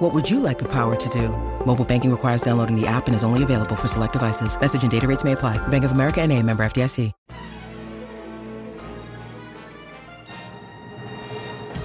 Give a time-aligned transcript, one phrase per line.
[0.00, 1.28] What would you like the power to do?
[1.66, 4.58] Mobile banking requires downloading the app and is only available for select devices.
[4.58, 5.58] Message and data rates may apply.
[5.68, 7.12] Bank of America and a member FDIC.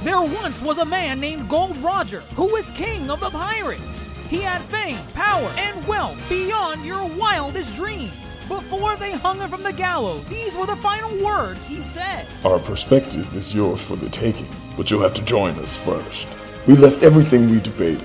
[0.06, 4.06] There once was a man named Gold Roger who was king of the pirates.
[4.30, 8.38] He had fame, power, and wealth beyond your wildest dreams.
[8.48, 12.26] Before they hung him from the gallows, these were the final words he said.
[12.46, 14.48] Our perspective is yours for the taking,
[14.78, 16.28] but you'll have to join us first.
[16.68, 18.02] We left everything we debated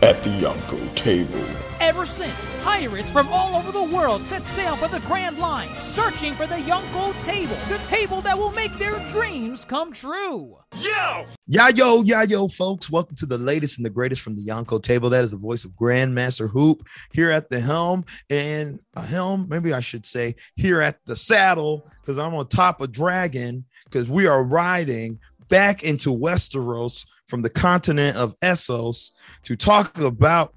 [0.00, 1.44] at the Yonko table.
[1.78, 6.32] Ever since, pirates from all over the world set sail for the Grand Line, searching
[6.32, 10.56] for the Yonko table, the table that will make their dreams come true.
[10.78, 11.26] Yo!
[11.46, 12.90] Yeah, yo, yeah, yo, folks.
[12.90, 15.10] Welcome to the latest and the greatest from the Yonko table.
[15.10, 18.06] That is the voice of Grandmaster Hoop here at the helm.
[18.30, 22.80] And a helm, maybe I should say, here at the saddle, because I'm on top
[22.80, 25.18] of Dragon, because we are riding
[25.48, 29.12] back into Westeros from the continent of Essos
[29.44, 30.54] to talk about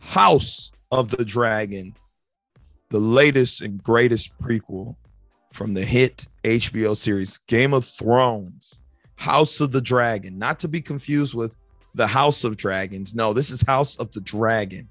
[0.00, 1.94] House of the Dragon,
[2.90, 4.96] the latest and greatest prequel
[5.52, 8.80] from the hit HBO series Game of Thrones.
[9.16, 11.54] House of the Dragon, not to be confused with
[11.94, 13.14] the House of Dragons.
[13.14, 14.88] No, this is House of the Dragon.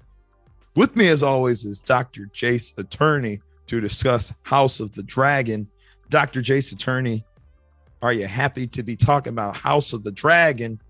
[0.74, 2.30] With me, as always, is Dr.
[2.32, 5.68] Jace Attorney to discuss House of the Dragon.
[6.08, 6.40] Dr.
[6.40, 7.24] Jace Attorney,
[8.02, 10.80] are you happy to be talking about House of the Dragon?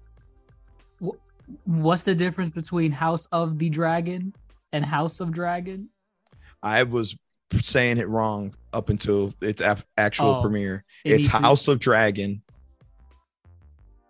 [1.66, 4.32] What's the difference between House of the Dragon
[4.72, 5.90] and House of Dragon?
[6.62, 7.16] I was
[7.60, 9.60] saying it wrong up until its
[9.98, 10.84] actual Oh, premiere.
[11.04, 12.40] it It's needs to- House of Dragon.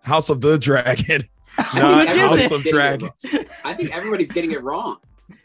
[0.02, 1.22] House of the Dragon,
[1.74, 3.24] not House of Dragons.
[3.64, 4.98] I think everybody's getting it wrong.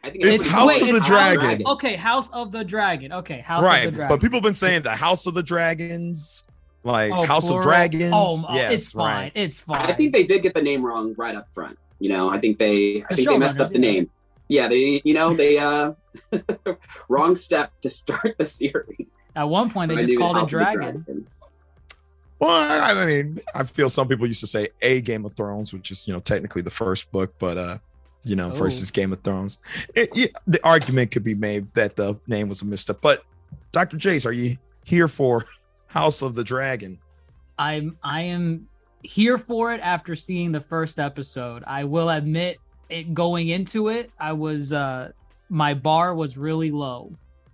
[0.04, 1.68] I think It's everybody's House saying of the it's Dragon.
[1.68, 3.14] Okay, House of the Dragon.
[3.14, 4.00] Okay, House right, of the Dragon.
[4.00, 6.44] Right, but people have been saying the House of the Dragons,
[6.84, 7.60] like Oh, House plural?
[7.60, 8.12] of Dragons.
[8.16, 9.06] Oh, oh, yes, it's fine.
[9.24, 9.32] right.
[9.36, 9.82] It's fine.
[9.82, 11.78] I think they did get the name wrong right up front.
[12.00, 13.92] You know, I think they I The think they messed up the yeah.
[13.92, 14.10] name.
[14.50, 15.94] Yeah, they you know, they uh
[17.10, 19.08] wrong step to start the series.
[19.36, 21.28] At one point, they I just called it of Dragon.
[22.40, 25.74] Well, I, I mean, I feel some people used to say a Game of Thrones,
[25.74, 27.78] which is you know technically the first book, but uh,
[28.24, 28.56] you know, Oh.
[28.56, 29.58] versus Game of Thrones.
[29.96, 33.00] It, yeah, the argument could be made that the name was a misstep.
[33.02, 33.24] But
[33.72, 33.98] Dr.
[33.98, 35.46] Jace, are you here for
[35.88, 37.00] House of the Dragon?
[37.58, 38.68] I'm I am
[39.04, 41.64] here for it after seeing the first episode.
[41.66, 42.58] I will admit
[42.90, 45.12] it going into it, I was uh
[45.50, 47.14] my bar was really low.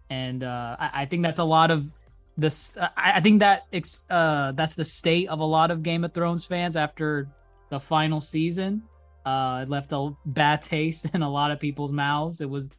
[0.09, 1.89] And uh I, I think that's a lot of
[2.37, 6.03] this I, I think that ex, uh that's the state of a lot of Game
[6.03, 7.29] of Thrones fans after
[7.69, 8.83] the final season.
[9.25, 12.41] Uh it left a bad taste in a lot of people's mouths.
[12.41, 12.69] It was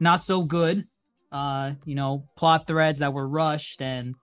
[0.00, 0.84] not so good.
[1.30, 4.14] Uh, you know, plot threads that were rushed and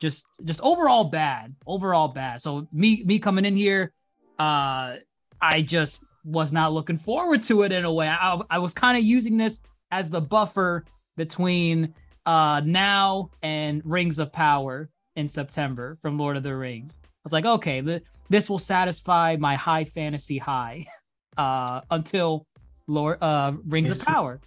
[0.00, 2.40] just just overall bad overall bad.
[2.40, 3.92] So me me coming in here
[4.38, 4.94] uh
[5.40, 8.08] i just was not looking forward to it in a way.
[8.08, 10.84] I, I was kind of using this as the buffer
[11.16, 11.94] between
[12.26, 17.00] uh now and rings of power in september from lord of the rings.
[17.02, 20.86] I was like okay th- this will satisfy my high fantasy high
[21.36, 22.46] uh until
[22.86, 24.40] lord uh rings of power.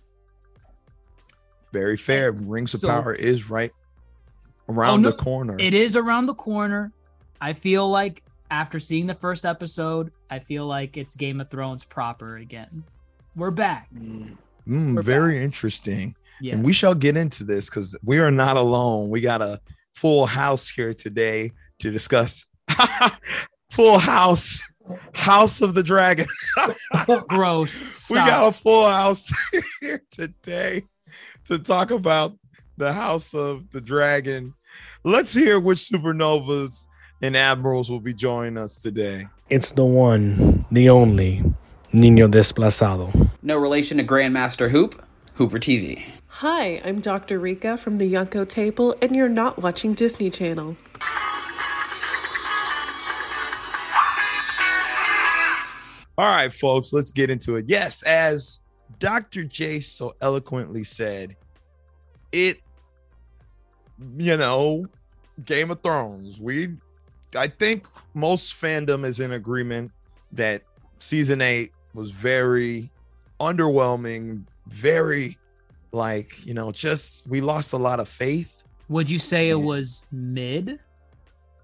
[1.73, 2.31] Very fair.
[2.33, 3.71] Rings of So- Power is right
[4.71, 5.55] around Oh, no, the corner.
[5.59, 6.91] It is around the corner.
[7.39, 11.83] I feel like after seeing the first episode, I feel like it's Game of Thrones
[11.85, 12.83] proper again.
[13.35, 13.87] We're back.
[13.93, 14.35] Mm,
[14.95, 16.15] We're very interesting.
[16.41, 16.55] Yes.
[16.55, 19.09] And we shall get into this because we are not alone.
[19.09, 19.59] We got a
[19.95, 22.45] full house here today to discuss
[23.71, 24.61] full house,
[25.13, 26.25] House of the Dragon.
[27.29, 28.09] gross.
[28.09, 29.31] We got a full house
[29.81, 30.83] here today
[31.45, 32.35] to talk about
[32.77, 34.53] the House of the Dragon.
[35.03, 36.85] Let's hear which supernovas
[37.23, 39.29] and admirals will be joining us today.
[39.49, 41.43] It's the one, the only,
[41.91, 43.31] Nino Desplazado.
[43.41, 45.03] No relation to Grandmaster Hoop,
[45.33, 46.03] Hooper TV.
[46.27, 47.39] Hi, I'm Dr.
[47.39, 50.77] Rika from the Yonko Table, and you're not watching Disney Channel.
[56.15, 57.65] All right, folks, let's get into it.
[57.67, 58.61] Yes, as
[58.99, 59.45] Dr.
[59.45, 61.37] Jace so eloquently said,
[62.31, 62.59] it,
[64.17, 64.85] you know,
[65.45, 66.39] Game of Thrones.
[66.39, 66.75] We,
[67.37, 69.91] I think most fandom is in agreement
[70.33, 70.63] that
[70.99, 72.89] season eight was very
[73.39, 75.37] underwhelming, very
[75.91, 78.49] like, you know, just we lost a lot of faith
[78.89, 80.79] Would you say it was mid?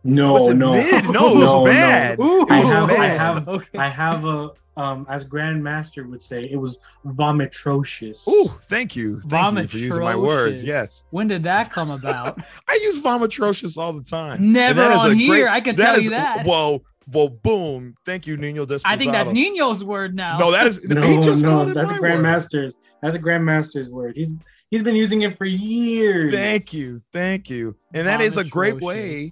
[0.04, 1.10] No, Was it no, mid?
[1.10, 2.20] No, it was bad.
[2.20, 3.78] I It was have, I have, Okay.
[3.78, 8.28] I have a, um, as Grandmaster would say, it was vomitrocious.
[8.28, 9.20] Ooh, thank you.
[9.22, 10.64] Thank you for using my words.
[10.64, 11.04] Yes.
[11.10, 12.40] When did that come about?
[12.68, 14.54] I use vomitrocious all the time.
[14.54, 16.46] Never on here, I can tell is- you that.
[16.46, 17.96] Whoa, whoa, boom.
[18.06, 18.94] Thank you, Nino Desposado.
[18.94, 20.38] I think that's Nino's word now.
[20.38, 22.12] No, that is No, he just no, called it that's a my word.
[22.12, 22.76] Grandmaster's.
[23.02, 24.16] That's a Grandmaster's word.
[24.16, 24.32] He's
[24.70, 26.34] he's been using it for years.
[26.34, 27.02] Thank you.
[27.14, 27.76] Thank you.
[27.94, 29.32] And that is a great way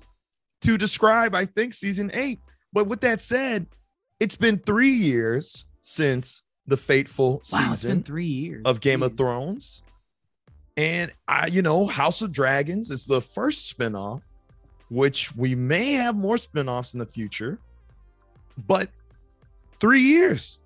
[0.61, 2.39] to describe, I think, season eight.
[2.73, 3.67] But with that said,
[4.25, 8.63] it's been three years since the fateful Wow, season three years.
[8.65, 9.83] of Game of Thrones.
[10.75, 14.21] And I, you know, House of Dragons is the first spinoff,
[14.89, 17.59] which we may have more spinoffs in the future.
[18.67, 18.89] But
[19.79, 20.57] three years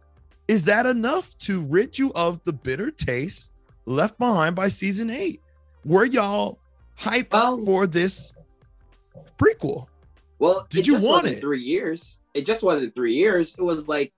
[0.48, 3.52] is that enough to rid you of the bitter taste
[3.86, 5.42] left behind by season eight?
[5.84, 6.60] Were y'all
[6.98, 8.32] hyped Well- for this
[9.38, 9.88] prequel?
[10.40, 11.42] Well, Did it you just want wasn't it?
[11.42, 12.20] three years.
[12.34, 13.56] It just wasn't three years.
[13.58, 14.14] It was like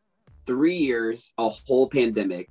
[0.46, 2.50] three years, a whole pandemic,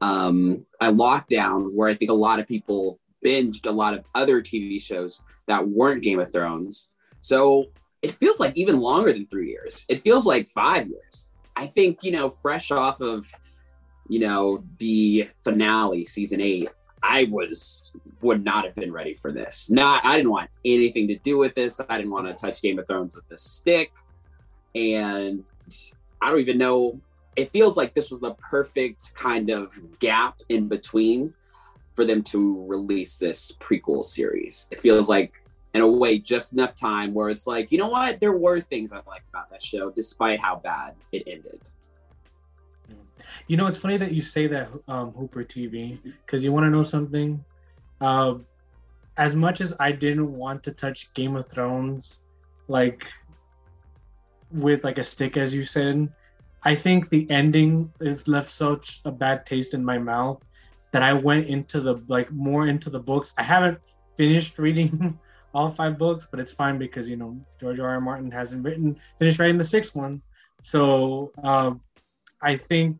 [0.00, 4.40] um, a lockdown where I think a lot of people binged a lot of other
[4.40, 6.92] TV shows that weren't Game of Thrones.
[7.20, 7.66] So
[8.02, 9.84] it feels like even longer than three years.
[9.88, 11.30] It feels like five years.
[11.56, 13.30] I think, you know, fresh off of,
[14.08, 16.70] you know, the finale, season eight,
[17.02, 17.92] I was
[18.22, 19.70] would not have been ready for this.
[19.70, 21.80] Not I didn't want anything to do with this.
[21.88, 23.92] I didn't want to touch Game of Thrones with a stick.
[24.74, 25.44] And
[26.20, 27.00] I don't even know.
[27.36, 31.32] It feels like this was the perfect kind of gap in between
[31.94, 34.68] for them to release this prequel series.
[34.70, 35.32] It feels like
[35.74, 38.20] in a way just enough time where it's like, you know what?
[38.20, 41.60] There were things I liked about that show despite how bad it ended.
[43.46, 46.70] You know, it's funny that you say that, um, Hooper TV, because you want to
[46.70, 47.44] know something.
[48.00, 48.36] Uh,
[49.16, 52.20] as much as I didn't want to touch Game of Thrones,
[52.68, 53.04] like
[54.52, 56.12] with like a stick, as you said,
[56.62, 60.42] I think the ending it left such a bad taste in my mouth
[60.92, 63.32] that I went into the like more into the books.
[63.38, 63.78] I haven't
[64.16, 65.18] finished reading
[65.54, 67.88] all five books, but it's fine because you know George R.
[67.88, 68.00] R.
[68.00, 70.20] Martin hasn't written finished writing the sixth one.
[70.62, 71.80] So um,
[72.42, 72.98] I think,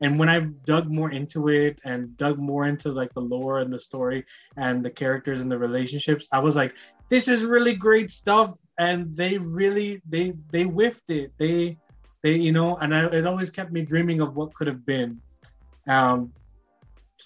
[0.00, 3.72] and when I've dug more into it and dug more into like the lore and
[3.72, 4.24] the story
[4.56, 6.74] and the characters and the relationships, I was like,
[7.08, 8.54] this is really great stuff.
[8.82, 11.28] And they really they they whiffed it.
[11.38, 11.78] They
[12.22, 15.10] they you know, and I, it always kept me dreaming of what could have been.
[15.96, 16.32] Um,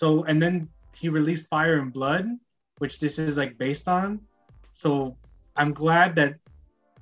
[0.01, 0.69] so and then
[1.01, 2.27] he released Fire and Blood,
[2.79, 4.21] which this is like based on.
[4.73, 5.17] So
[5.57, 6.35] I'm glad that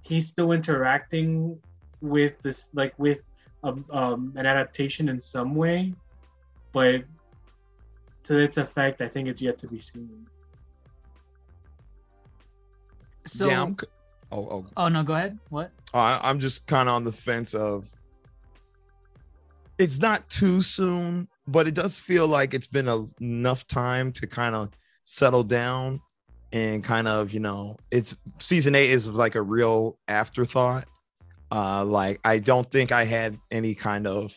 [0.02, 1.58] he's still interacting
[2.00, 3.20] with this like with
[3.64, 5.94] um, um, an adaptation in some way,
[6.72, 7.04] but
[8.24, 10.26] to its effect, I think it's yet to be seen.
[13.26, 13.76] So, yeah, I'm,
[14.32, 15.38] oh, oh, oh no, go ahead.
[15.50, 15.70] What?
[15.92, 17.86] I, I'm just kind of on the fence of
[19.78, 24.26] it's not too soon, but it does feel like it's been a, enough time to
[24.26, 24.70] kind of
[25.04, 26.00] settle down
[26.52, 30.84] and kind of, you know, it's season eight is like a real afterthought.
[31.50, 34.36] Uh, like I don't think I had any kind of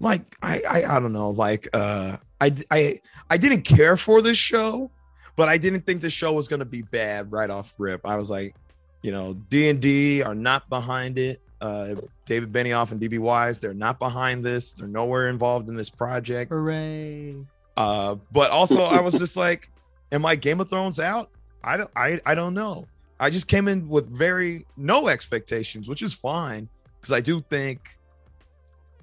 [0.00, 4.36] like I I, I don't know like uh I I I didn't care for this
[4.38, 4.90] show,
[5.40, 8.02] but I didn't think the show was gonna be bad right off rip.
[8.04, 8.54] I was like,
[9.00, 11.40] you know, D and D are not behind it.
[11.62, 11.94] Uh,
[12.26, 14.74] David Benioff and DB Weiss, they're not behind this.
[14.74, 16.50] They're nowhere involved in this project.
[16.50, 17.36] Hooray!
[17.74, 19.70] Uh, but also I was just like,
[20.12, 21.30] am I Game of Thrones out?
[21.64, 22.86] I don't I I don't know.
[23.18, 26.68] I just came in with very no expectations, which is fine
[27.00, 27.96] because I do think,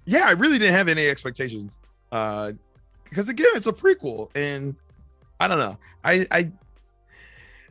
[0.06, 1.80] yeah, I really didn't have any expectations.
[2.12, 2.52] Uh,
[3.06, 4.76] because again, it's a prequel, and
[5.40, 5.78] I don't know.
[6.04, 6.52] I I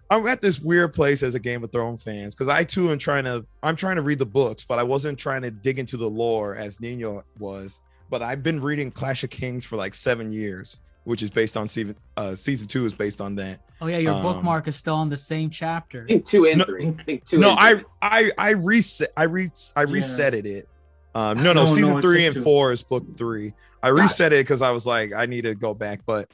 [0.08, 2.98] I'm at this weird place as a Game of Thrones fans because I too am
[2.98, 5.96] trying to I'm trying to read the books, but I wasn't trying to dig into
[5.96, 7.80] the lore as Nino was.
[8.08, 11.66] But I've been reading Clash of Kings for like seven years, which is based on
[11.66, 13.60] season uh, season two is based on that.
[13.80, 16.04] Oh yeah, your Um, bookmark is still on the same chapter.
[16.04, 16.94] I think two and No- three.
[16.98, 17.84] I think two no, and I three.
[18.00, 19.92] I I reset I re I Yeah.
[19.92, 20.68] reset it.
[21.16, 22.42] Um, no, no, No, no, season it's three and two.
[22.42, 23.54] four is book three.
[23.82, 24.02] I Gotcha.
[24.02, 26.30] reset it because I was like, I need to go back, but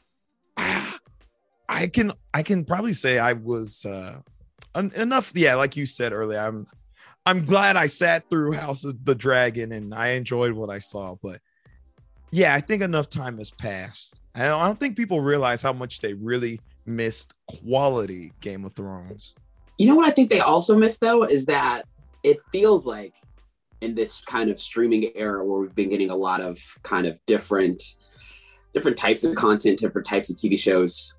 [1.72, 4.20] I can I can probably say I was uh
[4.74, 5.32] en- enough.
[5.34, 6.66] Yeah, like you said earlier, I'm
[7.24, 11.16] I'm glad I sat through House of the Dragon and I enjoyed what I saw,
[11.22, 11.40] but
[12.30, 14.20] yeah, I think enough time has passed.
[14.34, 18.72] I don't, I don't think people realize how much they really missed quality Game of
[18.72, 19.34] Thrones.
[19.78, 21.86] You know what I think they also miss though is that
[22.22, 23.14] it feels like
[23.80, 27.18] in this kind of streaming era where we've been getting a lot of kind of
[27.26, 27.82] different
[28.74, 31.14] different types of content, different types of TV shows.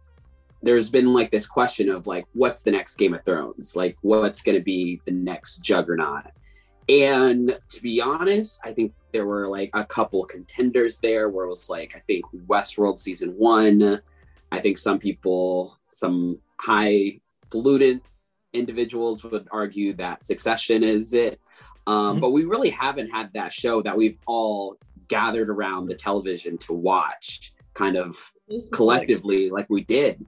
[0.64, 3.76] There's been like this question of like what's the next game of thrones?
[3.76, 6.32] Like what's going to be the next juggernaut?
[6.90, 11.50] And to be honest i think there were like a couple contenders there where it
[11.50, 14.02] was like i think westworld season one
[14.52, 17.18] i think some people some high
[17.50, 18.02] falutin
[18.52, 21.40] individuals would argue that succession is it.
[21.88, 22.22] Um, Mhm.
[22.22, 24.78] but we really haven't had that show that we've all
[25.08, 28.16] gathered around the television to watch kind of
[28.74, 30.24] collectively like we did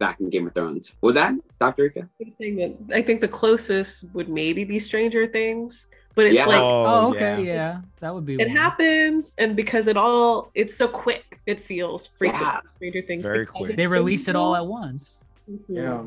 [0.00, 0.96] back in Game of Thrones.
[1.02, 1.84] Was that Dr.
[1.86, 2.00] Ika?
[2.00, 6.34] like the thing that I think the closest would maybe be Stranger Things, but it's
[6.34, 6.46] Yeah.
[6.46, 7.82] like Oh, okay, yeah.
[8.00, 8.34] that would be.
[8.34, 8.56] it one.
[8.56, 12.42] happens, and because it all it's so quick, it feels frequent.
[12.42, 12.60] Yeah.
[12.76, 13.76] Stranger Things Very quick.
[13.76, 15.22] They so release it all at once.
[15.48, 15.60] Mhm.
[15.68, 16.02] Yeah.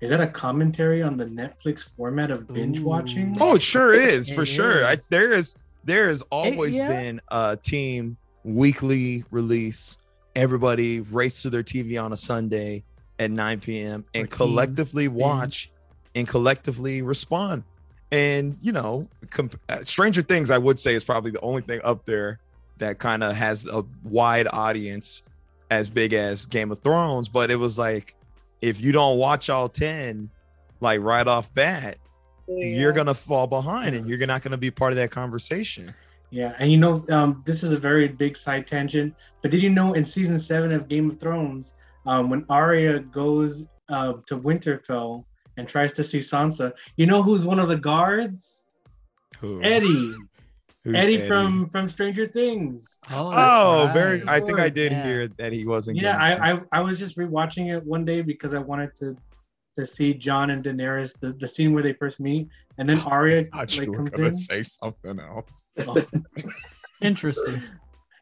[0.00, 2.84] Is that a commentary on the Netflix format of binge Ooh.
[2.84, 3.36] watching?
[3.40, 4.84] Oh, it sure is for It sure.
[4.84, 6.88] I, there is there has always yeah.
[6.88, 9.98] been a team weekly release.
[10.34, 12.82] Everybody race to their TV on a Sunday
[13.18, 14.04] at 9 p.m.
[14.14, 15.70] and Or team collectively watch
[16.14, 17.64] and collectively respond.
[18.12, 21.80] And you know, comp- uh, Stranger Things, I would say, is probably the only thing
[21.82, 22.38] up there
[22.78, 25.22] that kind of has a wide audience
[25.70, 27.28] as big as Game of Thrones.
[27.28, 28.14] But it was like,
[28.60, 30.30] if you don't watch all 10,
[30.80, 31.98] like right off bat,
[32.46, 35.94] you're gonna fall behind and you're not gonna be part of that conversation.
[36.30, 39.70] Yeah, and you know, um, this is a very big side tangent, but did you
[39.70, 41.72] know in season seven of Game of Thrones,
[42.06, 45.24] um, when Arya goes uh, to Winterfell
[45.56, 48.66] and tries to see Sansa, you know who's one of the guards?
[49.40, 49.62] Who?
[49.62, 50.14] Eddie.
[50.84, 52.98] Who's Eddie, from from Stranger Things.
[53.10, 54.22] Oh, Oh, that's very.
[54.28, 55.04] I think I did Yeah.
[55.04, 55.96] hear that he wasn't.
[55.96, 59.16] Yeah, I, I I was just rewatching it one day because I wanted to
[59.78, 63.38] to see Jon and Daenerys, the, the scene where they first meet, and then Arya
[63.38, 64.34] I thought you like were comes gonna in.
[64.34, 65.64] say something else.
[65.88, 66.04] Oh.
[67.00, 67.60] Interesting.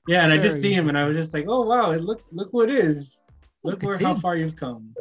[0.08, 1.92] Yeah, and I just Very see him, and I was just like, "Oh wow!
[1.92, 3.16] Look look what it is.
[3.64, 4.94] Look could where how far you've come."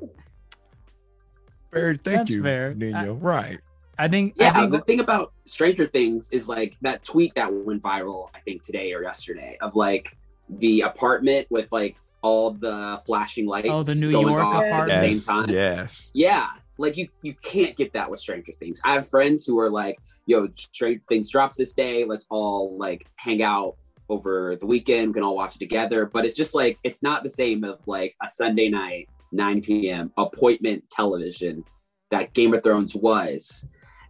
[1.71, 1.97] Very.
[1.97, 2.73] Thank That's you, fair.
[2.73, 3.13] Nino.
[3.15, 3.59] right.
[3.97, 4.35] I think.
[4.39, 8.29] I Yeah, think the thing about Stranger Things is like that tweet that went viral,
[8.35, 10.17] I think today or yesterday, of like
[10.49, 14.59] the apartment with like all the flashing lights Oh, the New going York off at
[14.61, 14.99] the apartment.
[14.99, 15.25] same Yes.
[15.25, 15.49] time.
[15.49, 16.11] Yes.
[16.13, 18.81] Yeah, like you you can't get that with Stranger Things.
[18.83, 22.03] I have friends who are like, "Yo, Stranger Things drops this day.
[22.05, 23.75] Let's all like hang out
[24.11, 25.07] over the weekend.
[25.07, 27.79] We can all watch it together." But it's just like it's not the same of
[27.87, 30.11] like a Sunday night, 9 p.m.
[30.17, 31.63] appointment television
[32.11, 33.65] that Game of Thrones was.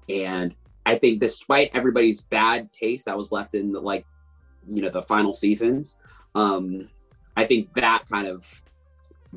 [0.09, 0.55] And
[0.85, 4.05] I think despite everybody's bad taste that was left in the, like
[4.67, 5.97] you know the final seasons,
[6.35, 6.89] um,
[7.37, 8.61] I think that kind of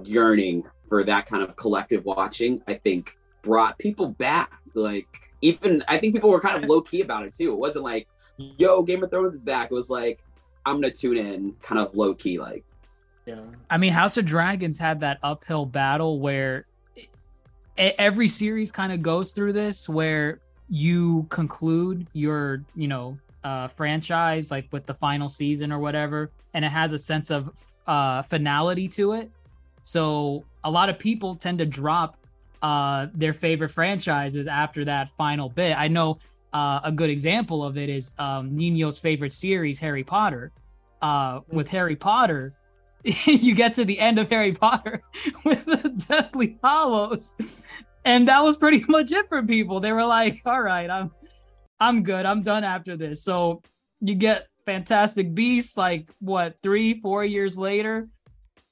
[0.02, 4.52] yearning for that kind of collective watching, I think brought people back.
[4.74, 5.06] Like
[5.42, 7.52] even I think people were kind of low key about it too.
[7.52, 9.70] It wasn't like, yo, Game of Thrones is back.
[9.70, 10.23] It was like,
[10.66, 12.64] I'm gonna tune in kind of low key, like
[13.26, 13.40] Yeah,
[13.70, 16.66] I mean, House of Dragons had that uphill battle where
[16.96, 17.06] e-
[17.76, 24.50] every series kind of goes through this, where you conclude your, you know, uh, franchise
[24.50, 27.50] like with the final season or whatever, and it has a sense of
[27.86, 29.30] uh, finality to it.
[29.82, 32.16] So a lot of people tend to drop
[32.62, 35.76] uh, their favorite franchises after that final bit.
[35.78, 36.18] I know
[36.54, 40.52] uh, a good example of it is um, Nino's favorite series, Harry Potter.
[41.02, 42.54] Uh, with Harry Potter,
[43.04, 45.02] you get to the end of Harry Potter
[45.44, 47.34] with the Deathly Hallows,
[48.06, 49.80] and that was pretty much it for people.
[49.80, 51.10] They were like, "All right, I'm,
[51.80, 52.24] I'm good.
[52.24, 53.60] I'm done after this." So
[54.00, 58.08] you get Fantastic Beasts, like what three, four years later,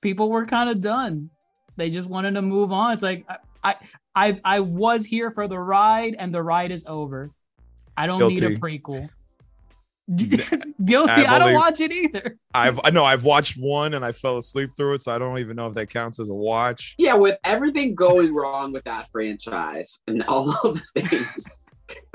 [0.01, 1.29] people were kind of done.
[1.77, 2.93] They just wanted to move on.
[2.93, 3.27] It's like
[3.63, 3.75] I,
[4.15, 7.31] I, I was here for the ride, and the ride is over.
[7.97, 9.09] I don't need a prequel.
[10.85, 11.11] Guilty.
[11.13, 12.37] I've I don't watch it either.
[12.55, 15.39] I've I know I've watched one and I fell asleep through it, so I don't
[15.39, 16.95] even know if that counts as a watch.
[16.99, 21.61] yeah, with everything going wrong with that franchise and all of the things.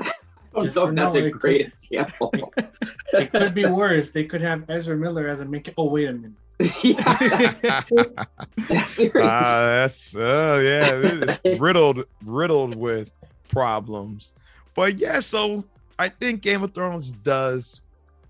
[0.00, 2.52] I don't know if that's now, a great could- example.
[3.12, 4.10] it could be worse.
[4.10, 5.62] They could have Ezra Miller as a main.
[5.76, 6.32] Oh wait a minute.
[6.82, 7.82] yeah,
[8.68, 9.12] that's serious.
[9.16, 10.90] Ah, that's oh yeah,
[11.44, 13.10] it's riddled riddled with
[13.48, 14.32] problems.
[14.78, 15.64] But yeah, so
[15.98, 17.80] I think Game of Thrones does.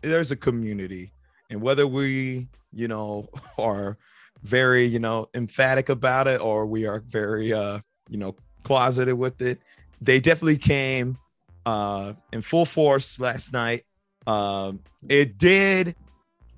[0.00, 1.12] There's a community,
[1.50, 3.28] and whether we, you know,
[3.59, 3.99] are
[4.45, 9.43] very, you know, emphatic about it, or we are very, uh, you know, closeted with
[9.43, 9.61] it,
[10.00, 11.19] they definitely came
[11.67, 13.85] uh in full force last night.
[14.26, 15.97] Um, it did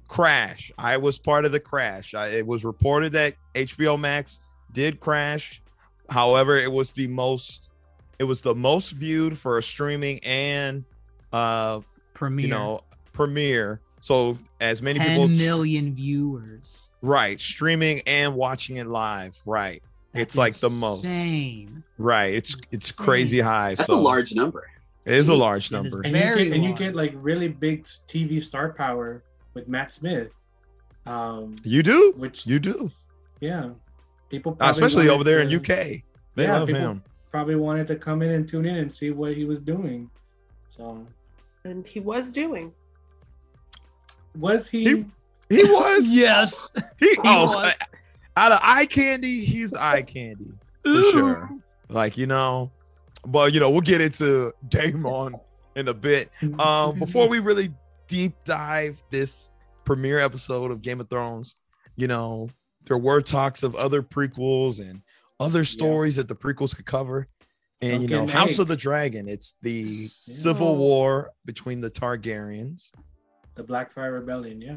[0.07, 0.71] crash.
[0.79, 2.15] I was part of the crash.
[2.15, 4.39] I, it was reported that HBO Max
[4.71, 5.61] did crash.
[6.11, 7.70] However, it was the most
[8.21, 10.85] it was the most viewed for a streaming and
[11.33, 11.81] uh
[12.15, 12.45] Premiere.
[12.47, 12.81] you know
[13.12, 13.81] premiere.
[14.00, 16.93] So as many 10 people million viewers.
[17.03, 21.05] right streaming and watching it live right it's like the most.
[21.05, 21.85] Insane.
[21.97, 22.35] Right.
[22.35, 23.77] It's it's crazy high.
[23.77, 24.69] That's so a large number.
[25.05, 25.99] It is a large number.
[26.03, 29.23] and you Very get and you get like really big TV star power
[29.55, 30.33] with Matt Smith.
[31.07, 32.12] Um, You do.
[32.17, 32.91] which You do.
[33.41, 33.71] yeah,
[34.31, 36.03] people Uh, Especially over wanted there in UK.
[36.35, 37.03] They Yeah, love people- him.
[37.31, 40.11] Probably wanted to come in and tune in and see what he was doing.
[40.69, 41.07] So
[41.65, 42.73] And he was doing.
[44.37, 44.85] was he?
[44.85, 45.07] He-
[45.49, 46.07] He was.
[46.15, 46.71] Yes.
[46.99, 47.79] He, He oh, was.
[48.37, 50.51] out of eye candy, he's the eye candy
[50.85, 51.51] for sure.
[51.89, 52.71] Like you know,
[53.27, 55.35] but you know, we'll get into Daemon
[55.77, 56.31] in a bit.
[56.59, 57.71] Um, before we really
[58.07, 59.51] deep dive this
[59.85, 61.57] premiere episode of Game of Thrones,
[61.97, 62.49] you know,
[62.87, 65.03] there were talks of other prequels and
[65.41, 67.27] other stories that the prequels could cover.
[67.83, 72.93] And you know, Duncan House of the Dragon, it's the civil war between the Targaryens.
[73.55, 74.77] the Blackfire Rebellion, yeah.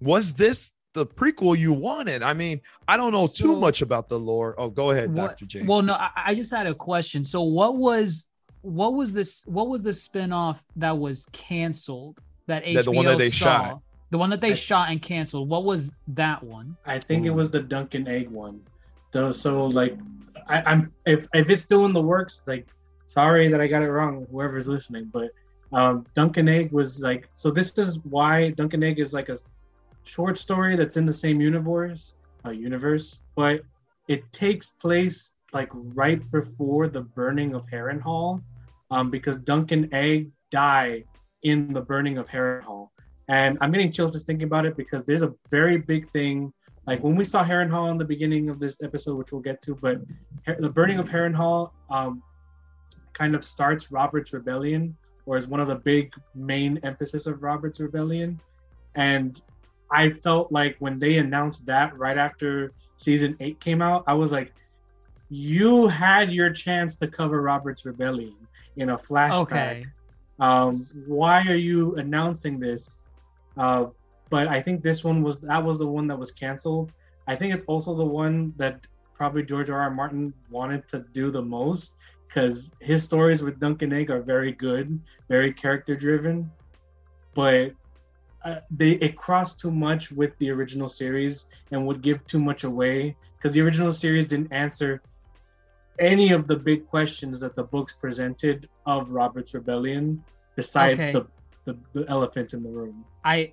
[0.00, 2.24] Was this the prequel you wanted?
[2.24, 4.56] I mean, I don't know too much about the lore.
[4.58, 5.46] Oh, go ahead, What- Dr.
[5.46, 5.68] James.
[5.68, 7.22] Well, no, I, I just had a question.
[7.22, 8.28] So what was
[8.62, 13.06] what was this what was the spinoff that was canceled that HBO That the one
[13.06, 13.44] that they saw?
[13.44, 13.82] shot.
[14.10, 15.48] The one that they I- shot and canceled.
[15.48, 16.76] What was that one?
[16.84, 17.36] I think it hmm.
[17.36, 18.62] was the Dunk and Egg one.
[19.12, 19.98] Though, so like,
[20.48, 22.66] I, I'm if if it's still in the works, like,
[23.06, 25.10] sorry that I got it wrong, whoever's listening.
[25.12, 25.30] But
[25.72, 29.28] um, Dunk and Egg was like, so this is why Dunk and Egg is like
[29.28, 29.36] a
[30.04, 33.62] short story that's in the same universe, uh, universe, but
[34.08, 38.42] it takes place like right before the burning of Harrenhal,
[38.90, 41.04] um, because Dunk and Egg died
[41.42, 42.90] in the burning of Harrenhal.
[43.28, 46.52] And I'm getting chills just thinking about it because there's a very big thing.
[46.86, 49.74] Like when we saw Harrenhal in the beginning of this episode, which we'll get to,
[49.74, 50.00] but
[50.58, 52.22] the burning of Harrenhal um,
[53.12, 57.80] kind of starts Robert's rebellion, or is one of the big main emphasis of Robert's
[57.80, 58.38] rebellion.
[58.94, 59.40] And
[59.90, 64.30] I felt like when they announced that right after season eight came out, I was
[64.30, 64.52] like,
[65.28, 68.36] you had your chance to cover Robert's rebellion
[68.76, 69.86] in a flashback Okay.
[70.38, 73.02] um, why are you announcing this?
[73.56, 73.86] Uh,
[74.30, 76.92] but I think this one was that was the one that was canceled.
[77.26, 79.80] I think it's also the one that probably George R.
[79.80, 79.90] R.
[79.90, 81.92] Martin wanted to do the most
[82.28, 86.50] because his stories with Dunk and Egg are very good, very character driven,
[87.34, 87.72] but
[88.44, 92.64] uh, they it crossed too much with the original series and would give too much
[92.64, 95.02] away because the original series didn't answer
[95.98, 100.22] any of the big questions that the books presented of Robert's rebellion
[100.54, 101.12] besides Okay.
[101.12, 101.26] the,
[101.64, 103.04] the the elephant in the room.
[103.24, 103.52] I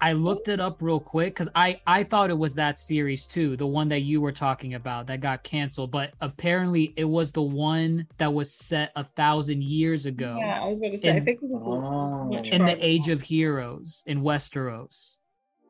[0.00, 3.26] I- I looked it up real quick because I I thought it was that series
[3.26, 7.32] too, the one that you were talking about that got canceled, but apparently it was
[7.32, 10.36] the one that was set a thousand years ago.
[10.40, 12.24] Yeah, I was going to say, I think it was Oh.
[12.32, 12.74] much in the.
[12.84, 15.18] Age of Heroes in Westeros.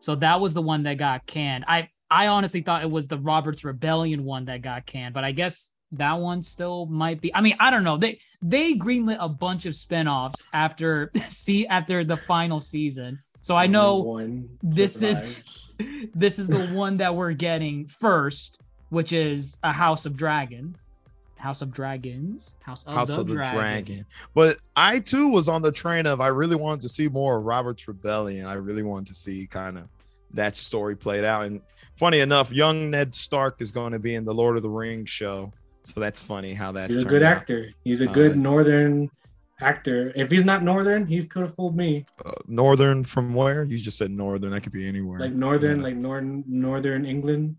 [0.00, 1.64] So that was the one that got canned.
[1.68, 5.32] I I honestly thought it was the Roberts Rebellion one that got canned, but I
[5.32, 7.34] guess that one still might be.
[7.34, 7.96] I mean, I don't know.
[7.96, 13.18] They they greenlit a bunch of spin-offs after see after the final season.
[13.44, 15.70] So I know One this is-
[16.14, 20.74] this is the one that we're getting first, which is a House of Dragon.
[21.36, 22.56] House of Dragons.
[22.62, 23.58] House of, House the, of the Dragon.
[23.58, 24.06] Dragon.
[24.34, 27.44] But I too was on the train of I really wanted to see more of
[27.44, 28.46] Robert's Rebellion.
[28.46, 29.84] I really wanted to see kind of
[30.32, 31.44] that story played out.
[31.44, 31.60] And
[31.98, 35.10] funny enough, young Ned Stark is going to be in the Lord of the Rings
[35.10, 35.52] show.
[35.82, 37.36] So that's funny how that He's a good out.
[37.36, 37.68] actor.
[37.84, 39.10] He's a good Uh, northern
[39.60, 40.12] actor.
[40.16, 42.06] If he's not northern, he could have fooled me.
[42.24, 43.64] Uh, northern from where?
[43.64, 44.50] You just said northern.
[44.50, 45.20] That could be anywhere.
[45.20, 45.84] Like northern, Yeah.
[45.84, 47.56] like northern northern England.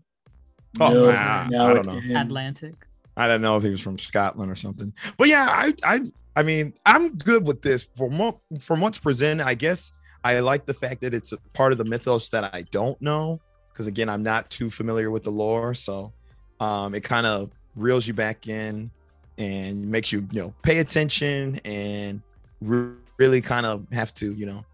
[0.80, 2.00] Oh, No, nah, no, I don't know.
[2.00, 2.16] can't.
[2.16, 2.74] Atlantic.
[3.16, 4.92] I don't know if he was from Scotland or something.
[5.16, 6.00] But yeah, I I
[6.36, 7.84] I mean, I'm good with this.
[7.96, 9.90] From what from what's presented, I guess
[10.22, 13.40] I like the fact that it's a part of the mythos that I don't know.
[13.72, 15.72] Because again, I'm not too familiar with the lore.
[15.72, 16.12] So
[16.60, 18.90] um it kind of reels you back in
[19.38, 22.22] and makes you, you know, pay attention and
[22.60, 24.64] re- really kind of have to, you know,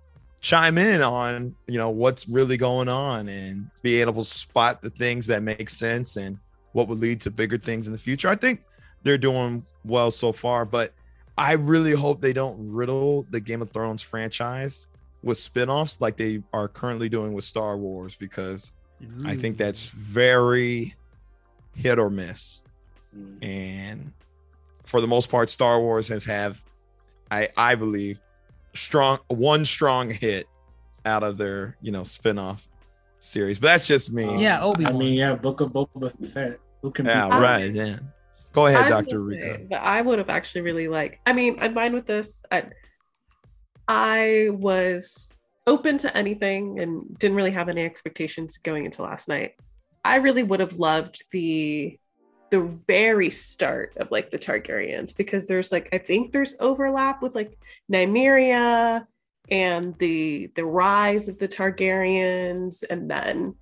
[0.40, 4.90] chime in on, you know, what's really going on and be able to spot the
[4.90, 6.38] things that make sense and
[6.72, 8.28] what would lead to bigger things in the future.
[8.28, 8.64] I think
[9.04, 10.92] they're doing well so far, but
[11.38, 14.88] I really hope they don't riddle the Game of Thrones franchise
[15.22, 18.72] with spin-offs like they are currently doing with Star Wars because
[19.24, 20.94] I think that's very
[21.74, 22.62] hit or miss.
[23.16, 23.44] Mm.
[23.44, 24.12] And
[24.92, 26.62] for the most part, Star Wars has have,
[27.30, 28.20] I I believe,
[28.74, 30.46] strong one strong hit
[31.06, 32.68] out of their you know spin-off
[33.18, 33.58] series.
[33.58, 34.40] But that's just me.
[34.42, 36.60] Yeah, Obi I mean, yeah, Book of Boba Fett.
[36.82, 37.40] Who can Yeah, beat that?
[37.40, 37.70] right.
[37.72, 37.96] Yeah.
[38.52, 39.56] Go ahead, Doctor gonna Rico.
[39.56, 41.20] say, But I would have actually really liked.
[41.24, 42.42] I mean, I'm fine with this.
[42.52, 42.64] I,
[43.88, 45.34] I was
[45.66, 49.54] open to anything and didn't really have any expectations going into last night.
[50.04, 51.98] I really would have loved the
[52.52, 57.34] the very start of like the Targaryens because there's like I think there's overlap with
[57.34, 57.58] like
[57.90, 59.06] Nymeria
[59.50, 63.54] and the the rise of the Targaryens and then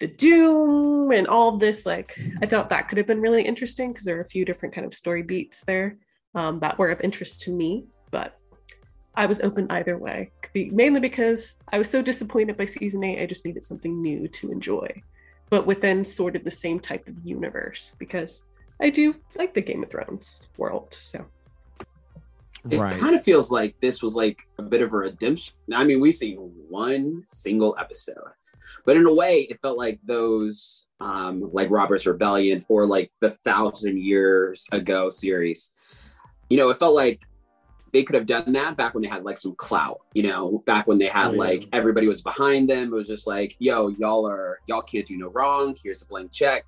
[0.00, 4.04] the doom and all this like I thought that could have been really interesting because
[4.04, 5.96] there are a few different kind of story beats there
[6.34, 8.36] um, that were of interest to me but
[9.14, 13.26] I was open either way mainly because I was so disappointed by season 8 I
[13.26, 14.88] just needed something new to enjoy
[15.54, 18.42] but within sort of the same type of universe because
[18.80, 20.96] I do like the Game of Thrones world.
[21.00, 21.24] So
[22.68, 22.98] it Right.
[22.98, 25.54] kind of feels like this was like a bit of a redemption.
[25.72, 26.38] I mean, we've seen
[26.68, 28.32] one single episode,
[28.84, 33.30] but in a way, it felt like those, um, like Robert's Rebellions or like the
[33.30, 35.70] Thousand Years Ago series.
[36.50, 37.22] You know, it felt like
[37.94, 40.00] they could have done that back when they had like some clout.
[40.12, 41.38] You know, back when they had Oh, yeah.
[41.38, 42.88] like everybody was behind them.
[42.88, 45.74] It was just like, yo, y'all are y'all can't do no wrong.
[45.82, 46.66] Here's a blank check.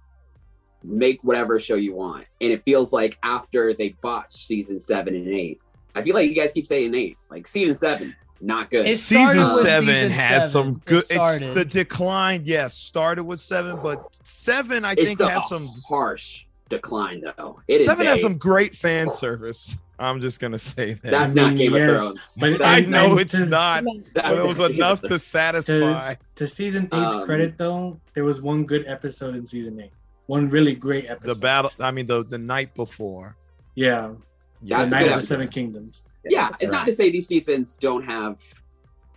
[0.84, 2.26] Make whatever show you want.
[2.40, 5.60] And it feels like after they botched season seven and eight,
[5.94, 7.16] I feel like you guys keep saying eight.
[7.28, 8.86] Like season seven, not good.
[8.86, 10.74] It season seven season has seven.
[10.74, 11.04] some It good.
[11.10, 12.42] It's the decline.
[12.44, 15.66] Yes, started with seven, but seven I it's think a has some.
[15.88, 17.60] harsh decline though.
[17.66, 19.76] It is Seven has a- some great fan service.
[19.98, 21.10] I'm just gonna say that.
[21.10, 22.36] That's I not Game yes, of Thrones.
[22.38, 26.14] but I know and it's to- not, but it was Game enough to satisfy.
[26.36, 29.92] To season eight's Um, credit, though, there was one good episode in season eight.
[30.26, 31.34] One really great episode.
[31.34, 31.70] The battle.
[31.80, 33.36] I mean, the the night before.
[33.74, 34.12] Yeah,
[34.62, 35.26] That's the Night of the episode.
[35.26, 36.02] Seven Kingdoms.
[36.28, 38.40] yeah, it's not to say these seasons don't have,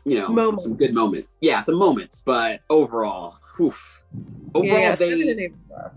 [0.05, 0.65] you know, Moments.
[0.65, 1.27] some good moments.
[1.41, 4.03] Yeah, some moments, but overall, oof.
[4.53, 5.91] Overall, yeah, they seven and eight were rough.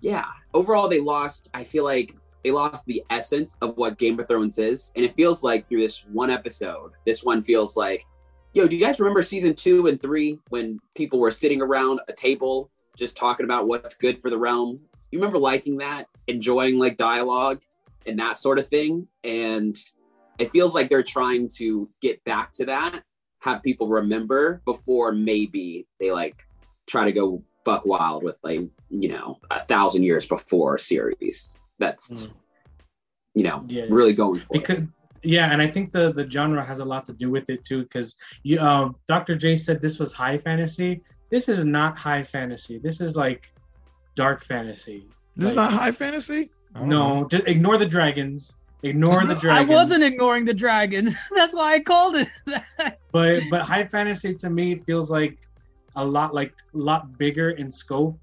[0.00, 4.26] yeah overall they lost i feel like they lost the essence of what game of
[4.26, 8.04] thrones is and it feels like through this one episode this one feels like
[8.52, 12.12] yo do you guys remember season two and three when people were sitting around a
[12.12, 14.80] table just talking about what's good for the realm?
[15.10, 17.62] You remember liking that enjoying like dialogue
[18.06, 19.06] and that sort of thing?
[19.24, 19.76] And
[20.38, 23.02] it feels like they're trying to get back to that
[23.40, 26.46] have people remember before maybe they like
[26.86, 32.08] try to go buck wild with like you know a thousand years before series that's
[32.10, 32.30] Mm.
[33.34, 33.90] you know Yes.
[33.90, 34.88] really going for It
[35.24, 37.80] yeah, and I think the the genre has a lot to do with it too,
[37.84, 38.08] because
[38.42, 39.34] you, um, Dr.
[39.42, 40.90] J said this was high fantasy.
[41.30, 42.76] This is not high fantasy.
[42.86, 43.42] This is like
[44.16, 45.00] dark fantasy.
[45.36, 46.42] This is not high fantasy.
[46.74, 47.20] I don't know.
[47.20, 48.40] No, just ignore the dragons.
[48.82, 49.70] Ignore the dragons.
[49.70, 51.14] I wasn't ignoring the dragons.
[51.38, 52.28] That's why I called it.
[52.46, 52.98] that.
[53.12, 55.38] but but high fantasy to me feels like
[56.02, 58.18] a lot like a lot bigger in scope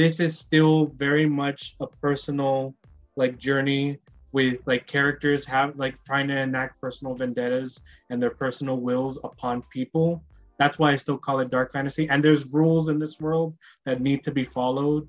[0.00, 2.74] this is still very much a personal
[3.16, 3.98] like journey
[4.32, 9.62] with like characters have like trying to enact personal vendettas and their personal wills upon
[9.70, 10.22] people.
[10.58, 12.08] That's why i still call it dark fantasy.
[12.08, 13.54] And there's rules in this world
[13.86, 15.08] that need to be followed.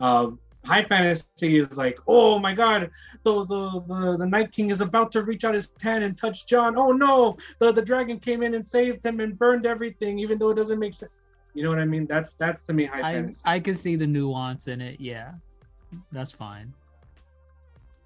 [0.00, 2.90] Um high fantasy is like oh my god
[3.22, 6.46] the, the the the night king is about to reach out his hand and touch
[6.46, 6.76] Jon.
[6.76, 10.50] Oh no the the dragon came in and saved him and burned everything even though
[10.50, 11.12] it doesn't make sense.
[11.54, 12.06] You know what i mean?
[12.06, 13.40] That's that's to me high I fantasy.
[13.44, 15.00] I can see the nuance in it.
[15.00, 15.32] Yeah,
[16.12, 16.72] that's fine.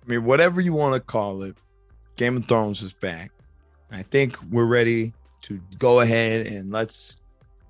[0.06, 1.56] I mean, whatever you want to call it,
[2.16, 3.30] Game of Thrones is back.
[3.90, 7.16] I think we're ready to go ahead and let's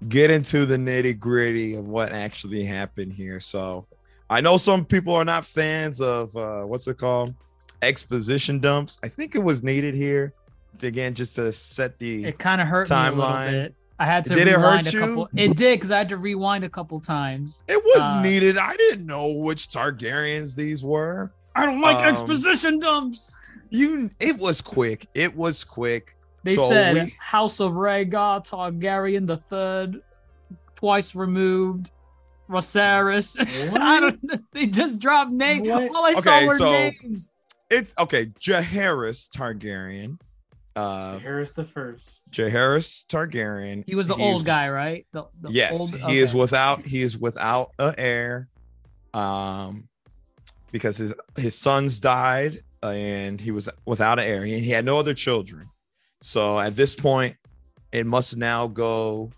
[0.09, 3.41] get into the nitty gritty of what actually happened here.
[3.41, 3.87] So,
[4.29, 7.35] I know some people are not fans of uh, what's it called,
[7.83, 8.99] exposition dumps.
[9.03, 10.33] I think it was needed here
[10.79, 13.47] to, again just to set the It kind of hurt me a Timeline.
[13.47, 13.75] little bit.
[13.99, 14.99] I had to Did it hurt rewind a you?
[15.01, 15.29] couple.
[15.37, 17.65] It did because I had to rewind a couple times.
[17.69, 18.57] It was Uh, needed.
[18.57, 21.31] I didn't know which Targaryens these were.
[21.61, 23.33] I don't like Um, exposition dumps.
[23.71, 25.07] You, it was quick.
[25.15, 26.17] It was quick.
[26.43, 30.03] They so said we- House of Rhaegar Targaryen the third,
[30.75, 31.91] twice removed.
[32.49, 33.37] Rosaris.
[33.79, 34.53] I don't.
[34.53, 35.69] They just dropped names.
[35.69, 35.89] What?
[35.95, 37.29] All I saw were so- names.
[37.71, 38.27] It's okay.
[38.41, 40.19] Jaehaerys Targaryen.
[40.77, 43.85] Uh, harris the first Jaehaerys Targaryen.
[43.87, 45.07] He was the he's- old guy, right?
[45.13, 46.83] The, the yes, old- he is without.
[46.83, 48.49] He is without a heir.
[49.15, 49.89] Um,
[50.73, 54.45] because his his sons died and he was without an heir.
[54.45, 55.69] He, he had no other children.
[56.23, 57.37] So at this point,
[57.93, 59.31] it must now go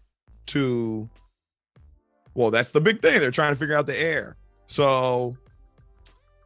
[0.47, 1.09] to.
[2.35, 3.21] Well, that's the big thing.
[3.21, 4.37] They're trying to figure out the heir.
[4.67, 5.37] So,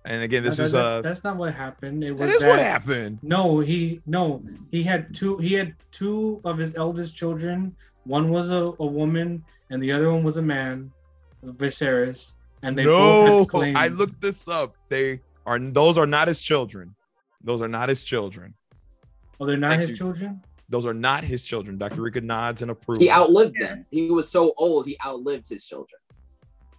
[0.05, 2.45] and again, this No, is that- uh that's not what happened it was that is
[2.45, 3.19] what happened.
[3.23, 5.37] No, he no, he had two.
[5.39, 7.75] He had two of his eldest children.
[8.05, 10.93] One was a, a woman, and the other one was a man,
[11.45, 12.33] Viserys.
[12.67, 13.79] And they both no, had claims.
[13.79, 14.75] I looked this up.
[14.89, 16.95] They are those are not his children.
[17.43, 18.55] Those are not his children.
[19.39, 19.97] Oh, they're not Thank his you.
[19.97, 20.43] children.
[20.69, 21.79] Those are not his children.
[21.79, 22.01] Dr.
[22.03, 23.01] Rika nods and approves.
[23.01, 26.01] he outlived them he was so old he outlived his children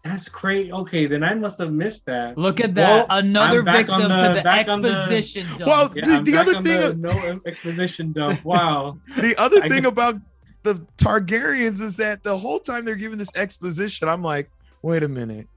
[0.04, 0.72] That's great.
[0.74, 2.38] Okay, then I must have missed that.
[2.38, 3.08] Look at that.
[3.08, 5.68] Well, Another victim on to the back on exposition dump.
[5.68, 8.44] Well, Yeah, the, the other thing, the no exposition dump.
[8.44, 9.00] Wow.
[9.22, 10.16] the other I thing get- about
[10.64, 14.50] the Targaryens is that the whole time they're giving this exposition, I'm like,
[14.82, 15.48] wait a minute.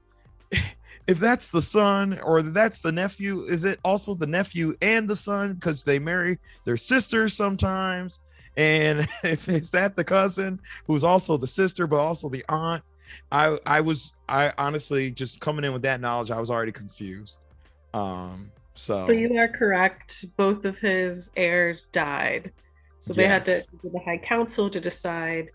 [1.07, 5.15] If that's the son or that's the nephew, is it also the nephew and the
[5.15, 5.53] son?
[5.53, 8.19] Because they marry their sisters sometimes.
[8.55, 12.83] And if is that the cousin who's also the sister, but also the aunt?
[13.31, 17.39] I I was I honestly just coming in with that knowledge, I was already confused.
[17.93, 20.25] Um, so But you are correct.
[20.37, 22.53] Both of his heirs died.
[22.99, 23.67] So they had to Yes.
[23.71, 25.49] go to the High Council to decide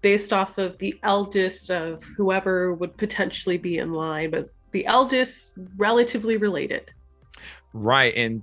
[0.00, 5.54] based off of the eldest of whoever would potentially be in line, but the eldest
[5.76, 6.90] relatively related.
[7.72, 8.42] right and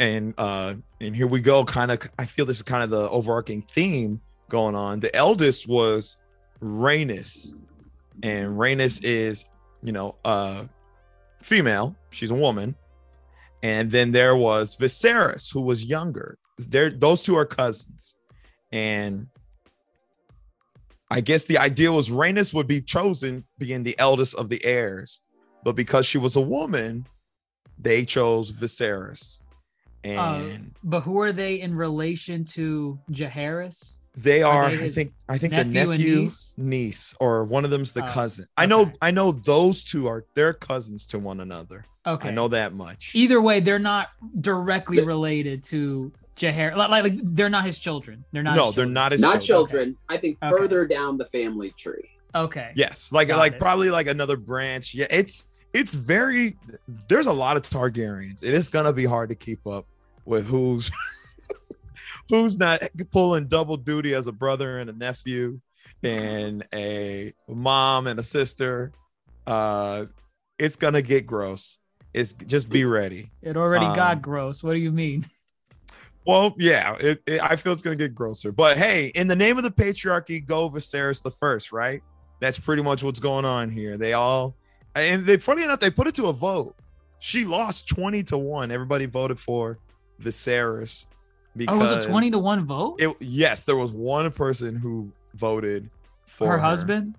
[0.00, 3.08] and uh and here we go kind of i feel this is kind of the
[3.10, 6.16] overarching theme going on the eldest was
[6.62, 7.54] Rhaenys
[8.22, 9.48] and Rhaenys is
[9.82, 10.64] you know uh
[11.42, 12.74] female she's a woman
[13.62, 18.16] and then there was Viserys who was younger there those two are cousins
[18.72, 19.26] and
[21.16, 25.20] I guess the idea was Rhaenys would be chosen being the eldest of the heirs
[25.64, 27.06] but because she was a woman
[27.78, 29.40] they chose Viserys
[30.04, 33.98] and Uh, but who are they in relation to Jaehaerys?
[34.16, 36.54] They Are are, they I think, I think nephew the nephew, niece?
[36.58, 37.14] niece?
[37.20, 38.44] or one of them's the Oh, cousin.
[38.56, 41.84] I know, I know those two are they're cousins to one another.
[42.06, 42.28] Okay.
[42.28, 43.12] I know that much.
[43.14, 44.08] Either way, they're not
[44.40, 46.74] directly related to Jahar.
[46.76, 48.24] Like, like they're not his children.
[48.32, 48.56] They're not.
[48.56, 48.94] no, his they're children.
[48.94, 49.68] not his Not children.
[49.68, 49.96] children.
[50.08, 50.50] I think Okay.
[50.56, 52.08] further down the family tree.
[52.34, 52.72] Okay.
[52.74, 53.58] Yes, like Got like it.
[53.60, 54.94] probably like another branch.
[54.94, 56.56] Yeah, it's it's very.
[57.08, 58.42] There's a lot of Targaryens.
[58.42, 59.86] It is gonna be hard to keep up
[60.24, 60.90] with who's
[62.28, 65.60] who's not pulling double duty as a brother and a nephew
[66.02, 68.92] and a mom and a sister.
[69.46, 70.06] Uh,
[70.58, 71.78] it's gonna get gross.
[72.14, 73.30] It's just be ready.
[73.42, 74.62] It already Um, got gross.
[74.62, 75.26] What do you mean?
[76.24, 78.52] Well, yeah, it, it, I feel it's gonna get grosser.
[78.52, 82.02] But hey, in the name of the patriarchy, go Viserys the first, right?
[82.40, 83.96] That's pretty much what's going on here.
[83.96, 84.54] They all,
[84.94, 86.76] and they funny enough, they put it to a vote.
[87.18, 88.70] She lost twenty to one.
[88.70, 89.78] Everybody voted for
[90.20, 91.06] Viserys
[91.52, 93.00] Oh, because was it twenty to one vote?
[93.00, 95.90] It, yes, there was one person who voted
[96.26, 97.16] for Her husband,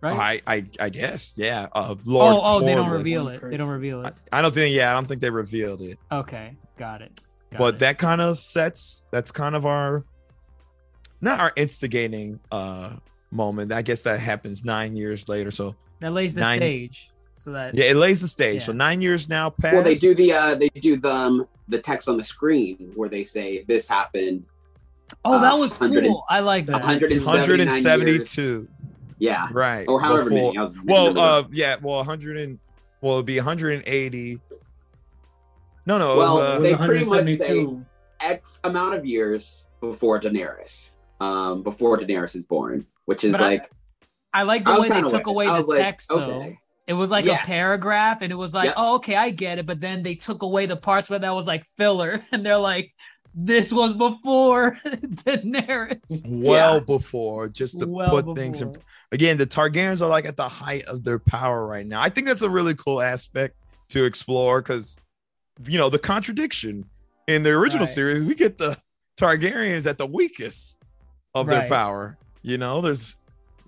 [0.00, 0.42] right?
[0.46, 1.68] I, I, I guess, yeah.
[1.72, 3.42] Uh, Lord oh, oh, they don't reveal it.
[3.42, 4.14] They don't reveal it.
[4.32, 7.20] I don't think, yeah, I don't think they revealed it Okay, got it.
[7.56, 7.78] Got but it.
[7.80, 10.04] that kind of sets that's kind of our
[11.20, 12.92] not our instigating uh
[13.30, 17.50] moment i guess that happens nine years later so that lays the nine- stage so
[17.52, 20.32] that yeah it lays the stage so nine years now past Well, they do the
[20.32, 24.46] uh, they do the um, the text on the screen where they say this happened.
[25.24, 26.22] Oh, that uh, was 100 and- cool.
[26.30, 26.80] I like that.
[26.82, 28.66] 179 172
[29.18, 29.48] Yeah.
[29.52, 30.58] right Or however before- many.
[30.58, 32.58] I was well uh yeah well 100 and
[33.02, 34.40] well it'd be 180
[35.86, 37.66] no no it well, was, uh, they pretty much say
[38.20, 43.70] X amount of years before Daenerys, um, before Daenerys is born, which is But like
[44.34, 46.52] I like the was way they took with away the like, text though.
[46.86, 47.42] It was like Yeah.
[47.42, 48.74] a paragraph, and it was like, Yep.
[48.76, 49.66] oh, okay, I get it.
[49.66, 52.92] But then they took away the parts where that was like filler, and they're like,
[53.34, 56.22] this was before Daenerys.
[56.26, 56.80] well Yeah.
[56.84, 58.74] before just to Well put things in
[59.12, 62.26] again the targaryens are like at the height of their power right now i think
[62.26, 63.54] that's a really cool aspect
[63.90, 64.98] to explore because
[65.64, 66.84] you know the contradiction
[67.26, 67.94] in the original Right.
[67.94, 68.76] series we get the
[69.16, 70.76] targaryens at the weakest
[71.34, 73.16] of their power you know there's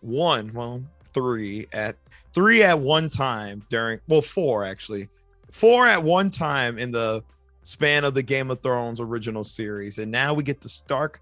[0.01, 0.83] one well
[1.15, 1.97] three at
[2.35, 5.09] three at one time during well four actually
[5.51, 7.23] four at one time in the
[7.63, 11.21] span of the game of thrones original series and now we get the stark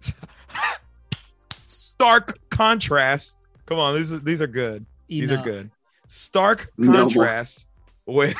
[1.66, 3.42] stark contrast.
[3.66, 4.84] Come on, these are these are good.
[5.08, 5.70] These are good.
[6.08, 6.92] Stark No
[8.06, 8.34] more.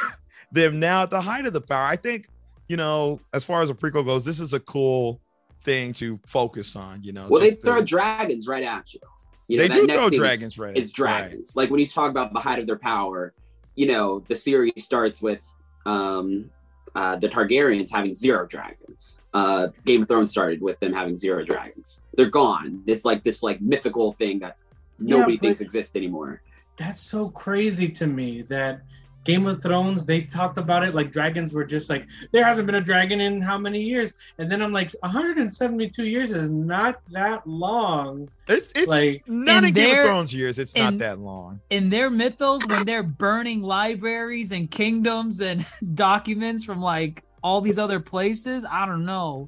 [0.55, 1.87] Contrast with them now at the height of the power.
[1.87, 2.29] I think,
[2.69, 5.21] you know, as far as a prequel goes, this is a cool
[5.63, 7.27] thing to focus on, you know.
[7.29, 9.01] well, they throw to- dragons right at you.
[9.49, 10.77] You know, they that do next throw dragons right.
[10.77, 11.55] It's dragons.
[11.55, 13.35] Like when he's talking about the height of their power,
[13.75, 15.45] you know, the series starts with
[15.85, 16.51] um
[16.95, 19.19] uh the Targaryens having zero dragons.
[19.35, 22.03] Uh Game of Thrones started with them having zero dragons.
[22.15, 22.83] They're gone.
[22.87, 24.57] It's like this like mythical thing that
[24.99, 26.41] nobody but- thinks exists anymore.
[26.79, 28.81] That's so crazy to me that
[29.25, 32.75] Game of Thrones, they talked about it like dragons were just like, there hasn't been
[32.75, 34.13] a dragon in how many years?
[34.39, 38.29] And then I'm like, 172 years is not that long.
[38.49, 40.59] It's it's Like, not in in Game their- of Thrones years.
[40.59, 41.61] It's not that long.
[41.71, 47.79] in their mythos when they're burning libraries and kingdoms and documents from like all these
[47.79, 49.47] other places i don't know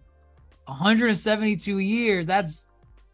[0.66, 2.68] 172 years that's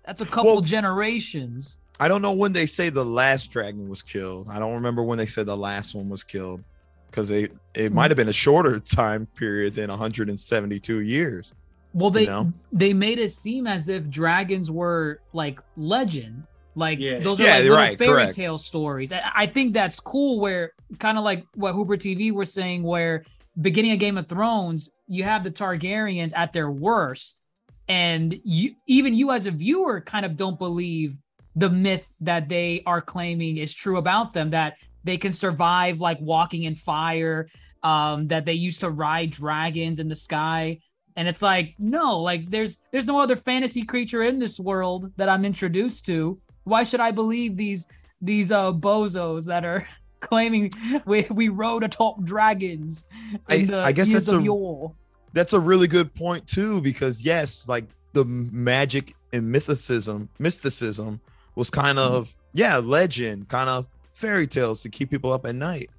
[0.05, 4.03] that's a couple Well, generations I don't know when they say the last dragon was
[4.03, 4.49] killed.
[4.51, 6.65] I don't remember when they said the last one was killed
[7.09, 7.95] because they it hmm.
[7.95, 11.53] might have been a shorter time period than 172 years.
[11.95, 12.53] Well, they you know?
[12.73, 16.43] they made it seem as if dragons were like legend,
[16.75, 17.21] like Yeah.
[17.21, 18.35] those are Yeah, like little right, fairy correct.
[18.35, 19.13] tale stories.
[19.13, 20.41] I, I think that's cool.
[20.41, 23.25] Where kind of like what Hooper TV were saying, where
[23.61, 27.43] beginning of Game of Thrones, you have the Targaryens at their worst,
[27.87, 31.17] and you even you as a viewer kind of don't believe
[31.57, 36.19] the myth that they are claiming is true about them that they can survive like
[36.21, 37.49] walking in fire
[37.83, 40.79] um that they used to ride dragons in the sky.
[41.17, 45.29] And it's like no like there's there's no other fantasy creature in this world that
[45.29, 46.41] i'm introduced to.
[46.65, 47.87] Why should i believe these
[48.21, 49.87] these uh bozos that are
[50.21, 50.71] claiming
[51.05, 53.07] we we rode atop dragons
[53.49, 54.95] I- I guess that's a- yore?
[55.35, 61.21] That's a really good point too, because yes, like the magic and mythicism, mysticism
[61.55, 65.91] was kind of yeah, legend, kind of fairy tales to keep people up at night.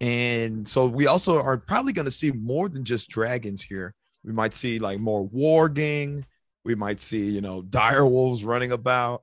[0.00, 3.94] And so we also are probably going to see more than just dragons here.
[4.24, 6.24] We might see like more warging.
[6.64, 9.22] We might see, you know, dire wolves running about.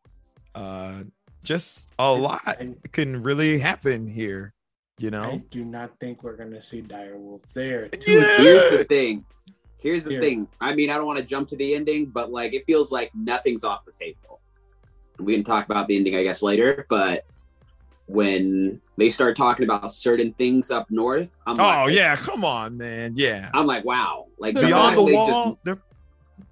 [0.56, 1.04] Uh
[1.44, 4.54] just a lot I, can really happen here,
[4.98, 7.90] you know I do not think we're gonna see direwolf there.
[8.08, 8.38] Yeah.
[8.38, 9.26] Here's the thing.
[9.84, 10.22] Here's the Here.
[10.22, 10.48] thing.
[10.62, 13.12] I mean, I don't want to jump to the ending, but like it feels like
[13.14, 14.33] nothing's off the table.
[15.26, 16.86] We can talk about the ending, I guess, later.
[16.90, 17.26] But
[18.08, 22.78] when they start talking about certain things up north, I'm Oh like, yeah, come on,
[22.78, 23.14] man.
[23.16, 23.50] Yeah.
[23.54, 24.26] I'm like, wow.
[24.38, 25.80] Like beyond the they wall just- they're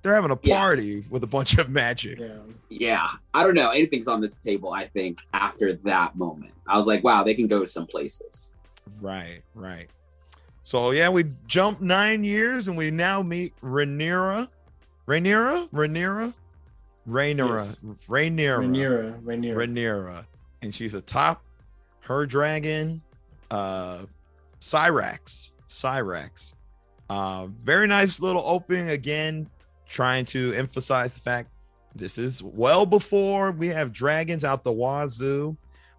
[0.03, 0.57] they're having a Yeah.
[0.57, 2.37] party with a bunch of magic Yeah.
[2.69, 3.69] yeah, I don't know.
[3.71, 4.71] Anything's on the table.
[4.73, 8.49] I think after that moment, I was like, wow, they can go to some places.
[8.99, 9.87] right right
[10.63, 14.47] so yeah we jumped nine years and we now meet Rhaenyra
[15.07, 16.33] Rhaenyra Rhaenyra
[17.07, 17.77] Rhaenyra Yes.
[18.07, 19.55] Rhaenyra Rhaenyra, Rhaenyra.
[19.55, 20.25] Rhaenyra
[20.61, 21.43] and she's atop
[22.01, 23.01] her dragon
[23.49, 23.99] uh
[24.59, 26.53] Syrax Syrax
[27.09, 29.47] uh very nice little opening again
[29.87, 31.49] trying to emphasize the fact
[31.95, 35.57] this is well before we have dragons out the wazoo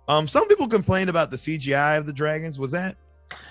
[0.09, 2.97] um some people complained about the cgi of the dragons was that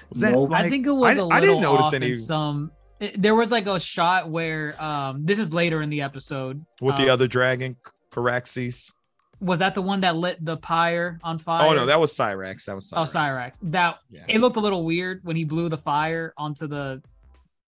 [0.10, 0.52] was that Nope.
[0.54, 2.72] I think it was I- a little I didn't notice off any- in some.
[3.18, 6.64] There was like a shot where um this is later in the episode.
[6.82, 7.76] with the um, other dragon
[8.12, 8.94] Caraxes.
[9.40, 11.68] was that the one that lit the pyre on fire?
[11.68, 12.98] oh no that was Syrax that was Syrax.
[12.98, 13.60] oh Syrax.
[13.72, 14.26] That Yeah.
[14.28, 17.02] it looked a little weird when he blew the fire onto the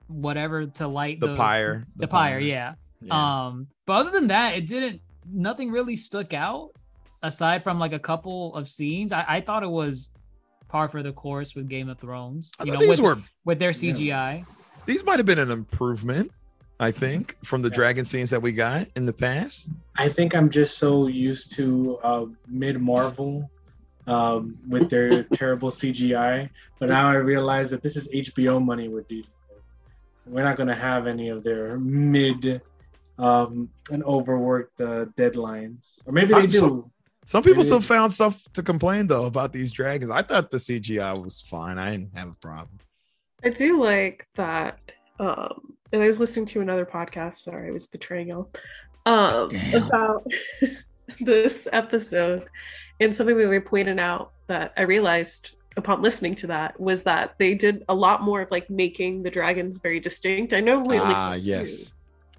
[0.08, 2.76] whatever to light the, pyre The, pyre, yeah.
[3.02, 3.46] Yeah.
[3.48, 5.02] Um, but other than that, it didn't.
[5.32, 6.70] Nothing really stuck out
[7.22, 9.12] aside from like a couple of scenes.
[9.14, 10.12] I, I thought it was
[10.70, 12.52] par for the course with Game of Thrones.
[12.64, 14.44] You know, with, were with their yeah.
[14.86, 16.32] These might have been an improvement
[16.80, 17.76] i think from the Yeah.
[17.76, 22.00] dragon scenes that we got in the past I think I'm just so used to
[22.04, 23.50] uh, mid Marvel
[24.08, 29.02] um, with their terrible CGI, but now I realize that this is HBO money we're
[29.04, 30.34] dealing with.
[30.34, 32.60] We're not going to have any of their mid
[33.20, 36.58] um, and overworked uh, deadlines, or maybe they I'm do.
[36.58, 36.92] so-
[37.26, 40.10] Some people still found stuff to complain though about these dragons.
[40.10, 41.78] I thought the CGI was fine.
[41.78, 42.80] I didn't have a problem.
[43.44, 44.80] I do like that.
[45.20, 47.36] Um, and I was listening to another podcast.
[47.36, 48.50] Sorry, I was betraying y'all.
[49.06, 49.84] Um, Damn.
[49.84, 50.26] about
[51.20, 52.48] this episode,
[53.00, 57.36] and something that they pointed out that I realized upon listening to that was that
[57.40, 60.54] they did a lot more of like making the dragons very distinct.
[60.54, 61.92] I know we only Ah, got yes.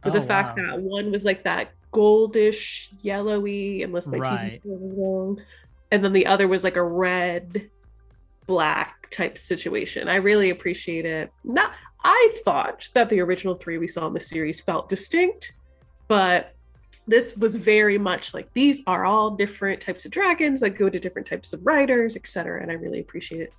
[0.02, 0.66] but Oh, the fact wow.
[0.66, 4.60] that one was like that goldish, yellowy, unless my Right.
[4.64, 5.42] TV was wrong,
[5.90, 7.70] and then the other was like a red,
[8.46, 10.08] black type situation.
[10.08, 11.30] I really appreciate it.
[11.44, 11.72] Not,
[12.04, 15.52] I thought that the original three we saw in the series felt distinct,
[16.08, 16.54] but
[17.06, 20.98] this was very much like these are all different types of dragons that go to
[20.98, 22.62] different types of riders, etc.
[22.62, 23.52] And I really appreciate it.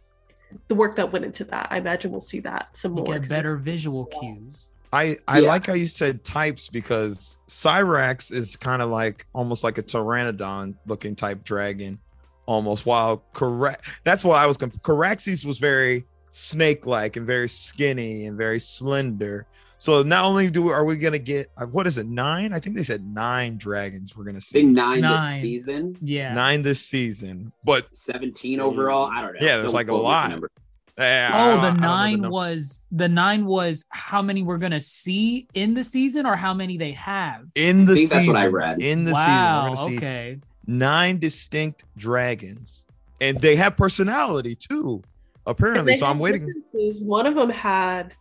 [0.68, 1.68] The work that went into that.
[1.72, 3.14] I imagine we'll see that some You more.
[3.14, 4.72] get 'cause better visual cues.
[4.94, 5.48] I I Yeah.
[5.50, 10.76] like how you said types because Syrax is kind of like almost like a pteranodon
[10.86, 12.00] looking type dragon,
[12.46, 12.86] almost.
[12.86, 14.58] While correct, that's what I was.
[14.58, 19.46] Comp- Caraxes was very snake like and very skinny and very slender.
[19.78, 22.54] So not only do we, are we gonna get uh, what is it nine?
[22.54, 25.34] I think they said nine dragons we're gonna see nine, Nine.
[25.34, 26.34] this season, Yeah.
[26.34, 29.10] nine this season, but 17 overall.
[29.14, 29.46] I don't know.
[29.46, 30.30] Yeah, there's like a quote me on the lot.
[30.32, 30.52] number.
[30.98, 32.30] eh, Oh, the nine number.
[32.30, 36.78] was the nine was how many we're gonna see in the season, or how many
[36.78, 37.44] they have.
[37.56, 38.18] in the season.
[38.18, 38.82] that's what I read.
[38.82, 39.20] In the wow.
[39.20, 40.40] season, we're gonna see okay.
[40.68, 42.86] Nine distinct dragons,
[43.22, 45.02] and they have personality too.
[45.48, 46.46] Apparently, so I'm waiting.
[46.48, 47.02] differences.
[47.02, 48.14] One of them had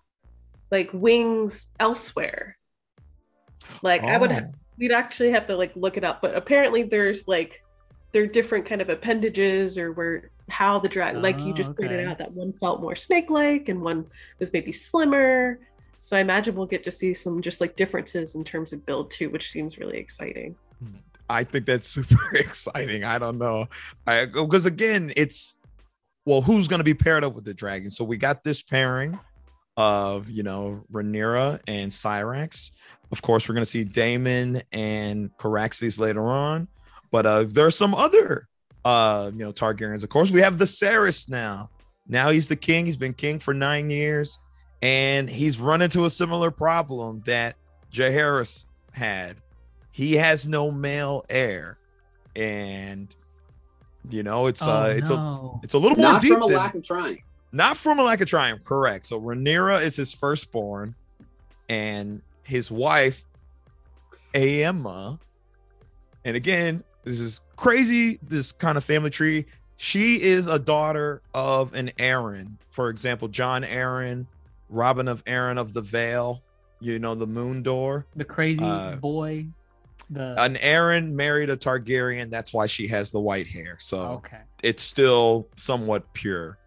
[0.70, 2.56] like wings elsewhere.
[3.82, 4.44] Like I would, Oh.
[4.78, 7.62] we'd actually have to like look it up, but apparently there's like
[8.12, 12.00] they're different kind of appendages or where how the drag like you Oh, just pointed
[12.00, 12.08] okay.
[12.08, 14.04] out that one felt more snake-like and one
[14.38, 15.58] was maybe slimmer.
[16.00, 19.10] So I imagine we'll get to see some just like differences in terms of build
[19.10, 20.54] too, which seems really exciting.
[20.78, 20.96] Hmm.
[21.34, 23.04] I think that's super exciting.
[23.04, 23.68] I don't know.
[24.06, 25.56] Because again, it's
[26.26, 27.90] well, who's gonna be paired up with the dragon?
[27.90, 29.18] So we got this pairing
[29.76, 32.70] of you know Rhaenyra and Syrax.
[33.10, 36.68] Of course, we're gonna see Daemon and Caraxes later on,
[37.10, 38.48] but uh there are some other
[38.84, 40.02] uh you know Targaryens.
[40.02, 41.70] Of course, we have the Viserys now.
[42.06, 42.86] Now he's the king.
[42.86, 44.38] He's been king for nine years,
[44.82, 47.56] and he's run into a similar problem that
[47.92, 49.36] Jaehaerys had.
[49.94, 51.78] He has no male heir,
[52.34, 53.06] and
[54.10, 55.60] you know it's uh Oh, it's no.
[55.62, 57.22] a it's a little more Not deep from a than- lack of trying.
[57.52, 59.06] not from a lack of trying, correct.
[59.06, 60.96] So Rhaenyra is his firstborn,
[61.68, 63.24] and his wife,
[64.34, 65.20] Aemma.
[66.24, 68.18] And again, this is crazy.
[68.20, 69.46] This kind of family tree.
[69.76, 72.56] She is a daughter of an Arryn.
[72.70, 74.26] For example, Jon Arryn,
[74.68, 76.42] Robin of Arryn of the Vale.
[76.80, 78.06] You know the Moon Door.
[78.16, 79.46] The crazy Uh, boy.
[80.10, 82.30] The An Arryn married a Targaryen.
[82.30, 83.76] That's why she has the white hair.
[83.80, 84.40] So okay.
[84.62, 86.58] it's still somewhat pure.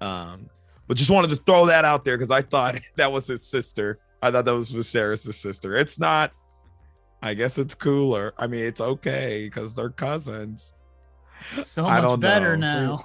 [0.00, 0.48] Um,
[0.88, 3.98] but just wanted to throw that out there because I thought that was his sister.
[4.22, 5.76] I thought that was Viserys' sister.
[5.76, 6.32] It's not.
[7.22, 8.34] I guess it's cooler.
[8.36, 10.72] I mean, it's okay because they're cousins.
[11.62, 12.96] So I much don't better know.
[12.96, 13.04] now.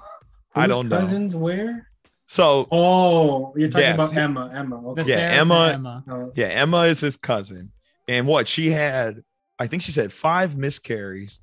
[0.55, 0.99] I don't know.
[0.99, 1.87] Cousins where?
[2.25, 3.95] So Oh, you're talking Yes.
[3.95, 4.53] about Aemma.
[4.53, 4.85] Aemma.
[4.87, 5.03] Okay.
[5.05, 6.03] Yeah, Aemma- Aemma.
[6.09, 7.71] Oh, yeah, Aemma is his cousin,
[8.07, 9.23] and what she had,
[9.59, 11.41] I think she said five miscarries.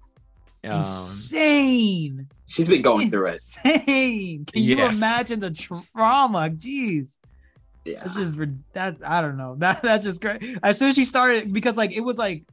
[0.65, 2.29] Um, Insane.
[2.47, 3.35] She's been going through it.
[3.35, 4.45] Insane.
[4.47, 6.51] Can you imagine the trauma?
[6.51, 7.19] Jeez.
[7.85, 8.01] Yeah.
[8.01, 8.39] That's just
[8.73, 9.57] that I don't know.
[9.59, 10.59] That that's just great.
[10.63, 12.45] As soon as she started, because like it was like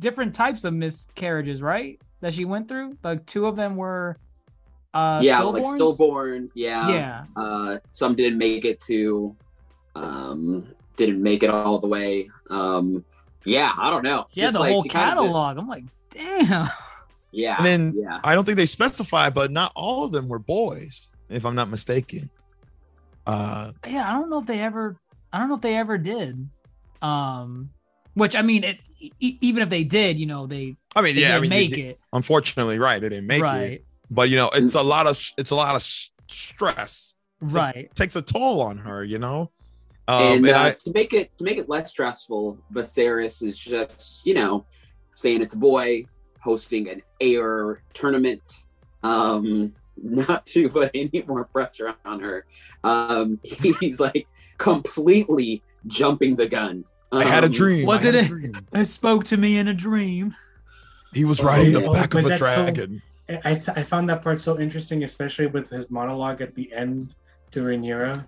[0.00, 2.00] different types of miscarriages, right?
[2.20, 2.96] That she went through.
[3.04, 4.16] Like two of them were
[4.92, 6.50] uh yeah, like stillborn.
[6.54, 6.88] Yeah.
[6.88, 7.24] Yeah.
[7.36, 9.36] Uh, some didn't make it to,
[9.94, 10.66] um,
[10.96, 12.28] didn't make it all the way.
[12.50, 13.04] Um,
[13.44, 14.26] yeah, I don't know.
[14.32, 15.58] Yeah, Just, the like, whole she kind of just- catalog.
[15.58, 16.68] I'm like, damn.
[17.32, 17.56] yeah.
[17.58, 18.20] and then yeah.
[18.24, 21.68] I don't think they specify, but not all of them were boys, if I'm not
[21.70, 22.28] mistaken.
[23.26, 24.96] Uh, yeah, I don't know if they ever
[25.32, 26.48] I don't know if they ever did.
[27.02, 27.70] Um
[28.14, 31.22] which I mean it e- even if they did, you know, they, I mean, they
[31.22, 32.00] yeah, I didn't mean, make they- it.
[32.12, 33.00] unfortunately, right?
[33.00, 33.72] They didn't make right.
[33.72, 35.82] it, but you know, it's a lot of it's a lot of
[36.28, 37.14] stress.
[37.42, 37.94] It's a- Right.
[37.94, 39.50] takes a toll on her, you know.
[40.08, 43.56] Um, and and uh, I, to make it to make it less stressful, Viserys is
[43.58, 44.64] just you know
[45.14, 46.04] saying it's a boy
[46.40, 48.42] hosting an heir tournament.
[49.02, 52.46] Um, not to put any more pressure on her.
[52.84, 54.26] Um, he's like
[54.58, 56.84] completely jumping the gun.
[57.12, 57.86] I had a Um, dream.
[57.86, 58.52] was I it a a- dream.
[58.72, 60.34] It spoke to me in a dream.
[61.12, 63.02] He was Oh, riding the back But of a that's so- dragon.
[63.44, 67.14] I, th- I found that part so interesting, especially with his monologue at the end
[67.52, 68.26] to Rhaenyra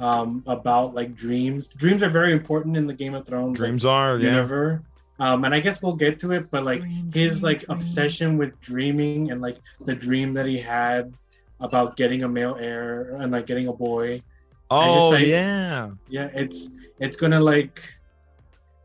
[0.00, 1.66] um, about like dreams.
[1.68, 4.30] Dreams are very important in the Game of Thrones like, Dreams are, yeah.
[4.36, 4.80] universe.
[5.18, 7.76] Um, and I guess we'll get to it, but like Dream, his dream, like dream.
[7.78, 11.12] obsession with dreaming and like the dream that he had
[11.60, 14.22] about getting a male heir and like getting a boy.
[14.70, 15.90] Oh like- yeah.
[16.08, 17.82] Yeah, it's it's gonna like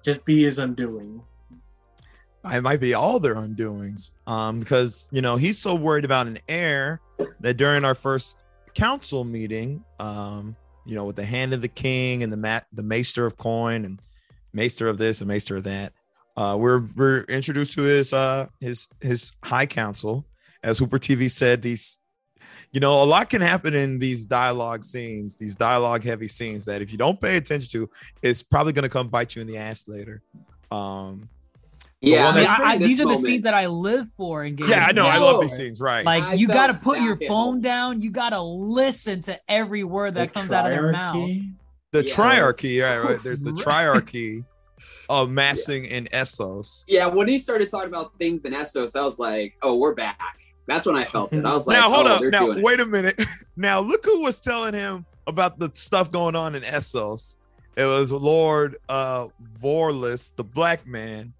[0.03, 1.21] just be his undoing.
[2.53, 6.37] it might be all their undoings um because you know he's so worried about an
[6.47, 7.01] heir
[7.39, 8.37] that during our first
[8.75, 10.55] council meeting um
[10.85, 13.85] you know with the hand of the king and the mat the maester of coin
[13.85, 13.99] and
[14.53, 15.93] maester of this and maester of that
[16.37, 20.25] uh we're we're introduced to his uh his his high council.
[20.63, 21.99] As hooper tv said these
[22.71, 26.81] you know a lot can happen in these dialogue scenes these dialogue heavy scenes that
[26.81, 27.89] if you don't pay attention to
[28.23, 30.21] it's probably going to come bite you in the ass later.
[30.71, 31.29] Um
[32.05, 34.07] Yeah, one I mean, I, I, this these are the moment- scenes that I live
[34.15, 35.07] for in Game Yeah, I of know.
[35.07, 35.81] I love these scenes.
[35.81, 36.05] Right.
[36.05, 37.99] Like I you got to put your phone hit down.
[38.01, 41.29] You got to listen to every word that The comes out of their mouth.
[41.91, 42.13] the Yeah.
[42.13, 42.83] triarchy.
[42.83, 43.23] Right, right.
[43.23, 44.45] There's the triarchy
[45.09, 46.83] of massing in Essos.
[46.87, 47.05] yeah.
[47.07, 50.19] When he started talking about things in Essos, I was like, oh, we're back.
[50.67, 51.45] That's when I felt it.
[51.45, 52.23] I was like, now hold oh, up.
[52.23, 52.63] Now doing it.
[52.63, 53.21] wait a minute.
[53.57, 57.37] Now look who was telling him about the stuff going on in Essos.
[57.77, 59.27] It was Lord uh
[59.63, 61.33] Vorlis, the black man.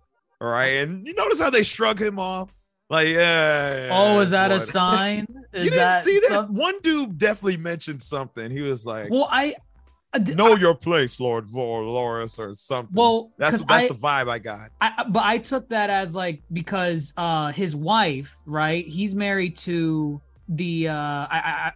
[0.46, 2.50] All right, and you notice how they shrug him off.
[2.89, 3.89] Like, yeah.
[3.91, 5.28] Oh, is that a it's what- sign?
[5.56, 6.32] You didn't see that?
[6.48, 8.52] some- One dude definitely mentioned something.
[8.52, 9.56] He was like, Well, I.
[10.14, 12.93] I d- "Know your place, Lord Vorloris," or something.
[12.93, 14.70] Well, that's 'cause that's I- the vibe I got.
[14.82, 18.86] I, but I took that as like because uh his wife, right?
[18.86, 21.28] He's married to the uh I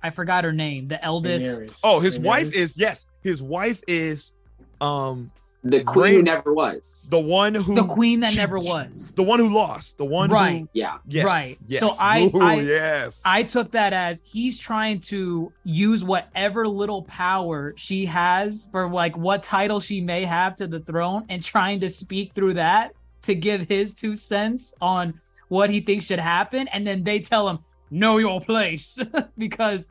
[0.04, 1.62] I, I forgot her name, the eldest.
[1.64, 1.80] Daenerys.
[1.84, 2.24] Oh, his Daenerys.
[2.24, 4.34] wife is yes, his wife is
[4.80, 5.32] um
[5.64, 7.06] The queen who never was.
[7.10, 9.14] the one who The queen that she- never was.
[9.16, 10.62] the one who lost, the one Right.
[10.62, 11.00] who Yeah.
[11.08, 11.58] yes, Right.
[11.68, 11.80] yes.
[11.82, 17.04] So I- Ooh, I- yes, I took that as he's trying to use whatever little
[17.04, 21.82] power she has for like what title she may have to the throne and trying
[21.82, 22.94] to speak through that
[23.24, 25.14] to give his two cents on
[25.50, 26.70] what he thinks should happen.
[26.70, 27.60] And then they tell him,
[27.92, 28.98] know your place
[29.38, 29.90] because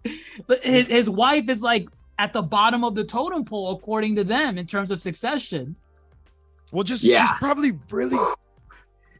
[0.62, 1.88] his, his wife is like
[2.18, 5.76] at the bottom of the totem pole, according to them, in terms of succession.
[6.72, 7.22] well, just Yeah.
[7.26, 8.18] she's probably really.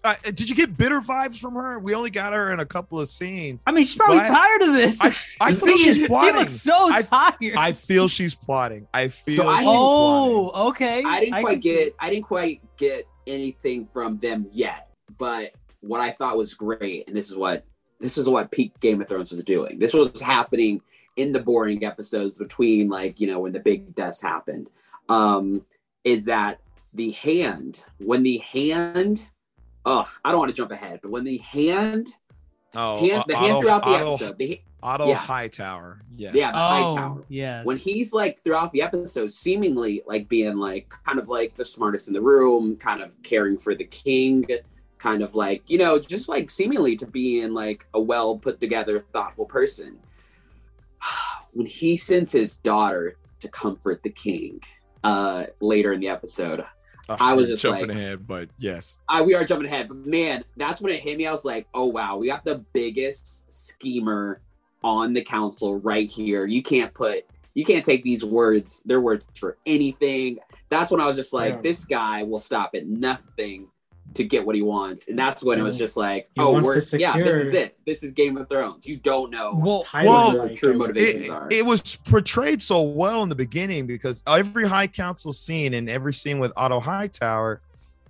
[0.04, 1.78] Uh, did you get bitter vibes from her?
[1.78, 3.62] We only got her in a couple of scenes.
[3.66, 4.28] I mean, she's probably What?
[4.28, 5.00] tired of this.
[5.02, 5.14] I,
[5.48, 6.34] I feel she's is- plotting.
[6.34, 7.56] She looks so I- tired.
[7.56, 8.86] I feel she's plotting.
[8.94, 9.48] I feel.
[9.48, 11.02] I she's didn't- oh, okay.
[11.04, 14.88] I didn't can quite see- get I didn't quite get anything from them yet.
[15.18, 17.64] But what I thought was great, and this is what
[17.98, 19.78] this is what peak Game of Thrones was doing.
[19.78, 20.80] This was happening
[21.18, 24.68] in the boring episodes between like, you know, when the big deaths happened.
[25.08, 25.64] Um,
[26.04, 26.60] is that
[26.94, 29.26] the hand, when the hand
[29.86, 32.14] oh, I don't want to jump ahead, but when the hand
[32.74, 35.14] Oh, hand, uh, the hand Otto- throughout the Otto- episode, the, Otto Yeah.
[35.14, 36.02] Hightower.
[36.10, 36.34] Yes.
[36.34, 36.52] Yeah.
[36.52, 37.24] high Oh, power.
[37.28, 37.64] yes.
[37.64, 42.08] when he's like throughout the episode seemingly like being like kind of like the smartest
[42.08, 44.44] in the room kind of caring for the king
[44.98, 49.00] kind of like you know just like seemingly to being like a well put together
[49.00, 49.96] thoughtful person
[51.52, 54.60] when he sends his daughter to comfort the king
[55.04, 56.60] uh later in the episode
[57.08, 58.98] Uh, I was just jumping like- ahead, but yes.
[59.08, 61.26] I, we are jumping ahead, but man, that's when it hit me.
[61.26, 64.42] I was like, oh wow, we got the biggest schemer
[64.84, 66.44] on the council right here.
[66.46, 67.24] You can't put,
[67.54, 70.38] you can't take these words, their words for anything.
[70.68, 71.60] That's when I was just like, Yeah.
[71.62, 73.68] this guy will stop at nothing
[74.14, 76.80] to get what he wants, and that's when it was just like, He oh, we're
[76.94, 77.76] yeah, this is it.
[77.84, 78.86] This is Game of Thrones.
[78.86, 81.48] You don't know well, Tyler Well, what true motivations it, are.
[81.50, 86.14] it was portrayed so well in the beginning because every high council scene and every
[86.14, 87.60] scene with Otto Hightower,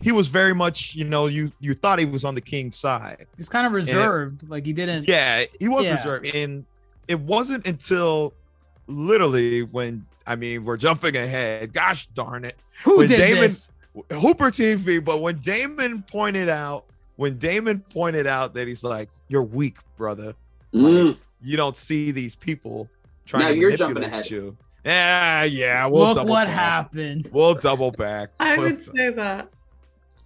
[0.01, 3.27] he was very much, you know, you you thought he was on the king's side.
[3.37, 4.49] he's kind of reserved.
[4.49, 5.09] like he didn't.
[5.09, 5.97] Yeah, he was Yeah.
[5.97, 6.65] reserved, and
[7.09, 8.33] it wasn't until
[8.87, 11.73] literally when I mean we're jumping ahead.
[11.73, 13.73] Gosh darn it, Who when did Daemon- this?
[14.13, 15.05] Hooper TV.
[15.05, 16.85] But when Daemon pointed out,
[17.17, 20.35] when Daemon pointed out that he's like, "You're weak, brother.
[20.75, 21.19] Mm.
[21.43, 22.89] You don't see these people
[23.27, 24.31] trying Now to you're jumping manipulate ahead.
[24.31, 25.87] you." Yeah, yeah.
[25.87, 26.55] We'll Look double what back.
[26.57, 27.29] happened.
[27.33, 28.31] We'll double back.
[28.39, 29.49] I We'll- would say that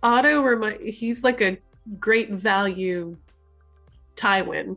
[0.03, 1.57] Otto remind he's like a
[1.99, 3.17] great value
[4.17, 4.77] Tywin.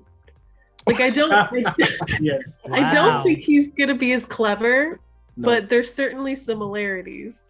[0.88, 1.50] Like I don't I,
[2.22, 2.58] yes.
[2.72, 2.94] I Wow.
[2.94, 5.00] don't think he's gonna be as clever,
[5.36, 5.46] No.
[5.48, 7.42] but there's certainly similarities.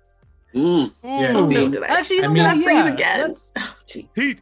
[0.55, 0.91] Mm.
[1.03, 1.31] Yeah.
[1.37, 1.49] Ooh.
[1.49, 1.87] no, did I?
[1.87, 2.53] Actually, you I know mean- what?
[2.53, 3.33] Did I freeze Yeah, again?
[3.57, 3.75] Oh.
[4.15, 4.37] He,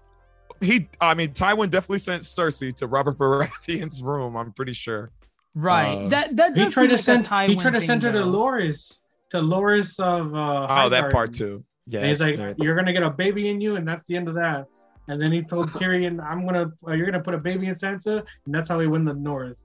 [0.61, 0.87] he.
[1.01, 4.35] I mean, Tywin definitely sent Cersei to Robert Baratheon's room.
[4.37, 5.11] I'm pretty sure.
[5.55, 6.05] Right.
[6.05, 8.03] Uh, that that he does tried seem to like a send he tried to send
[8.03, 8.25] her to though.
[8.25, 9.01] Loras
[9.31, 11.63] to Loras of uh Oh, that part too.
[11.87, 11.99] Yeah.
[11.99, 12.55] And he's like, there.
[12.59, 14.67] "You're gonna get a baby in you, and that's the end of that."
[15.09, 18.25] And then he told Tyrion, "I'm gonna, uh, you're gonna put a baby in Sansa,"
[18.45, 19.57] and that's how we win the North.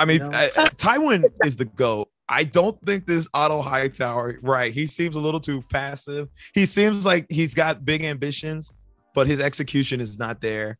[0.00, 0.36] I mean, you know?
[0.38, 2.07] uh, Tywin is the goat.
[2.28, 4.72] I don't think this Otto Hightower, right?
[4.72, 6.28] He seems a little too passive.
[6.54, 8.74] He seems like he's got big ambitions,
[9.14, 10.78] but his execution is not there.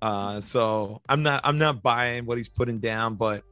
[0.00, 3.14] Uh, so I'm not, I'm not buying what he's putting down.
[3.14, 3.42] But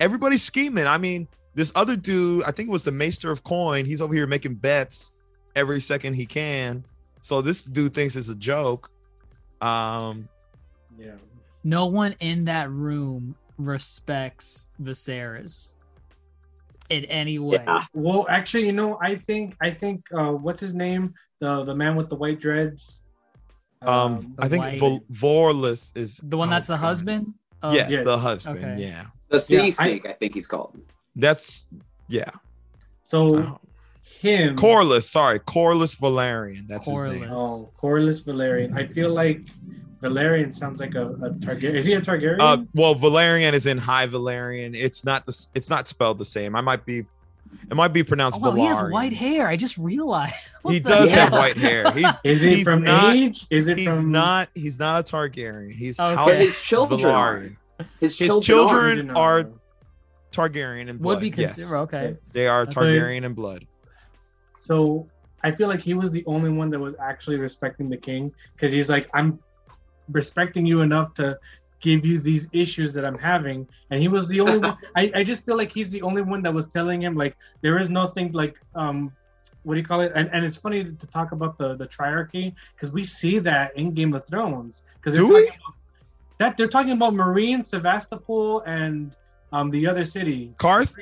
[0.00, 0.86] everybody's scheming.
[0.86, 3.84] I mean, this other dude, I think it was the Maester of Coin.
[3.84, 5.12] He's over here making bets
[5.54, 6.84] every second he can.
[7.22, 8.90] So this dude thinks it's a joke.
[9.60, 10.28] Um,
[10.98, 11.16] Yeah.
[11.62, 15.74] No one in that room respects Viserys
[16.90, 17.58] in any way.
[17.64, 17.84] Yeah.
[17.94, 21.14] Well, actually, you know, I think, I think, uh, what's his name?
[21.40, 23.02] The the man with the white dreads.
[23.82, 26.80] um, the I think white- Vol- Vorless is The one oh, that's the God.
[26.80, 27.32] husband.
[27.62, 28.04] of- yes, Yes.
[28.04, 28.58] the husband.
[28.58, 28.82] Okay.
[28.82, 30.78] Yeah, The City Yeah, Snake, I, think he's called.
[31.16, 31.66] that's
[32.08, 32.30] yeah.
[33.04, 33.58] So Oh.
[34.20, 34.56] him.
[34.56, 36.68] Corlys, sorry, Corlys Velaryon.
[36.68, 37.28] That's his name.
[37.30, 38.76] Oh, Corlys Velaryon.
[38.76, 39.40] I feel like
[40.02, 41.74] Velaryon sounds like a, a Targaryen.
[41.74, 42.38] Is he a Targaryen?
[42.40, 44.74] Uh, well, Velaryon is in High Valyrian.
[44.76, 45.46] It's not the.
[45.54, 46.56] It's not spelled the same.
[46.56, 47.04] I might be.
[47.68, 49.48] It might be Oh, pronounced wow, he has white hair.
[49.48, 50.34] I just realized.
[50.62, 51.90] What He the does have white hair.
[51.94, 53.46] He's is it he's from not- age?
[53.50, 54.48] Is it he's from not.
[54.54, 55.72] He's not a Targaryen.
[55.74, 56.14] He's Okay.
[56.14, 57.14] House his children Velaryon.
[57.14, 57.84] are.
[57.98, 59.20] His, His children, children- Didn't know.
[59.20, 59.48] are-
[60.32, 61.22] Targaryen in blood.
[61.22, 61.72] Would be yes.
[61.72, 62.16] okay.
[62.32, 62.72] They are Okay.
[62.72, 63.66] Targaryen in blood.
[64.58, 65.08] So
[65.42, 68.70] I feel like he was the only one that was actually respecting the king because
[68.70, 69.38] he's like, I'm
[70.12, 71.38] respecting you enough to
[71.80, 73.66] give you these issues that I'm having.
[73.90, 74.76] And he was the only one.
[74.96, 77.78] I, I just feel like he's the only one that was telling him, like, there
[77.78, 79.12] is nothing like, um,
[79.62, 80.12] what do you call it?
[80.14, 83.92] And, and it's funny to talk about the, the triarchy because we see that in
[83.94, 84.84] Game of Thrones.
[84.96, 85.50] Because Do we?
[86.38, 89.16] that they're talking about Meereen, Sevastopol, and
[89.52, 90.54] um, the other city.
[90.56, 90.96] Qarth.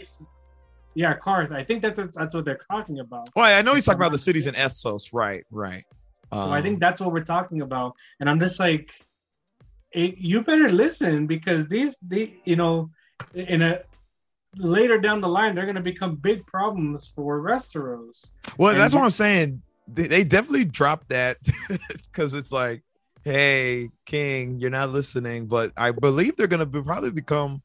[0.95, 1.53] Yeah, Qarth.
[1.53, 3.29] I think that's that's what they're talking about.
[3.37, 5.45] Well, I know he's talking about the cities in Essos, right?
[5.53, 5.85] Right.
[6.33, 8.91] So I think Um, that's what we're talking about, and I'm just like,
[9.93, 12.91] it, you better listen because these, they, you know,
[13.35, 13.81] in a
[14.57, 18.31] later down the line, they're going to become big problems for Westeros.
[18.57, 19.63] Well, And that's what I'm saying.
[19.87, 21.39] They, they definitely dropped that
[22.13, 22.83] because it's like,
[23.23, 25.47] hey, King, you're not listening.
[25.47, 27.63] But I believe they're gonna be, probably become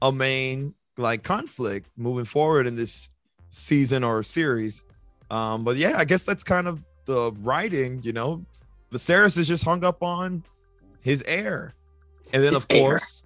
[0.00, 3.10] a main like conflict moving forward in this
[3.50, 4.84] season or series.
[5.30, 8.00] Um, but yeah, I guess that's kind of the writing.
[8.02, 8.44] You know,
[8.92, 10.44] Viserys is just hung up on
[11.00, 11.74] his heir,
[12.32, 12.80] and then His of heir.
[12.80, 13.22] course,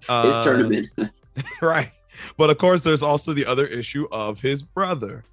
[0.00, 0.88] His uh, tournament.
[1.62, 1.90] right?
[2.36, 5.24] But of course, there's also the other issue of his brother,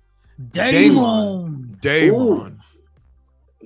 [0.52, 1.78] Damon.
[1.82, 2.60] Daemon.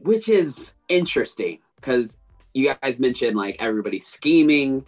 [0.03, 2.17] which is interesting because
[2.53, 4.85] you guys mentioned like everybody scheming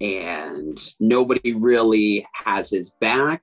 [0.00, 3.42] and nobody really has his back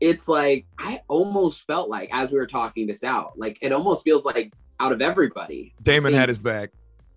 [0.00, 4.04] it's like i almost felt like as we were talking this out like it almost
[4.04, 6.70] feels like out of everybody Daemon had his back.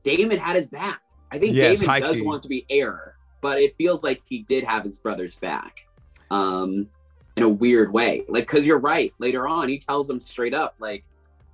[0.04, 1.02] Daemon had his back
[1.32, 2.22] i think Yes, Daemon does high-key.
[2.22, 5.86] want to be heir but it feels like he did have his brother's back
[6.32, 6.88] um
[7.36, 10.76] in a weird way like because you're right later on he tells him straight up
[10.80, 11.04] like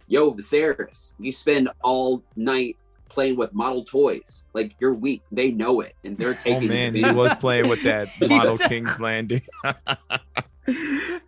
[0.08, 2.78] yo Viserys, you spend all night
[3.10, 4.44] playing with model toys.
[4.54, 5.24] Like you're weak.
[5.32, 8.56] They know it, and they're taking Oh man, he was playing with that model.
[8.58, 9.42] King's Landing.
[10.68, 10.74] He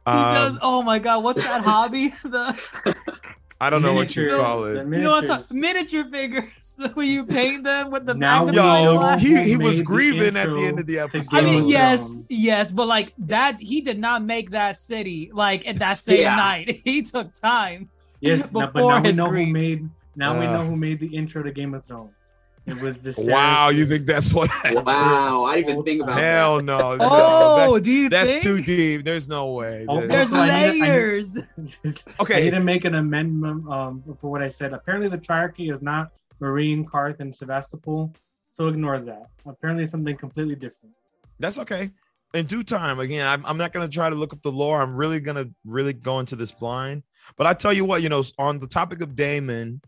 [0.05, 0.57] Um, does.
[0.61, 2.13] Oh my god, what's that hobby?
[2.23, 2.59] The
[3.59, 4.85] I don't know what you Miniatures, call the it.
[4.85, 8.51] you know what I'm talking miniature figures when you paint them with the Now we
[8.51, 9.21] magnifying Yo, know glass.
[9.21, 11.37] he, he was made the grieving at the end of the episode.
[11.37, 12.25] I mean, yes, Thrones.
[12.29, 16.35] yes, but like that, he did not make that city like at that same Yeah.
[16.35, 16.81] night.
[16.85, 17.89] He took time.
[18.21, 19.47] Yes, now, but before now we his know grief.
[19.47, 19.89] who made.
[20.15, 20.53] Now we Uh.
[20.53, 22.13] know who made the intro to Game of Thrones.
[22.67, 23.27] It was Viserys.
[23.31, 24.49] Wow, you think that's what?
[24.85, 26.63] Wow, I didn't even think about Hell that.
[26.63, 26.77] no.
[26.77, 28.43] no, Oh, that's, do you that's think?
[28.43, 29.05] too deep.
[29.05, 29.85] There's no way.
[29.87, 31.37] Oh, There's- There's Also, I need to- I need- layers.
[32.19, 34.73] I need to make an amendment um, for what I said.
[34.73, 36.11] Apparently, the triarchy is not
[36.41, 38.13] Meereen, Qarth, and Sevastopol.
[38.43, 39.29] So ignore that.
[39.45, 40.93] Apparently, something completely different.
[41.39, 41.89] that's okay.
[42.33, 44.81] In due time, again, I'm, I'm not gonna try to look up the lore.
[44.81, 47.03] I'm really gonna really go into this blind.
[47.37, 49.79] But I tell you what, you know, on the topic of Daemon,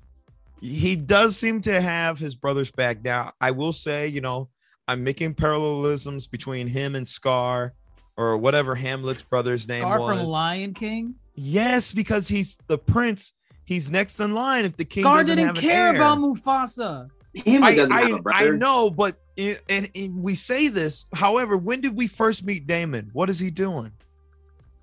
[0.61, 3.03] he does seem to have his brother's back.
[3.03, 4.49] Now, I will say, you know,
[4.87, 7.73] I'm making parallelisms between him and Scar,
[8.17, 10.19] or whatever Hamlet's brother's name Scar was.
[10.19, 11.15] from Lion King.
[11.35, 13.33] Yes, because he's the prince.
[13.65, 14.65] He's next in line.
[14.65, 15.95] If the king Scar doesn't didn't have an care heir.
[15.95, 17.07] about Mufasa.
[17.45, 18.57] Hamlet I, doesn't have I, a I brother.
[18.57, 21.05] know, but i- and, and we say this.
[21.13, 23.11] However, when did we first meet Daemon?
[23.13, 23.91] What is he doing?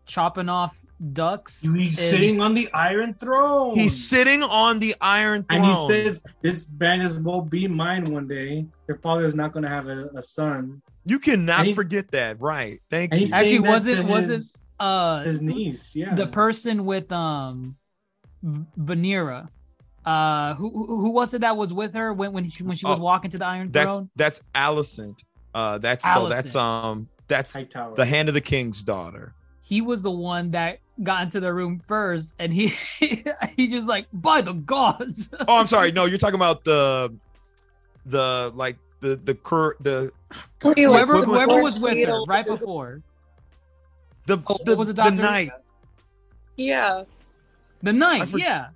[0.07, 0.81] Chopping off
[1.13, 1.63] ducks.
[1.63, 3.77] He's and- sitting on the Iron Throne.
[3.77, 5.65] He's sitting on the Iron Throne.
[5.65, 8.67] and he says, "This man will be mine one day.
[8.89, 12.41] Your father is not going to have a, a son." "You cannot he- forget that."
[12.41, 12.81] Right?
[12.91, 13.29] Thank you.
[13.33, 15.95] Actually, wasn't- to wasn't- his, uh his niece?
[15.95, 17.77] Yeah, the person with um
[18.43, 19.49] V- Vanera.
[20.05, 22.87] Uh, who who who was it that was with her when when she when she
[22.87, 24.11] was Oh, walking to the Iron That's Throne?
[24.15, 25.19] that's Alicent.
[25.53, 29.35] Uh, that's so that's um that's High the Hand of the King's daughter.
[29.69, 32.69] He was the one that got into the room first, and he
[33.57, 35.29] he just like by the gods.
[35.49, 35.91] Oh, I'm sorry.
[35.97, 37.13] No, you're talking about the
[38.07, 40.13] the like the the cur the
[40.63, 43.03] whoever equivalent- whoever was with her right before
[44.27, 45.23] the Oh, the, was it, the Doctor?
[45.23, 45.51] knight.
[46.57, 47.03] Yeah.
[47.83, 48.29] the night.
[48.29, 48.69] For- yeah,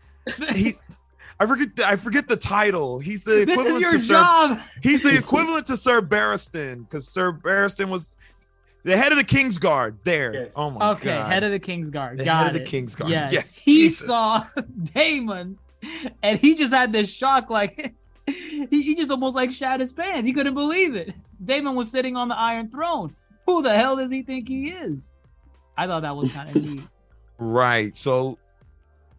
[0.53, 0.77] He,
[1.41, 1.75] I forget.
[1.77, 2.99] The, I forget the title.
[2.99, 4.61] He's the this equivalent is your to Sir job.
[4.83, 8.09] He's the equivalent to Sir Barristan because Sir Barristan was
[8.85, 9.99] the head of the King's Guard.
[10.05, 10.33] There.
[10.35, 10.53] Yes.
[10.57, 11.31] Oh my Okay, god.
[11.33, 12.19] head of the King's Guard.
[12.19, 12.69] The Got head of the it.
[12.69, 13.11] King's Guard.
[13.11, 13.33] Yes.
[13.33, 14.07] Yes, He Jesus.
[14.07, 14.47] saw
[14.95, 15.59] Daemon
[16.23, 17.95] and he just had this shock like
[18.27, 20.27] he, he just almost like shat his pants.
[20.27, 21.15] He couldn't believe it.
[21.45, 23.15] Daemon was sitting on the Iron Throne.
[23.47, 25.13] Who the hell does he think he is?
[25.77, 26.83] I thought that was kind of neat.
[27.39, 27.97] Right.
[27.97, 28.39] So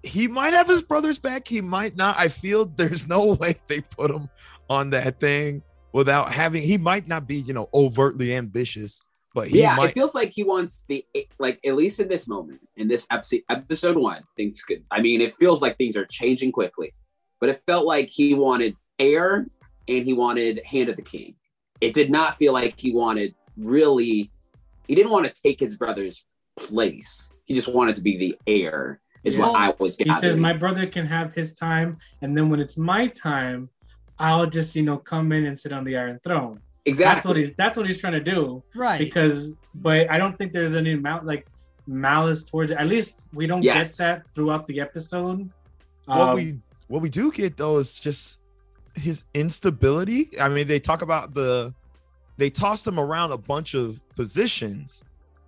[0.03, 1.47] he might have his brother's back.
[1.47, 2.18] He might not.
[2.18, 4.30] I feel there's no way they put him
[4.70, 6.62] on that thing without having.
[6.64, 9.01] He might not be, you know, overtly ambitious,
[9.34, 9.90] but he yeah, might.
[9.90, 11.06] it feels like he wants the
[11.40, 14.84] like at least in this moment in this episode, episode one, things could.
[14.92, 16.94] I mean, it feels like things are changing quickly,
[17.40, 19.48] but it felt like he wanted heir
[19.88, 21.36] and he wanted hand of the king.
[21.80, 24.32] It did not feel like he wanted really.
[24.88, 26.26] He didn't want to take his brother's
[26.58, 27.30] place.
[27.46, 29.00] He just wanted to be the heir.
[29.24, 32.60] Is what I was He says, "My brother can have his time, and then when
[32.60, 33.70] it's my time,
[34.20, 37.14] I'll just you know come in and sit on the Iron Throne." Exactly.
[37.16, 37.54] That's what he's.
[37.56, 38.64] That's what he's trying to do.
[38.76, 39.00] Right.
[39.00, 41.48] Because, but I don't think there's any mal- like
[41.88, 42.78] malice towards it.
[42.78, 43.98] At least we don't Yes.
[43.98, 45.50] get that throughout the episode.
[46.06, 48.40] what Um, we what we do get though is just
[48.96, 50.38] his instability.
[50.40, 51.74] I mean, they talk about the
[52.38, 55.04] they tossed him around a bunch of positions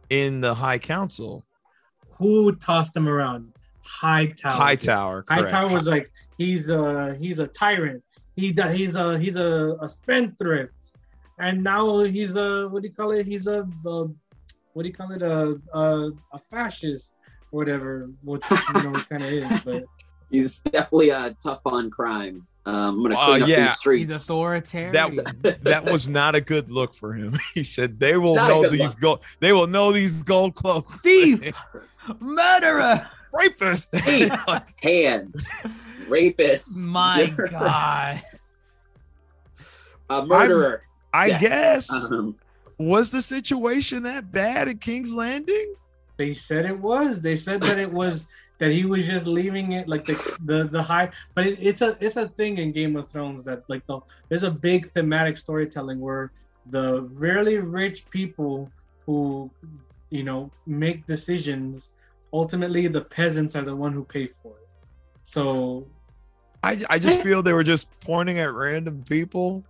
[0.10, 1.44] in the High Council.
[2.18, 3.52] who tossed him around?
[3.82, 4.54] Hightower.
[4.54, 5.24] Hightower.
[5.24, 5.52] correct.
[5.52, 8.04] Hightower was like he's a he's a tyrant.
[8.36, 10.74] He do- he's a he's a, a spendthrift,
[11.40, 13.26] and now he's a what do you call it?
[13.26, 14.06] He's a, a
[14.74, 15.22] what do you call it?
[15.22, 17.12] A a, a fascist
[17.52, 18.10] or whatever.
[18.24, 19.84] Which you know kind of is, but
[20.32, 22.48] He's definitely a tough on crime.
[22.66, 23.64] Um, I'm gonna Uh, clean up yeah.
[23.66, 24.10] these streets.
[24.10, 24.94] He's authoritarian.
[25.44, 27.38] That that was not a good look for him.
[27.54, 29.00] He said they will Not know these look.
[29.00, 29.20] gold.
[29.42, 31.02] They will know these gold cloaks.
[31.04, 31.52] Thief!
[32.20, 33.08] Murderer!
[33.32, 33.92] rapist.
[33.92, 34.32] Thief.
[34.82, 35.36] hand,
[36.08, 38.22] rapist, My God.
[40.10, 40.84] a murderer.
[41.14, 41.38] I Yeah.
[41.38, 42.36] guess Um,
[42.80, 45.76] was the situation that bad at King's Landing?
[46.18, 47.22] they said it was.
[47.22, 48.28] They said that it was
[48.60, 51.12] that he was just leaving it like the the, the high.
[51.36, 54.00] But it, it's a it's a thing in Game of Thrones that like the
[54.30, 56.32] there's a big thematic storytelling where
[56.72, 58.72] the really rich people
[59.06, 59.50] who
[60.10, 61.90] you know make decisions
[62.32, 64.68] ultimately the peasants are the one who pay for it.
[65.24, 65.88] So
[66.64, 69.64] I, I just feel they were just pointing at random people.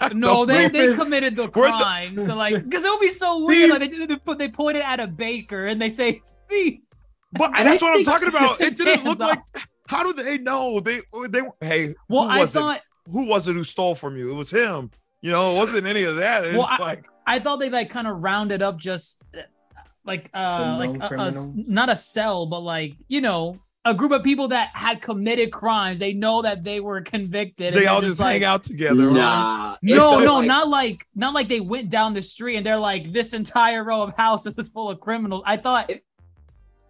[0.00, 3.08] I No, they, they committed the We're the- crimes to like because it would be
[3.08, 3.70] so weird.
[3.70, 6.80] Like they did- they put they pointed at a baker and they say thief.
[7.32, 8.60] But And that's what I'm talking about.
[8.60, 9.40] It didn't look hands like.
[9.88, 10.80] How do they know?
[10.80, 11.94] They they hey.
[12.08, 12.58] Well, who I was it?
[12.58, 12.80] thought
[13.10, 14.30] Who was it who stole from you?
[14.30, 14.90] It was him.
[15.22, 16.44] You know, it wasn't any of that.
[16.44, 19.42] It's Well, I- like I thought they like kind of rounded up just uh,
[20.04, 24.22] like uh like a, a- not a cell but like you know a group of
[24.22, 25.98] people that had committed crimes.
[25.98, 27.74] They know that they were convicted.
[27.74, 29.10] they they're all just hang like, out together.
[29.10, 29.76] Nah.
[29.82, 32.78] it No, no, like- not like not like they went down the street and they're
[32.78, 35.42] like this entire row of houses is full of criminals.
[35.44, 36.04] I thought It-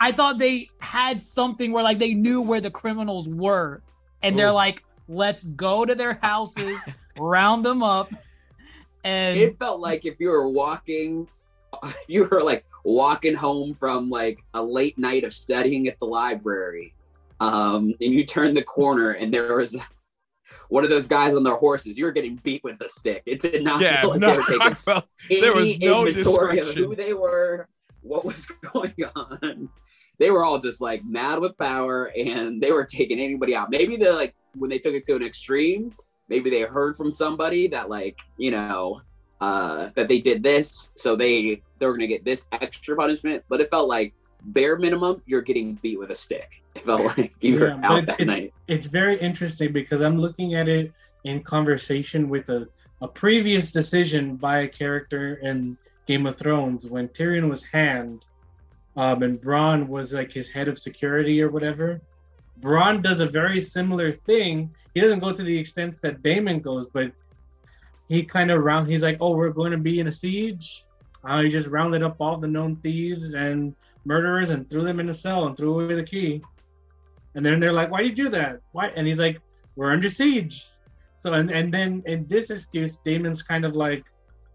[0.00, 3.82] I thought they had something where like they knew where the criminals were
[4.22, 6.80] and they're like let's go to their houses,
[7.18, 8.12] round them up
[9.04, 11.28] and It felt like if you were walking, if
[12.08, 16.94] you were like walking home from like a late night of studying at the library,
[17.40, 19.76] um, and you turned the corner and there was
[20.68, 21.98] one of those guys on their horses.
[21.98, 23.22] You were getting beat with a stick.
[23.26, 26.58] It did not Yeah, feel like no, they were taking felt there was no inventory
[26.58, 27.68] of who they were,
[28.02, 29.68] what was going on.
[30.18, 33.70] They were all just like mad with power and they were taking anybody out.
[33.70, 35.94] Maybe they're like when they took it to an extreme,
[36.28, 39.00] maybe they heard from somebody that like, you know,
[39.46, 43.42] uh that they did this, so they they're gonna get this extra punishment.
[43.50, 44.10] But it felt like
[44.56, 46.50] bare minimum, you're getting beat with a stick.
[46.76, 48.52] It felt like you were Yeah, out that it's- night.
[48.74, 50.92] it's very interesting because I'm looking at it
[51.24, 52.60] in conversation with a,
[53.00, 55.76] a previous decision by a character in
[56.08, 58.24] Game of Thrones when Tyrion was hand
[58.96, 62.00] um, and Bronn was like his head of security or whatever.
[62.60, 64.54] Bronn does a very similar thing.
[64.94, 67.12] He doesn't go to the extent that Daemon goes, but
[68.12, 68.88] he kind of round.
[68.88, 70.84] He's like, "Oh, we're going to be in a siege."
[71.24, 75.08] Uh, he just rounded up all the known thieves and murderers and threw them in
[75.08, 76.42] a cell and threw away the key.
[77.34, 78.60] And then they're like, "Why did you do that?
[78.72, 79.40] Why?" And he's like,
[79.76, 80.66] "We're under siege."
[81.18, 84.04] So and and then in this excuse, Daemon's kind of like,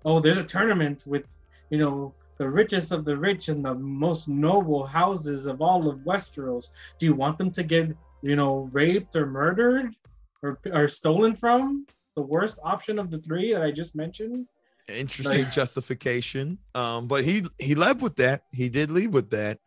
[0.05, 1.25] "Oh, there's a tournament with,
[1.69, 5.99] you know, the richest of the rich and the most noble houses of all of
[5.99, 6.65] Westeros.
[6.99, 9.95] Do you want them to get, you know, raped or murdered,
[10.43, 11.87] or or stolen from?
[12.17, 14.47] The worst option of the three that I just mentioned."
[14.89, 16.57] interesting Like- justification.
[16.73, 18.43] Um, but he he led with that.
[18.51, 19.59] He did lead with that.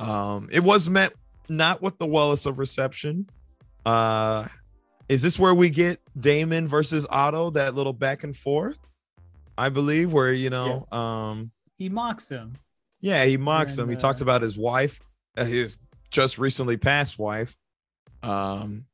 [0.00, 1.12] Um, it was met
[1.48, 3.28] not with the wellest of reception.
[3.86, 4.46] Uh,
[5.08, 7.50] is this where we get Daemon versus Otto?
[7.50, 8.78] That little back and forth,
[9.56, 12.54] I believe, where you know, um, he mocks him.
[13.00, 13.86] yeah, he mocks him.
[13.88, 14.98] He And, talks uh, about his wife,
[15.36, 15.78] uh, his
[16.10, 17.56] just recently passed wife.
[18.24, 18.86] Um,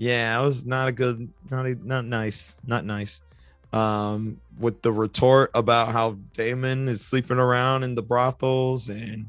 [0.00, 3.20] yeah, it was not a good, not a, not nice, not nice.
[3.74, 9.28] Um, with the retort about how Daemon is sleeping around in the brothels and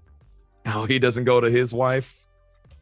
[0.65, 2.25] how he doesn't go to his wife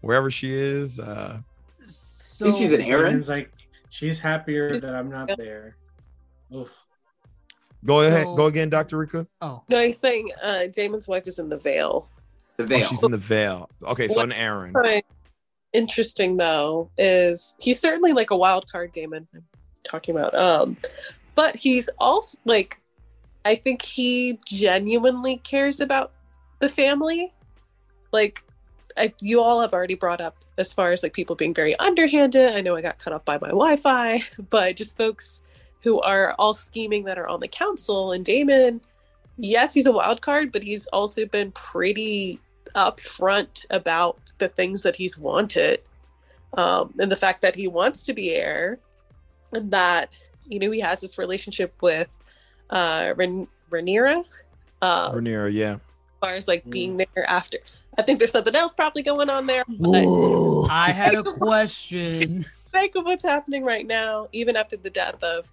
[0.02, 1.00] wherever she is.
[1.00, 1.40] Uh,
[1.84, 3.06] So think she's an Arryn.
[3.08, 3.52] Daemon's like,
[3.90, 5.76] "She's happier that I'm not there."
[6.56, 6.70] Oof.
[7.86, 9.26] go ahead, So- go again, Doctor Rika.
[9.42, 12.08] Oh, No, he's saying uh, Daemon's wife is in the Vale.
[12.58, 12.86] The Oh, Vale.
[12.88, 13.68] she's in the Vale.
[13.84, 14.74] Okay, so What- an Arryn.
[14.74, 15.06] Right.
[15.74, 19.44] Interesting though is he's certainly like a wild card Daemon I'm
[19.84, 20.34] talking about.
[20.36, 20.78] Um,
[21.36, 22.82] but he's also like,
[23.46, 26.12] I think he genuinely cares about
[26.60, 27.34] the family.
[28.12, 28.44] Like,
[28.98, 32.56] I, you all have already brought up as far as like people being very underhanded.
[32.56, 35.44] I know I got cut off by my Wi-Fi, but just folks
[35.82, 38.82] who are all scheming that are on the council and Daemon.
[39.38, 42.40] Yes, he's a wild card, but he's also been pretty
[42.76, 45.82] upfront about the things that he's wanted
[46.58, 48.80] um, and the fact that he wants to be heir
[49.54, 50.12] and that
[50.48, 52.08] you know he has this relationship with
[52.72, 54.24] uh Ren- Rhaenyra
[54.82, 55.74] um, Rhaenyra, yeah.
[55.74, 55.80] As
[56.22, 57.58] far as like being there after.
[57.98, 59.64] I think there's something else probably going on there.
[59.68, 60.68] But Whoa.
[60.70, 62.46] I had a question.
[62.72, 65.50] think of what's happening right now, even after the death of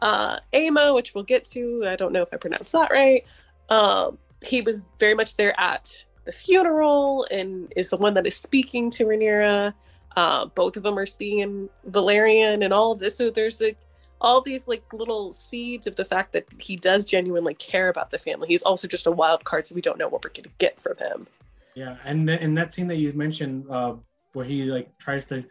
[0.00, 1.84] uh, Ama, which we'll get to.
[1.86, 3.24] I don't know if I pronounced that right.
[3.68, 8.36] Um, he was very much there at the funeral and is the one that is
[8.36, 9.74] speaking to Rhaenyra.
[10.14, 13.16] Uh, both of them are speaking in Valyrian and all of this.
[13.16, 13.78] So there's like
[14.20, 18.18] all these like little seeds of the fact that he does genuinely care about the
[18.18, 18.48] family.
[18.48, 20.80] He's also just a wild card, so we don't know what we're going to get
[20.80, 21.26] from him.
[21.74, 23.94] Yeah, and th- and that scene that you mentioned, uh,
[24.34, 25.44] where he like tries to,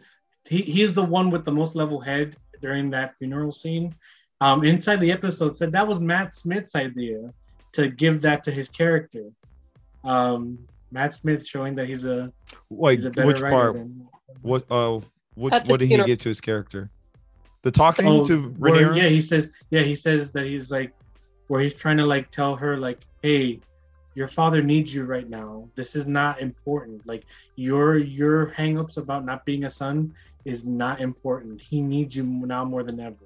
[0.48, 3.94] he he's the one with the most level head during that funeral scene.
[4.40, 7.32] Um, inside the episode said that was Matt Smith's idea
[7.72, 9.24] to give that to his character.
[10.04, 10.58] Um,
[10.90, 12.32] Matt Smith showing that he's a
[12.68, 13.74] Wait, he's a better which part?
[13.74, 14.08] than-
[14.42, 14.66] What?
[14.70, 15.00] Uh,
[15.34, 15.52] what?
[15.52, 16.06] At What did he funeral.
[16.06, 16.90] give to his character?
[17.62, 18.96] The talking Oh, to where- Rhaenyra.
[18.96, 20.92] yeah, he says, yeah, he says that he's like,
[21.46, 23.60] where he's trying to like tell her like, hey,
[24.14, 25.68] your father needs you right now.
[25.74, 27.06] This is not important.
[27.06, 27.24] Like
[27.56, 30.12] your your hangups about not being a son
[30.44, 31.60] is not important.
[31.60, 33.16] He needs you now more than ever.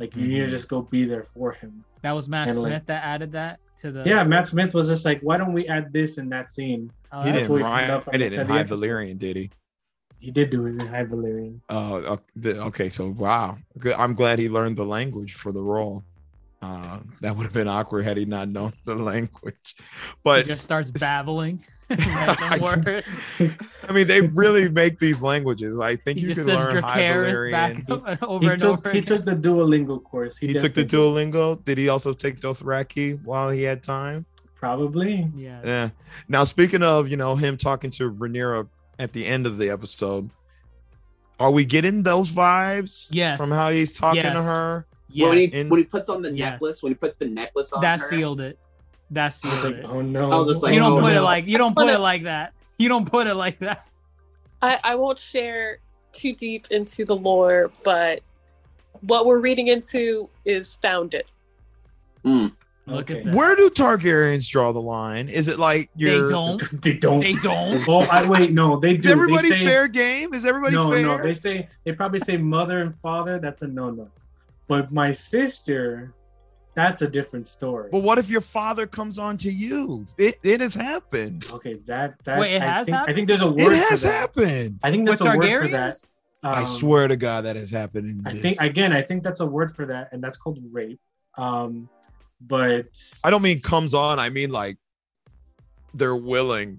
[0.00, 0.50] Like you need to Mhm.
[0.50, 1.84] just go be there for him.
[2.00, 4.02] That was Matt And, like- Smith that added that to the.
[4.06, 6.90] Yeah, Matt Smith was just like, why don't we add this in that scene?
[7.12, 8.82] Oh, he didn't what he write found it in High episode.
[8.82, 9.50] Valyrian, did he?
[10.18, 11.60] He did do it in High Valyrian.
[11.68, 11.96] Oh,
[12.42, 12.88] uh, okay.
[12.88, 13.94] So wow, good.
[13.94, 16.02] I'm glad he learned the language for the role.
[16.62, 19.76] Uh, that would have been awkward had he not known the language.
[20.22, 21.64] But He But just starts babbling.
[21.90, 23.54] I Random do- word.
[23.88, 25.80] I mean, they really make these languages.
[25.80, 28.22] I think He you can learn High Dracarys back Valyrian.
[28.22, 28.90] over He and took over.
[28.90, 30.36] he took the Duolingo course.
[30.36, 31.32] He took the definitely did.
[31.34, 31.64] Duolingo.
[31.64, 34.26] Did he also take Dothraki while he had time?
[34.54, 35.28] Probably.
[35.34, 35.60] Yeah.
[35.64, 35.88] Yeah.
[36.28, 40.28] Now, speaking of, you know, him talking to Rhaenyra at the end of the episode,
[41.40, 43.08] are we getting those vibes?
[43.10, 43.40] Yes.
[43.40, 45.28] From how he's talking to Yes.
[45.28, 46.52] When he In- when he puts on the Yes.
[46.52, 48.58] necklace, when he puts the necklace on that her, sealed it.
[49.10, 49.84] That sealed like, it.
[49.86, 50.30] oh no.
[50.30, 52.22] I was just like, you don't oh, put it like you don't put it like
[52.24, 52.52] that.
[52.78, 53.84] You don't put it like that.
[54.62, 55.78] I, I won't share
[56.12, 58.20] too deep into the lore, but
[59.02, 61.24] what we're reading into is founded.
[62.24, 62.52] Mm.
[62.86, 63.20] Look Okay.
[63.20, 63.34] at that.
[63.34, 65.28] Where do Targaryens draw the line?
[65.28, 66.62] Is it like you're don't.
[66.82, 67.20] They don't.
[67.20, 67.82] They don't.
[67.88, 68.52] Oh, I wait.
[68.52, 69.06] No, they do.
[69.08, 70.34] Is everybody they say, fair game?
[70.34, 71.02] Is everybody no, fair?
[71.02, 71.22] no.
[71.22, 73.38] They say they probably say mother and father.
[73.38, 74.08] That's a no-no.
[74.70, 76.14] But my sister,
[76.74, 77.88] that's a different story.
[77.90, 80.06] but what if your father comes on to you?
[80.16, 81.44] It it has happened.
[81.52, 83.82] okay, that that Wait, it I has think, I think there's a word for that.
[83.82, 84.12] It has that.
[84.12, 84.78] happened.
[84.84, 85.94] I think With that's a word for that.
[85.94, 86.06] Targaryens?
[86.44, 88.08] I Um, swear to God, that has happened.
[88.08, 88.42] In I this.
[88.42, 88.92] think again.
[88.92, 91.00] I think that's a word for that, and that's called rape.
[91.36, 91.88] Um,
[92.40, 92.86] but
[93.24, 94.20] I don't mean comes on.
[94.20, 94.78] I mean like
[95.94, 96.78] they're willing.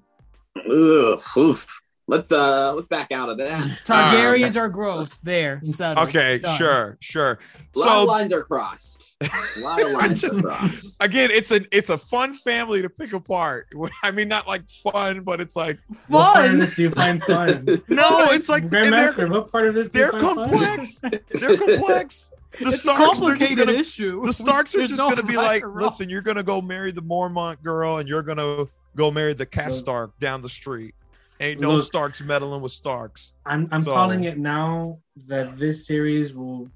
[0.55, 1.80] Ugh, oof.
[2.11, 3.61] Let's uh let's back out of that.
[3.85, 5.19] Targaryens are gross.
[5.21, 5.61] There.
[5.65, 6.09] settled.
[6.09, 6.57] Okay, Done.
[6.57, 7.39] sure, sure.
[7.73, 9.15] A lot of So lines are crossed.
[9.21, 10.97] A lot of lines Just- are crossed.
[11.01, 13.69] again, it's a it's a fun family to pick apart.
[14.03, 16.59] I mean, not like fun, but it's like what part of Fun.
[16.59, 17.63] this do you find fun?
[17.87, 20.49] no, it's like they're, Grandmaster, what part of this do they're find fun?
[20.49, 20.99] complex.
[21.31, 22.31] They're complex.
[22.59, 24.25] The It's Starks, they're just complicated gonna, issue.
[24.25, 27.01] the Starks are just no gonna be right like, listen, you're gonna go marry the
[27.01, 28.65] Mormont girl, and you're gonna
[28.97, 29.75] go marry the Cat Look.
[29.79, 30.93] Stark down the street.
[31.41, 31.85] Ain't no Look.
[31.85, 33.33] Starks meddling with Starks.
[33.45, 36.69] I'm I'm So- calling it now that this series will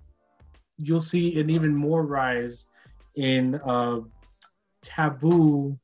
[0.77, 2.65] you'll see an even more rise
[3.15, 3.99] in uh
[4.81, 5.77] taboo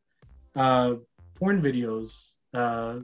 [0.55, 0.95] uh
[1.35, 2.99] porn videos uh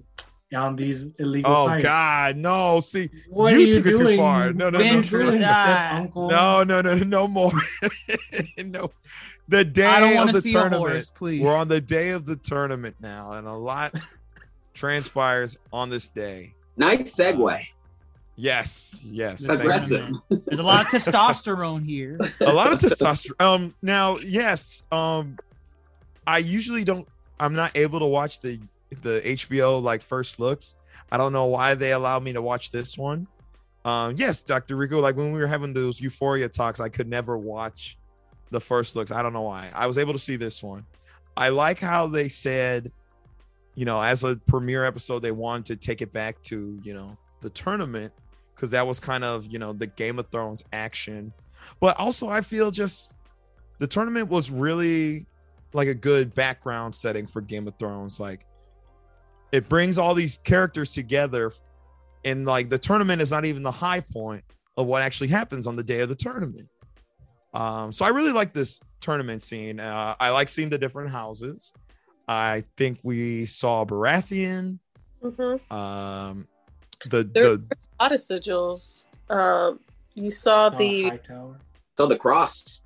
[0.55, 1.83] on these illegal Oh sites.
[1.83, 2.79] God, no!
[2.79, 4.53] See, What you are you took it too far.
[4.53, 5.89] No, no, no, you Been doing, through that.
[5.89, 6.29] step uncle?
[6.29, 7.51] no, no, no, no more.
[8.65, 8.89] no,
[9.49, 10.89] the day I don't of want the to see a tournament.
[10.89, 11.41] horse, please.
[11.41, 13.93] We're on the day of the tournament now, and a lot
[14.77, 16.53] transpires on this day.
[16.77, 17.65] Nice segue.
[18.35, 19.41] Yes, yes.
[19.41, 19.97] That's thank That's you.
[19.97, 20.41] wrestling.
[20.45, 22.19] There's a lot of testosterone here.
[22.41, 23.41] a lot of testosterone.
[23.43, 24.83] Um, now, yes.
[24.91, 25.37] Um,
[26.27, 27.07] I usually don't.
[27.39, 28.59] I'm not able to watch the
[29.01, 30.75] the HBO like first looks.
[31.11, 33.27] I don't know why they allow me to watch this one.
[33.85, 34.75] Um, yes, Dr.
[34.75, 34.99] Rico.
[34.99, 37.97] Like when we were having those Euphoria talks, I could never watch
[38.51, 39.09] the first looks.
[39.11, 39.69] I don't know why.
[39.73, 40.85] I was able to see this one.
[41.35, 42.91] I like how they said,
[43.77, 47.15] you know, as a premiere episode, they wanted to take it back to you know
[47.41, 48.11] the tournament
[48.55, 51.31] because that was kind of you know the Game of Thrones action.
[51.79, 53.11] But also, I feel just
[53.77, 55.27] the tournament was really
[55.73, 58.19] like a good background setting for Game of Thrones.
[58.19, 58.47] Like
[59.51, 61.51] it brings all these characters together,
[62.25, 64.43] and like the tournament is not even the high point
[64.75, 66.67] of what actually happens on the day of the tournament.
[67.53, 69.79] Um, so I really like this tournament scene.
[69.79, 71.73] Uh, I like seeing the different houses.
[72.27, 74.79] I think we saw Baratheon.
[75.21, 76.47] hmm Um,
[77.09, 79.07] the There- the A lot of sigils.
[79.29, 79.79] Um,
[80.13, 81.59] you saw the Hightower.
[81.97, 82.83] So the cross.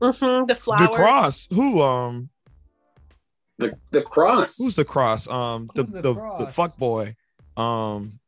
[0.00, 0.86] mhm, the flower.
[0.88, 1.46] the cross.
[1.52, 2.30] Who um
[3.58, 4.56] The the cross.
[4.56, 5.28] Who's the cross?
[5.28, 7.14] Um, the Who's the the, the, fuck boy.
[7.56, 8.18] Um,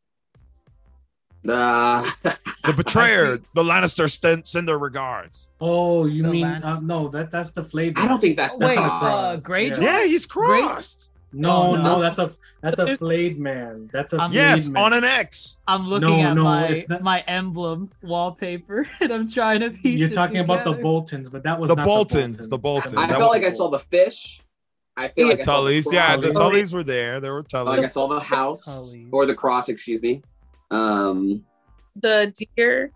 [1.48, 3.38] Uh, the betrayer.
[3.54, 5.50] the Lannister send, send their regards.
[5.60, 7.08] Oh, you The mean uh, no?
[7.08, 7.98] That that's the flavor.
[8.00, 9.16] I don't think that's the Wait, cross.
[9.16, 9.82] uh, Greyjoy?
[9.82, 11.10] Yeah, he's crossed.
[11.32, 12.00] No, Oh, no, no.
[12.00, 13.88] that's a that's a There's- flayed man.
[13.92, 14.84] That's a Um, Yes, man.
[14.84, 15.58] on an X.
[15.66, 19.98] I'm looking No, at no, my not- my emblem wallpaper and I'm trying to piece
[19.98, 20.72] You're it talking about the.
[20.74, 22.94] Boltons, but that was The not Boltons, the Boltons.
[22.96, 24.40] I That felt was- like I saw the fish.
[24.94, 25.90] I feel like I saw the Tullys.
[25.92, 26.28] Yeah, the.
[26.32, 27.18] Tullys were there.
[27.18, 29.08] There were I felt like I saw the house Tullys.
[29.10, 29.70] or the cross.
[29.70, 30.22] Excuse me.
[30.72, 31.44] Um.
[31.96, 32.90] The deer,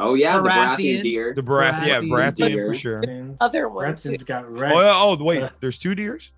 [0.00, 0.76] Oh yeah, the Baratheon.
[0.76, 1.34] Baratheon deer.
[1.34, 2.36] The Barath, yeah, Baratheon.
[2.36, 3.02] Baratheon for sure.
[3.40, 3.84] other one.
[3.94, 4.10] too.
[4.10, 4.72] Braxton's got red.
[4.72, 6.32] Oh, yeah, oh, wait, there's two deers.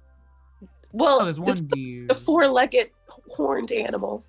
[0.62, 2.06] Oh, Well, there's one deer.
[2.06, 2.90] the four-legged
[3.28, 4.24] horned animal.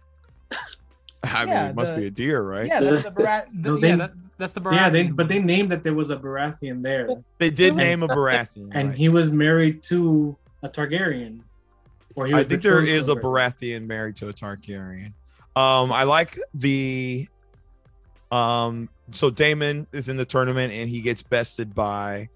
[1.24, 2.68] I mean, Yeah, it must the- be a deer, right?
[2.68, 3.54] Yeah, that's the Barat.
[3.54, 4.76] No, yeah, that, that's the Baratheon.
[4.76, 7.08] yeah, they but they named that there was a Baratheon there,
[7.38, 8.70] They did name a Baratheon.
[8.74, 8.98] and right.
[8.98, 11.42] he was married to a Targaryen.
[12.16, 13.22] Or he I think there is betrothed a her.
[13.34, 15.14] Baratheon married to a Targaryen.
[15.56, 17.28] Um, I like the
[18.32, 18.90] um.
[19.14, 22.30] So Daemon is in the tournament and he gets bested by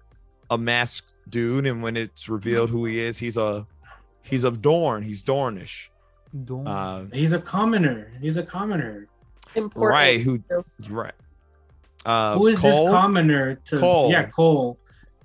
[0.50, 3.66] a masked dude, and when it's revealed who he is, he's a
[4.22, 5.02] he's of Dorne.
[5.02, 5.88] He's Dornish.
[6.44, 8.12] Don't- Uh, He's a commoner.
[8.20, 9.06] He's a commoner.
[9.54, 9.90] Important.
[9.94, 10.20] right?
[10.20, 10.42] Who?
[10.90, 11.12] Right.
[12.04, 12.84] Uh, Who is Cole?
[12.86, 13.78] this commoner to?
[13.80, 14.10] Cole.
[14.10, 14.78] Yeah, Cole.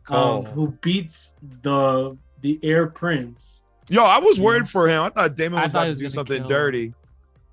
[0.05, 0.37] Cole.
[0.39, 1.33] Um, who beats
[1.63, 3.65] the the heir prince?
[3.89, 5.03] Yo, I was worried for him.
[5.03, 6.85] I thought Daemon was thought about to do something dirty.
[6.85, 6.95] him.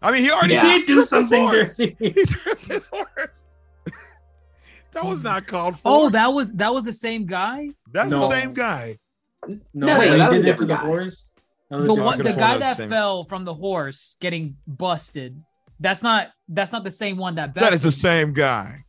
[0.02, 0.12] Dirty.
[0.12, 0.62] I mean, he already Yeah.
[0.62, 1.76] Did did do something horse.
[1.76, 1.96] dirty.
[1.98, 3.46] He tripped his horse.
[4.92, 5.82] that was not called for.
[5.86, 7.68] Oh, that was that was the same guy.
[7.92, 8.20] that's No.
[8.20, 8.98] the same guy.
[9.46, 10.86] No, No, he no, that was a did it to different the guy.
[10.86, 11.32] horse.
[11.70, 15.42] That The different one, the guy that that fell from the horse getting busted.
[15.80, 18.84] That's not that's not the same one that That is the same guy.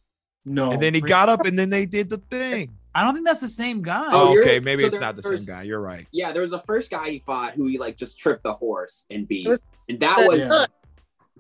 [0.45, 2.74] No, And then he got up and then they did the thing.
[2.95, 4.07] I don't think that's the same guy.
[4.12, 5.64] Oh, okay, maybe so it's not the there's- same guy.
[5.64, 6.07] You're right.
[6.12, 9.05] Yeah, there was a first guy he fought who he like just tripped the horse
[9.12, 10.68] and beat, was and that was son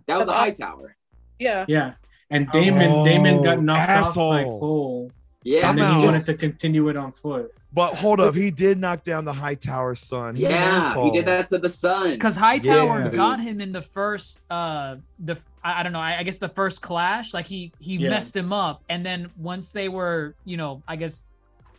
[0.09, 0.95] that was of the Hightower.
[1.39, 1.65] Yeah.
[1.67, 1.93] Yeah,
[2.29, 4.59] and Daemon Daemon got Oh, knocked off by asshole.
[4.59, 5.11] Cole,
[5.43, 7.51] Yeah, and then he he wanted to continue it on foot.
[7.71, 10.35] But hold up, he did knock down the Hightower son.
[10.35, 12.11] He's an yeah, he did that to the sun.
[12.11, 13.09] because Hightower Yeah.
[13.15, 16.49] got him in the first uh the I, I don't know I, I guess the
[16.49, 18.09] first clash like he he Yeah.
[18.09, 21.23] messed him up and then once they were you know I guess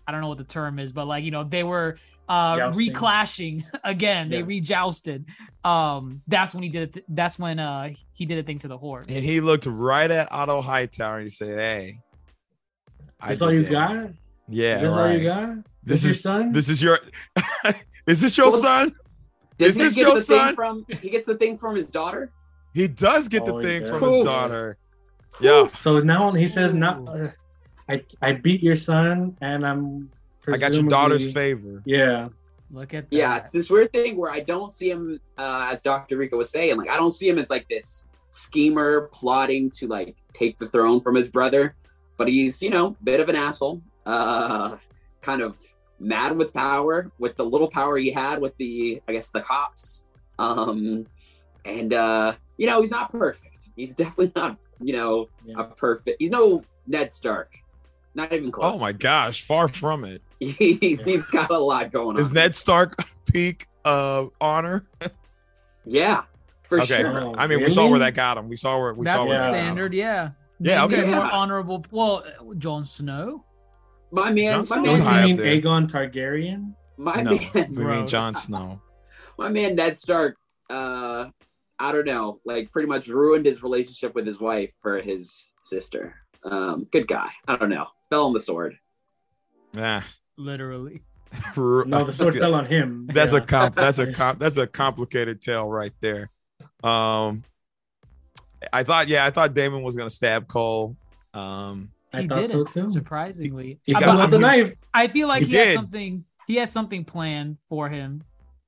[0.07, 1.99] I don't know what the term is but like you know they were
[2.31, 2.93] uh Jousting.
[2.95, 5.25] reclashing again they rejousted
[5.65, 8.79] um that's when he did it that's when uh he did a thing to the
[8.79, 11.99] horse And he looked right at Otto Hightower and he said, Hey.
[13.21, 14.13] I That's all you that." Yeah,
[14.49, 14.75] Yeah.
[14.77, 15.19] is this all right.
[15.19, 15.49] you got?
[15.83, 16.53] This This your son?
[16.53, 16.99] this is your
[18.07, 18.95] is this your Well, son?
[19.59, 20.47] Doesn't is he this get your the son?
[20.49, 20.87] thing from?
[21.03, 22.31] He gets the thing from his daughter.
[22.73, 23.91] He does get the Oh, he thing does.
[23.91, 24.25] from his Oof.
[24.25, 24.79] daughter.
[25.41, 25.67] Yeah.
[25.67, 27.31] So now he says, "Now, uh,
[27.89, 30.11] I I beat your son, and I'm."
[30.53, 31.83] I got your daughter's favor.
[31.85, 32.29] Yeah,
[32.71, 33.17] look at that.
[33.17, 36.17] Yeah, it's this weird thing where I don't see him, uh, as Dr.
[36.17, 40.17] Rico was saying, like I don't see him as like this schemer plotting to like
[40.33, 41.75] take the throne from his brother,
[42.17, 44.77] but he's you know a bit of an asshole, uh,
[45.21, 45.61] kind of
[45.99, 50.07] mad with power, with the little power he had with the I guess the cops,
[50.39, 51.07] um,
[51.65, 53.71] and uh, you know he's not perfect.
[53.77, 55.57] He's definitely not you know yeah.
[55.59, 56.17] a perfect.
[56.19, 57.53] He's no Ned Stark,
[58.15, 58.75] not even close.
[58.75, 60.23] Oh my gosh, far from it.
[60.39, 62.23] he's he's got a lot going on.
[62.23, 64.85] Is Ned Stark peak uh honor?
[65.85, 66.23] Yeah,
[66.63, 67.01] for okay.
[67.03, 67.23] sure.
[67.25, 68.49] Oh, I mean, we saw where that got him.
[68.49, 69.43] We saw where we that's saw the where Yeah.
[69.47, 69.65] that got him.
[69.67, 70.31] standard yeah
[70.61, 71.07] Yeah, Maybe okay.
[71.15, 71.31] more Yeah.
[71.31, 72.25] honorable well
[72.59, 73.45] Jon Snow
[74.13, 75.61] My man, Johnson my was Don't man, high you mean there.
[75.61, 76.75] Aegon Targaryen?
[76.97, 78.81] my No, man, we mean Jon Snow.
[79.39, 80.37] my man Ned Stark.
[80.69, 81.31] Uh,
[81.79, 86.15] I don't know, like pretty much ruined his relationship with his wife for his sister.
[86.45, 87.31] Um, good guy.
[87.49, 87.87] I don't know.
[88.11, 88.77] Fell on the sword.
[89.73, 90.03] Yeah.
[90.37, 91.03] literally
[91.57, 93.09] No, the sword fell on him.
[93.13, 93.39] That's Yeah.
[93.39, 93.77] a comp.
[93.77, 94.39] That's a comp.
[94.41, 96.29] That's a complicated tale right there.
[96.83, 97.45] Um,
[98.73, 100.97] I thought, yeah, I thought Daemon was gonna stab Cole.
[101.33, 102.89] Um, I he thought did so it too.
[102.89, 104.75] surprisingly He I- got some- the knife.
[104.93, 106.25] I feel like He he, has something.
[106.49, 108.25] He has something planned for him.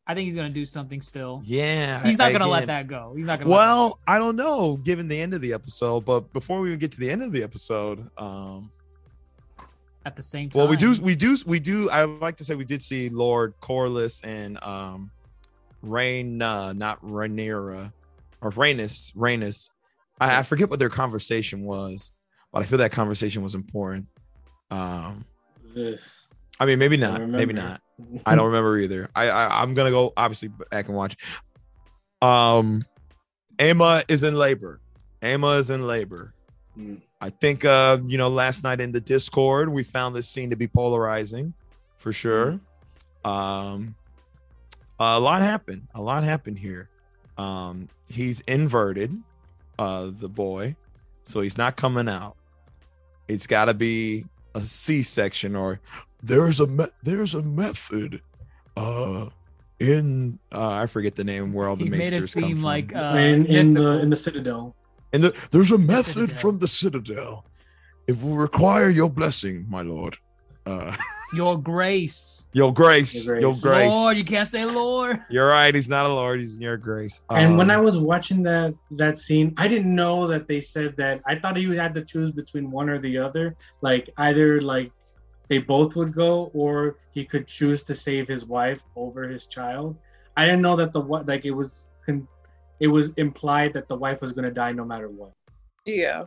[0.07, 1.43] I think he's gonna do something still.
[1.45, 3.15] yeah, He's not I- gonna let that go.
[3.17, 3.51] He's not gonna.
[3.51, 6.69] let that Well, I don't know, given the end of the episode, but before we
[6.69, 8.82] even get to the end of the episode, um, go
[10.05, 10.61] at the same time.
[10.61, 11.91] well, we do, we do, we do.
[11.91, 15.11] I like to say we did see Lord Corlys and um,
[15.83, 17.93] Rain, uh, not Rhaenyra,
[18.41, 19.71] or Rhaenys, Rhaenys.
[20.21, 22.13] I, I forget what their conversation was,
[22.53, 24.07] but I feel that conversation was important.
[24.71, 25.25] Um,
[25.77, 25.99] Ugh,
[26.59, 27.81] I mean, maybe not, maybe not.
[28.27, 29.09] I don't remember either.
[29.15, 31.17] I, I I'm gonna go obviously back and watch.
[32.21, 32.83] Um,
[33.59, 34.81] Aemma is in labor.
[35.23, 36.35] Aemma is in labor.
[36.79, 37.01] Mm.
[37.23, 40.57] I think uh, you know, last night in the Discord, we found this scene to
[40.57, 41.55] be polarizing
[41.97, 42.59] for sure.
[43.25, 43.95] Um
[44.99, 45.89] a lot happened.
[45.95, 46.89] A lot happened here.
[47.37, 49.17] Um, he's inverted,
[49.79, 50.77] uh, the boy,
[51.25, 52.37] so he's not coming out.
[53.27, 55.81] It's got to be a C-section or
[56.23, 58.21] there's a me- there's a method.
[58.77, 59.31] Uh,
[59.81, 62.57] in uh, I forget the name where all the He made it maesters come seem
[62.57, 62.65] from.
[62.65, 64.77] like uh, in, in the in the Citadel.
[65.13, 66.37] And the, there's a method Citadel.
[66.37, 67.45] from the Citadel.
[68.07, 70.17] It will require your blessing, my lord.
[70.67, 70.95] Uh,
[71.35, 72.49] your grace.
[72.53, 73.63] your grace, Your your grace.
[73.63, 73.91] grace.
[73.91, 75.21] Lord, you can't say Lord.
[75.31, 75.75] You're right.
[75.75, 76.41] He's not a lord.
[76.41, 77.21] He's your grace.
[77.31, 80.97] And when Um, I was watching that that scene, I didn't know that they said
[80.99, 81.21] that.
[81.27, 83.57] I thought he had to choose between one or the other.
[83.81, 84.93] Like either like
[85.49, 89.97] they both would go, or he could choose to save his wife over his child.
[90.37, 92.27] I didn't know that the what like it was con-
[92.83, 95.31] it was implied that the wife was gonna die no matter what.
[95.87, 96.25] Yeah.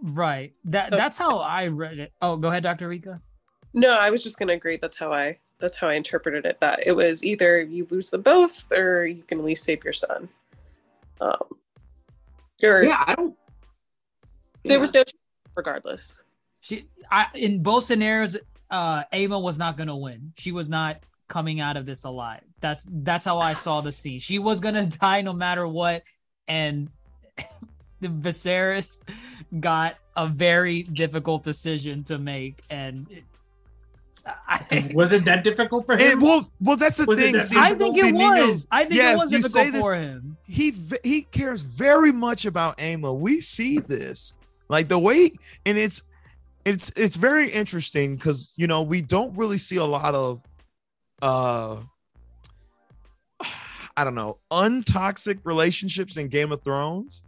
[0.00, 0.54] Right.
[0.64, 2.12] That That's- that's how I read it.
[2.22, 2.88] Oh, go ahead, Dr.
[2.88, 3.20] Reeka.
[3.74, 4.76] No, I was just gonna agree.
[4.76, 6.60] That's how I that's how I interpreted it.
[6.60, 9.92] That it was either you lose them both, or you can at least save your
[9.92, 10.28] son.
[11.20, 11.42] Um,
[12.62, 13.36] or Yeah, I don't.
[14.64, 15.02] there was no
[15.56, 16.22] regardless.
[16.60, 18.36] She I in both scenarios,
[18.70, 20.32] uh Ava was not gonna win.
[20.36, 22.44] She was not coming out of this alive.
[22.60, 24.18] That's that's how I saw the scene.
[24.18, 26.02] She was gonna die no matter what,
[26.48, 26.88] and
[28.00, 29.00] the Viserys
[29.60, 33.24] got a very difficult decision to make, and it,
[34.26, 36.20] I, Was it that difficult for it- him?
[36.20, 37.32] well, well, that's the Was thing.
[37.34, 38.66] that See, I think see, it Nino, was.
[38.70, 40.36] I think yes, it was difficult this- for him.
[40.46, 43.12] he he cares very much about Ama.
[43.14, 44.34] We see this,
[44.68, 45.32] like the way,
[45.64, 46.02] and it's
[46.64, 50.42] it's it's very interesting because you know we don't really see a lot of,
[51.22, 51.76] uh,
[53.98, 57.24] I don't know, untoxic relationships in Game of Thrones.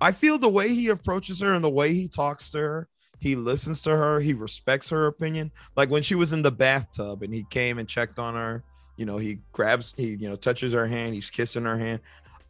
[0.00, 2.88] I feel the way he approaches her and the way he talks to her,
[3.18, 5.52] he listens to her, he respects her opinion.
[5.76, 8.64] Like when she was in the bathtub and he came and checked on her,
[8.96, 12.00] you know, he grabs, he, you know, touches her hand, he's kissing her hand.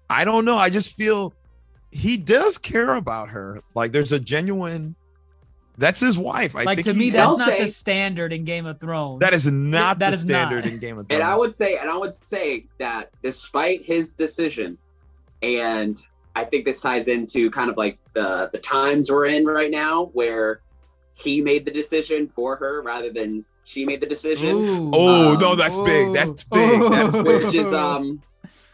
[0.09, 0.57] I don't know.
[0.57, 1.35] I just feel
[1.91, 3.61] he does care about her.
[3.75, 4.95] Like there's a genuine,
[5.79, 6.55] that's his wife.
[6.57, 9.21] I like think to me, that's not say- the standard in Game of Thrones.
[9.21, 10.49] that is not That the is not.
[10.49, 11.21] standard in Game of Thrones.
[11.21, 14.77] And I would say, and I would say that despite his decision,
[15.43, 16.01] and
[16.35, 20.07] I think this ties into kind of like the the times we're in right now,
[20.13, 20.61] where
[21.15, 24.51] he made the decision for her rather than she made the decision.
[24.57, 24.91] Ooh.
[24.95, 26.13] oh Um, no, that's big.
[26.15, 26.81] That's big.
[26.91, 27.45] That's big.
[27.45, 28.23] which is um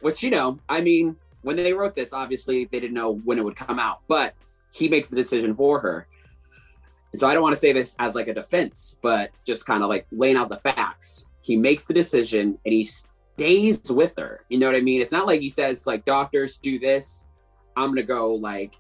[0.01, 3.45] which you know i mean when they wrote this obviously they didn't know when it
[3.45, 4.35] would come out but
[4.71, 6.07] he makes the decision for her
[7.15, 9.85] and so i don't want to say this as like a defense but just kind
[9.85, 11.27] of like laying out the facts.
[11.43, 15.01] He makes the decision and he stays with her you know what i mean?
[15.01, 17.25] It's not like he says like doctors do this.
[17.77, 18.75] I'm gonna go like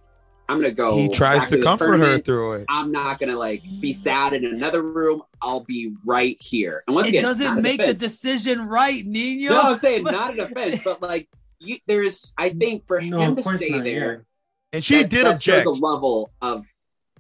[0.48, 2.66] i'm gonna go he tries back to comfort her through it.
[2.68, 5.22] i'm not gonna like be sad in another room.
[5.40, 6.82] I'll be right here.
[6.88, 9.52] And once it again doesn't a make the decision right, Nino.
[9.54, 11.28] No, I'm saying not an offense, but like
[11.60, 14.24] you, there's, I think for No, him to stay not, there,
[14.72, 15.64] And she that- did that object.
[15.64, 16.66] shows a level of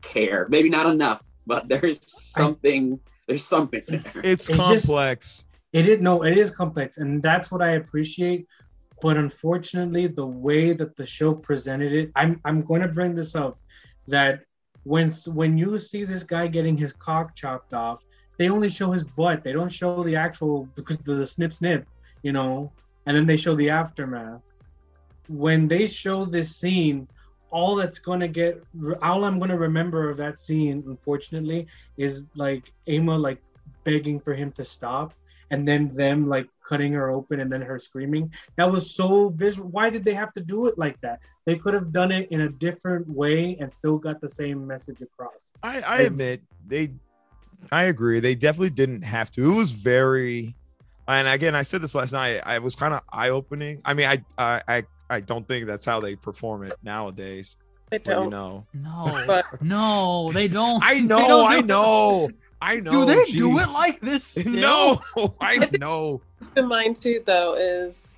[0.04, 0.46] care.
[0.48, 2.00] Maybe not enough, but there's
[2.32, 3.00] something.
[3.26, 4.02] There's something there.
[4.22, 5.46] It's, It's just- complex.
[5.72, 8.46] It is no, it is complex, and that's what I appreciate.
[9.02, 13.34] But unfortunately, the way that the show presented it, I'm I'm going to bring this
[13.34, 13.58] up
[14.06, 14.42] that
[14.84, 18.02] when when you see this guy getting his cock chopped off,
[18.38, 19.42] they only show his butt.
[19.42, 21.88] They don't show the actual because the, the snip snip,
[22.22, 22.70] you know,
[23.06, 24.42] and then they show the aftermath.
[25.28, 27.08] When they show this scene,
[27.54, 28.60] all that's gonna get
[29.00, 33.40] all I'm gonna remember of that scene, unfortunately, is like Ama like
[33.84, 35.14] begging for him to stop
[35.52, 38.32] and then them like cutting her open and then her screaming.
[38.56, 39.68] That was so visual.
[39.68, 41.20] Why did they have to do it like that?
[41.44, 45.00] They could have done it in a different way and still got the same message
[45.00, 45.46] across.
[45.62, 46.90] I, I admit they
[47.70, 48.18] I agree.
[48.18, 49.52] They definitely didn't have to.
[49.52, 50.56] It was very
[51.06, 52.40] and again I said this last night.
[52.44, 53.80] I was kind of eye opening.
[53.84, 54.82] I mean, I I I
[55.14, 57.56] I don't think that's how they perform it nowadays.
[57.92, 58.30] I But you don't.
[58.30, 58.66] know.
[58.74, 60.82] No, But- no, they don't.
[60.84, 62.30] I know, don't I do- know.
[62.60, 62.90] I know.
[62.90, 64.24] Do they do it like this?
[64.32, 64.46] still?
[65.16, 66.20] No, I know.
[66.40, 68.16] keep in mind too though is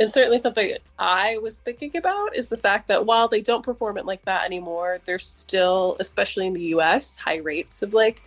[0.00, 3.98] and certainly something i was thinking about is the fact that while they don't perform
[3.98, 8.22] it like that anymore there's still especially in the us high rates of like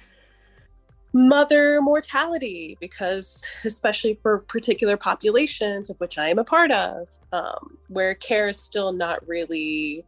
[1.14, 7.78] mother mortality because especially for particular populations of which i am a part of um,
[7.90, 10.04] where care is still not really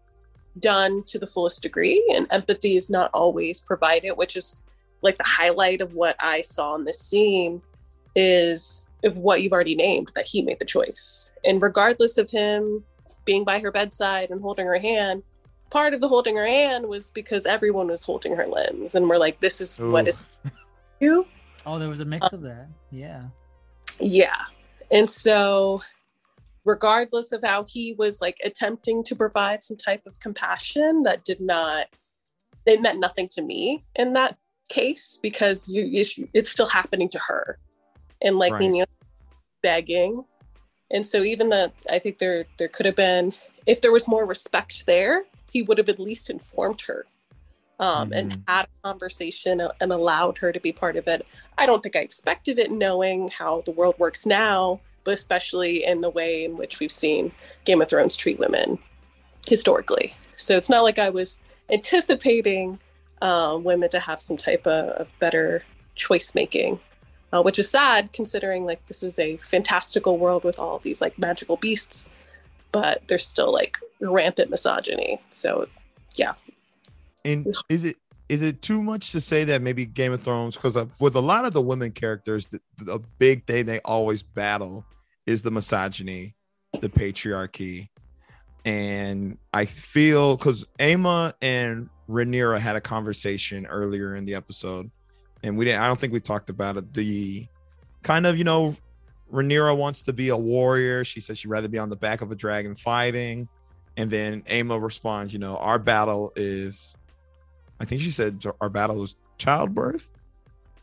[0.59, 4.63] done to the fullest degree and empathy is not always provided which is
[5.03, 7.61] like the highlight of what i saw in this scene
[8.15, 12.83] is of what you've already named that he made the choice and regardless of him
[13.25, 15.21] being by her bedside and holding her hand
[15.69, 19.17] part of the holding her hand was because everyone was holding her limbs and we're
[19.17, 20.09] like this is what Ooh.
[20.09, 20.19] is
[20.99, 21.25] you
[21.65, 22.67] Oh, there was a mix of that.
[22.91, 23.23] Yeah.
[23.99, 24.43] yeah
[24.91, 25.81] And so,
[26.63, 31.41] regardless of how he was like attempting to provide some type of compassion, that did
[31.41, 31.87] not,
[32.65, 34.37] it meant nothing to me in that
[34.69, 37.57] case because you, you it's still happening to her.
[38.21, 38.69] And like Right.
[38.69, 38.85] Nino
[39.61, 40.23] begging.
[40.91, 43.33] And so even that I think there there could have been
[43.65, 47.05] if there was more respect there, he would have at least informed her
[47.79, 51.25] um, and had a conversation and allowed her to be part of it.
[51.57, 55.99] I don't think I expected it knowing how the world works now, but especially in
[55.99, 57.31] the way in which we've seen
[57.65, 58.79] Game of Thrones treat women
[59.47, 60.13] historically.
[60.37, 61.41] So it's not like I was
[61.71, 62.79] anticipating
[63.21, 65.63] uh, women to have some type of, of better
[65.95, 66.79] choice making,
[67.31, 71.17] uh, which is sad considering like this is a fantastical world with all these like
[71.17, 72.13] magical beasts,
[72.71, 75.19] but there's still like rampant misogyny.
[75.29, 75.67] So
[76.15, 76.33] yeah,
[77.25, 77.97] And is it
[78.29, 81.21] is it too much to say that maybe Game of Thrones because uh, with a
[81.21, 84.85] lot of the women characters, the, the big thing they always battle
[85.25, 86.35] is the misogyny,
[86.79, 87.89] the patriarchy,
[88.63, 94.89] and I feel because Ama and Rhaenyra had a conversation earlier in the episode,
[95.43, 95.81] and we didn't.
[95.81, 96.93] I don't think we talked about it.
[96.93, 97.47] The
[98.01, 98.75] kind of you know,
[99.31, 101.03] Rhaenyra wants to be a warrior.
[101.03, 103.47] She says she'd rather be on the back of a dragon fighting,
[103.97, 106.95] and then Ama responds, you know, our battle is
[107.79, 110.07] I think she said our battle was childbirth.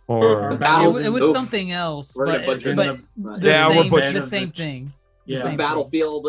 [0.09, 4.13] Or it, was- it was something else, We're but, but but- the, Yeah, we're same,
[4.15, 4.57] the same it.
[4.57, 4.93] thing.
[5.27, 5.39] The Yeah.
[5.39, 5.57] same thing.
[5.59, 6.29] battlefield.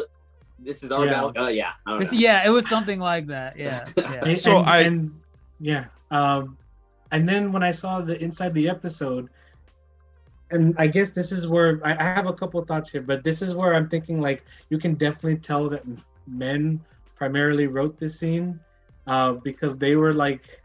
[0.60, 1.11] This is our Yeah.
[1.11, 1.34] battle.
[1.35, 2.19] Oh yeah, I don't It's- know.
[2.19, 3.57] yeah, it was something like that.
[3.57, 4.23] Yeah, yeah.
[4.23, 5.11] And- So and- I- and-
[5.60, 6.57] yeah um
[7.11, 9.30] and then when i saw the inside the episode
[10.52, 13.23] and i guess this is where i, I have a couple of thoughts here but
[13.23, 15.84] this is where i'm thinking like you can definitely tell that
[16.27, 16.81] men
[17.15, 18.60] primarily wrote this scene
[19.07, 20.61] uh because they were like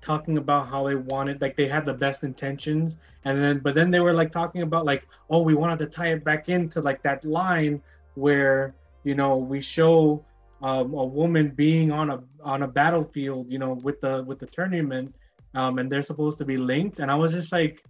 [0.00, 2.98] talking about how they wanted like they had the best intentions.
[3.24, 6.08] And then but then they were like talking about like oh we wanted to tie
[6.12, 7.82] it back into like that line
[8.14, 8.74] where
[9.04, 10.24] you know we show
[10.62, 14.46] um, a woman being on a on a battlefield you know with the with the
[14.46, 15.14] tournament
[15.54, 17.00] um and they're supposed to be linked.
[17.00, 17.82] And i was just like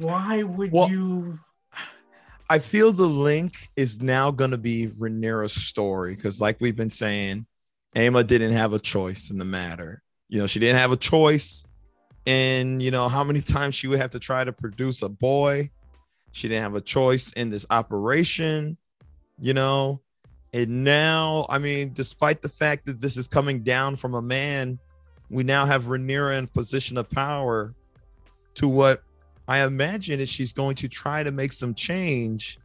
[0.00, 1.38] why would Well- you
[2.50, 6.90] I feel the link is now going to be Rhaenyra's story because, like we've been
[6.90, 7.46] saying,
[7.94, 10.02] Ama didn't have a choice in the matter.
[10.28, 11.64] You know, she didn't have a choice
[12.26, 15.70] in you know how many times she would have to try to produce a boy.
[16.32, 18.76] She didn't have a choice in this operation.
[19.40, 20.00] You know,
[20.52, 24.78] and now, I mean, despite the fact that this is coming down from a man,
[25.28, 27.74] we now have Rhaenyra in position of power
[28.54, 29.02] to what
[29.48, 32.58] I imagine is she's going to try to make some change,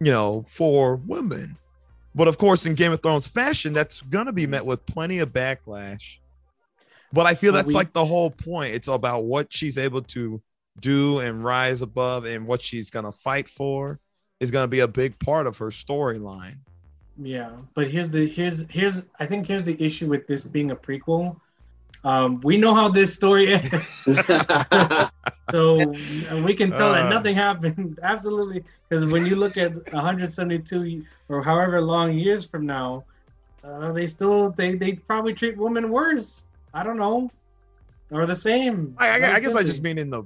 [0.00, 1.56] you know, for women.
[2.14, 5.18] But of course, in Game of Thrones fashion, that's going to be met with plenty
[5.18, 6.18] of backlash.
[7.12, 8.74] But I feel that's we- like the whole point.
[8.74, 10.40] It's about what she's able to
[10.80, 14.00] do and rise above and what she's going to fight for
[14.40, 16.58] is going to be a big part of her storyline.
[17.16, 20.76] Yeah, but here's the here's here's I think here's the issue with this being a
[20.76, 21.36] prequel.
[22.02, 23.70] Um, we know how this story ends,
[25.50, 25.76] so
[26.44, 27.10] we can tell that Uh.
[27.10, 27.98] nothing happened.
[28.02, 33.04] Absolutely, because when you look at 172 or however long years from now,
[33.62, 36.44] uh, they still they they probably treat women worse.
[36.74, 37.30] I don't know,
[38.10, 38.94] or the same.
[38.98, 40.24] I, I, I guess I just mean in the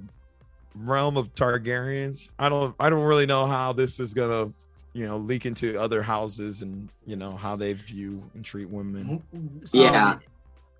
[0.74, 2.30] realm of Targaryens.
[2.38, 4.50] I don't I don't really know how this is gonna
[4.94, 9.22] you know leak into other houses and you know how they view and treat women.
[9.64, 10.18] So, Yeah.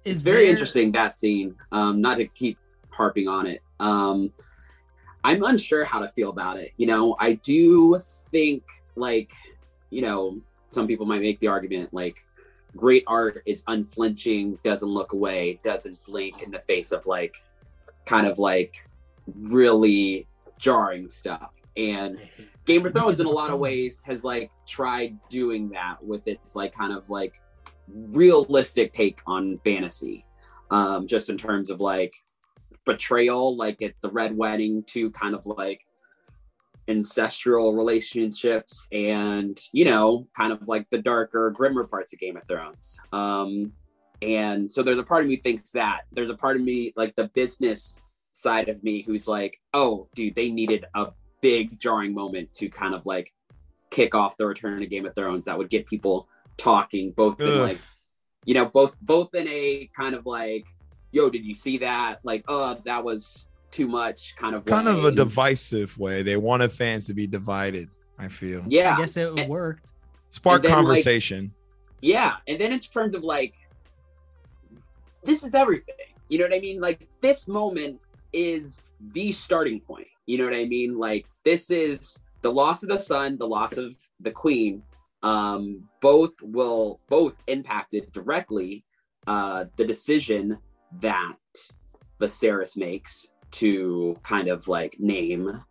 [0.08, 1.54] Is it's very there- interesting that scene.
[1.72, 2.58] Um, not to keep
[2.90, 3.62] harping on it.
[3.80, 4.32] Um,
[5.24, 6.72] I'm unsure how to feel about it.
[6.76, 8.62] You know, I do think
[8.96, 9.32] like,
[9.90, 12.24] you know, some people might make the argument like
[12.76, 17.34] great art is unflinching, doesn't look away, doesn't blink in the face of like
[18.04, 18.88] kind of like
[19.34, 20.26] really
[20.58, 21.52] jarring stuff.
[21.76, 22.18] And
[22.64, 26.56] Game of Thrones in a lot of ways has like tried doing that with its
[26.56, 27.40] like kind of like
[27.92, 30.24] realistic take on fantasy.
[30.70, 32.14] Um, just in terms of like
[32.84, 35.80] betrayal, like at the Red Wedding, to kind of like
[36.88, 42.42] ancestral relationships and you know kind of like the darker grimmer parts of game of
[42.48, 43.70] thrones um
[44.22, 47.14] and so there's a part of me thinks that there's a part of me like
[47.14, 48.00] the business
[48.32, 51.08] side of me who's like oh dude they needed a
[51.42, 53.32] big jarring moment to kind of like
[53.90, 56.26] kick off the return of game of thrones that would get people
[56.58, 57.60] talking both in Ugh.
[57.60, 57.78] like
[58.44, 60.66] you know both both in a kind of like
[61.12, 65.04] yo did you see that like oh that was too much kind of Kind of
[65.04, 66.22] a divisive way.
[66.22, 67.88] They wanted fans to be divided.
[68.18, 68.64] I feel.
[68.66, 69.92] yeah I guess it worked.
[70.30, 71.52] Spark And then, like, conversation.
[72.00, 73.54] Yeah, and then in terms of like,
[75.22, 75.94] this is everything.
[76.28, 76.80] You know what I mean?
[76.80, 78.00] Like this moment
[78.32, 80.08] is the starting point.
[80.26, 80.98] You know what I mean?
[80.98, 84.82] Like this is the loss of the son, the loss of the queen.
[85.22, 88.84] Um, both will both impacted directly
[89.26, 90.58] uh, the decision
[91.00, 91.36] that
[92.20, 95.62] Viserys makes to kind of like name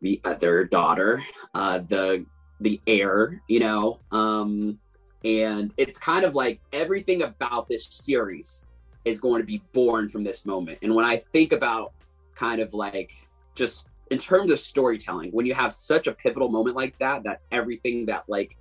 [0.00, 1.22] the other daughter,
[1.54, 2.24] uh, the
[2.60, 4.00] the heir, you know.
[4.10, 4.78] Um,
[5.24, 8.70] and it's kind of like everything about this series
[9.04, 10.78] is going to be born from this moment.
[10.82, 11.92] And when I think about
[12.34, 13.12] kind of like
[13.54, 17.40] just in terms of storytelling, when you have such a pivotal moment like that, that
[17.50, 18.56] everything that like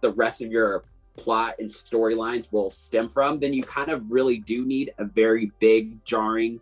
[0.00, 0.84] the rest of your
[1.16, 5.50] plot and storylines will stem from, then you kind of really do need a very
[5.58, 6.60] big, jarring,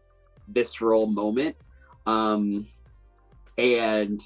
[0.48, 1.56] visceral moment.
[2.06, 2.66] Um,
[3.58, 4.20] and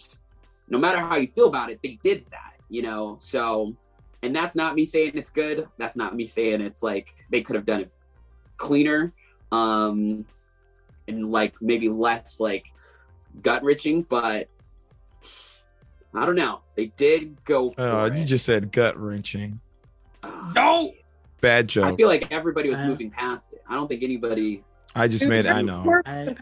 [0.68, 3.16] no matter how you feel about it, they did that, you know?
[3.18, 3.74] So,
[4.22, 5.66] and that's not me saying it's good.
[5.78, 7.92] That's not me saying it's like they could have done it
[8.60, 9.14] cleaner
[9.52, 10.24] um
[11.08, 12.72] and like maybe less like
[13.42, 14.48] gut wrenching, but
[16.14, 16.60] I don't know.
[16.74, 17.70] They did go.
[17.78, 19.60] Uh, you just said gut wrenching.
[20.54, 20.92] no,
[21.40, 21.94] Bad joke.
[21.94, 23.62] I feel like everybody was Uh, moving past it.
[23.68, 24.62] I don't think anybody.
[24.94, 25.46] I just made.
[25.46, 26.02] I know.
[26.04, 26.36] I,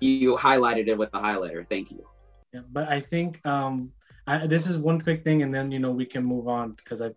[0.00, 1.64] You highlighted it with the highlighter.
[1.68, 2.04] Thank you.
[2.52, 3.92] yeah, but I think um,
[4.26, 7.00] I, this is one quick thing, and then you know we can move on because
[7.00, 7.10] I,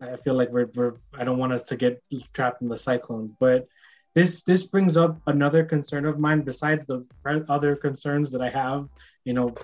[0.00, 2.02] I feel like we're, we're I don't want us to get
[2.32, 3.36] trapped in the cyclone.
[3.38, 3.68] But
[4.14, 7.06] this this brings up another concern of mine besides the
[7.48, 8.88] other concerns that I have,
[9.24, 9.54] you know,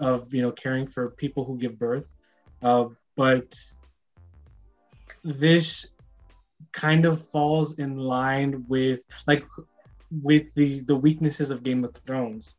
[0.00, 2.08] of you know caring for people who give birth,
[2.62, 2.86] uh,
[3.16, 3.54] but
[5.22, 5.88] this
[6.72, 9.44] kind of falls in line with like
[10.22, 12.56] with the the weaknesses of Game of Thrones.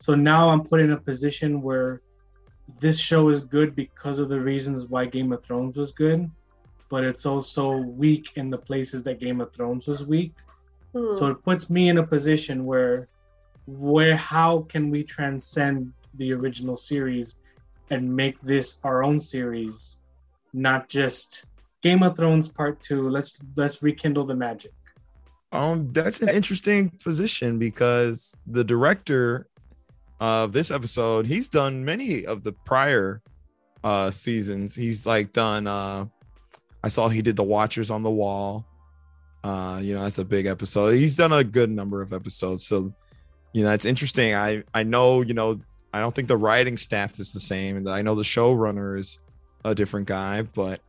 [0.00, 2.02] So now I'm put in a position where
[2.80, 6.30] this show is good because of the reasons why Game of Thrones was good,
[6.88, 10.32] but it's also weak in the places that Game of Thrones was weak.
[10.92, 11.16] Hmm.
[11.16, 13.08] So it puts me in a position where
[13.66, 17.36] where how can we transcend the original series
[17.90, 19.98] and make this our own series,
[20.52, 21.46] not just
[21.82, 23.08] Game of Thrones part 2.
[23.08, 24.72] Let's let's rekindle the magic.
[25.52, 29.46] Um, that's an interesting position because the director
[30.20, 33.22] of this episode, he's done many of the prior
[33.84, 34.74] uh seasons.
[34.74, 36.06] He's like done uh
[36.84, 38.66] I saw he did the Watchers on the Wall.
[39.42, 40.90] Uh, you know, that's a big episode.
[40.94, 42.66] He's done a good number of episodes.
[42.66, 42.92] So,
[43.52, 44.34] you know, it's interesting.
[44.34, 45.60] I I know, you know,
[45.94, 49.20] I don't think the writing staff is the same, and I know the showrunner is
[49.64, 50.80] a different guy, but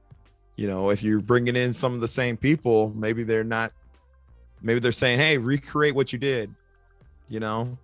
[0.55, 3.71] you know, if you're bringing in some of the same people, maybe they're not
[4.63, 6.51] maybe they're saying, "Hey, recreate what you did,"
[7.29, 7.77] you know,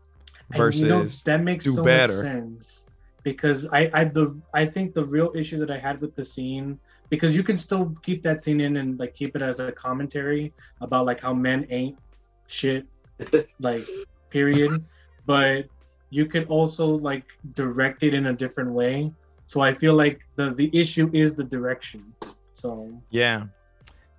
[0.57, 2.23] versus you know, that makes do so better.
[2.23, 2.87] much sense
[3.21, 6.79] because I I the I think the real issue that I had with the scene
[7.09, 10.53] because you can still keep that scene in and like keep it as a commentary
[10.81, 11.99] about like how men ain't
[12.47, 12.87] shit
[13.59, 13.83] like
[14.31, 14.83] period
[15.27, 15.67] but
[16.11, 17.23] you could also like
[17.53, 19.11] direct it in a different way
[19.47, 22.13] so I feel like the the issue is the direction
[22.53, 23.45] so Yeah.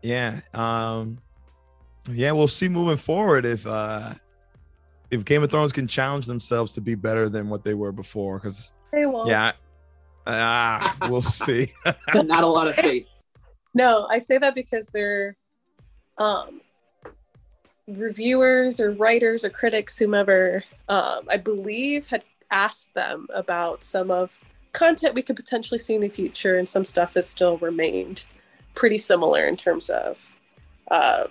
[0.03, 0.41] Yeah.
[0.55, 1.19] Um
[2.11, 4.15] yeah, we'll see moving forward if uh
[5.13, 8.41] if Game of Thrones can challenge themselves to be better than what they were before.
[8.41, 9.29] Cause They won't.
[9.29, 9.53] yeah.
[10.27, 11.71] Ah, we'll see.
[12.15, 13.07] Not a lot of faith.
[13.75, 15.37] No, I say that because they're
[16.19, 16.62] um,
[17.97, 24.39] reviewers or writers or critics, whomever, um, I believe, had asked them about some of
[24.73, 28.25] content we could potentially see in the future, and some stuff has still remained
[28.75, 30.31] pretty similar in terms of
[30.91, 31.25] uh,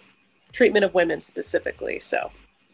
[0.51, 1.99] treatment of women specifically.
[1.99, 2.31] So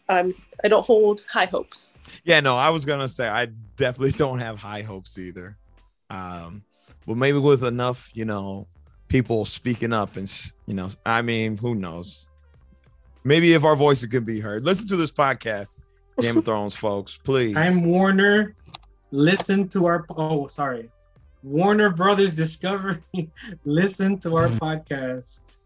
[0.10, 0.32] um,
[0.64, 2.00] I don't hold high hopes.
[2.24, 5.58] yeah, no, I was gonna say I definitely don't have high hopes either.
[6.10, 6.64] Um,
[7.06, 8.68] but maybe with enough, you know,
[9.08, 10.32] people speaking up and
[10.66, 12.30] you know, I mean, who knows?
[13.28, 14.64] Maybe if our voices can be heard.
[14.64, 15.80] Listen to this podcast,
[16.22, 17.58] Game of Thrones, folks, please.
[17.58, 18.56] I'm Warner.
[19.12, 20.90] Listen to our oh sorry,
[21.44, 23.04] Warner Brothers Discovery.
[23.66, 24.64] Listen to our mm-hmm.
[24.64, 25.58] podcast.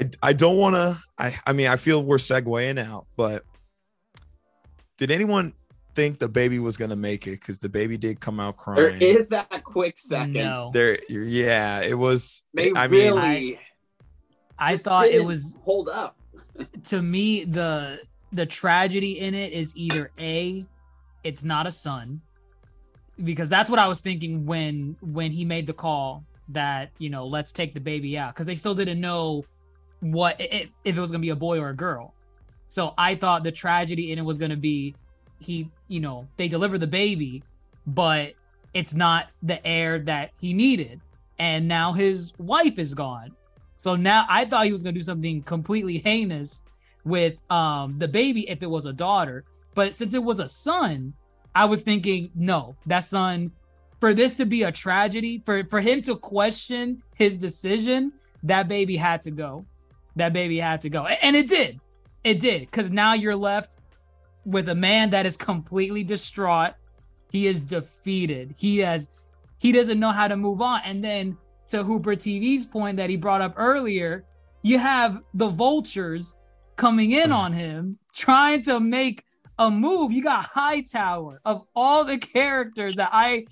[0.00, 0.98] I, I don't want to.
[1.18, 3.44] I I mean, I feel we're segueing out, but
[4.96, 5.52] did anyone
[5.94, 7.32] think the baby was gonna make it?
[7.32, 8.98] Because the baby did come out crying.
[9.02, 10.32] is that quick second.
[10.32, 10.70] No.
[10.72, 12.44] There, yeah, it was.
[12.54, 13.60] They I mean, really.
[14.58, 16.16] I thought it was hold up.
[16.84, 18.00] To me the
[18.32, 20.64] the tragedy in it is either a
[21.24, 22.20] it's not a son
[23.24, 27.26] because that's what i was thinking when when he made the call that you know
[27.26, 29.44] let's take the baby out because they still didn't know
[30.00, 32.14] what i- i- if it was going to be a boy or a girl.
[32.68, 34.94] So i thought the tragedy in it was going to be
[35.38, 37.42] he you know they deliver the baby
[37.86, 38.34] but
[38.74, 41.00] it's not the heir that he needed.
[41.38, 43.34] And now his wife is gone
[43.80, 46.64] so now I thought he was gonna do something completely heinous
[47.06, 49.42] with um the baby if it was a daughter,
[49.74, 51.14] but since it was a son,
[51.54, 53.50] I was thinking, no, that son,
[53.98, 58.12] for this to be a tragedy, for for him to question his decision,
[58.42, 59.64] that baby had to go.
[60.14, 61.80] That baby had to go, and it did.
[62.22, 63.76] It did, because now you're left
[64.44, 66.74] with a man that is completely distraught.
[67.30, 68.54] He is defeated.
[68.58, 69.08] He has
[69.56, 70.82] he doesn't know how to move on.
[70.84, 71.38] And then
[71.70, 74.24] to Hooper TV's point that he brought up earlier,
[74.62, 76.36] you have the vultures
[76.76, 79.24] coming in on him, trying to make
[79.58, 80.12] a move.
[80.12, 83.46] You got Hightower of all the characters that I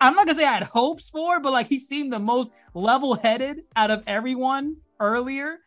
[0.00, 3.62] I'm not gonna say I had hopes for, but like he seemed the most level-headed
[3.76, 5.58] out of everyone earlier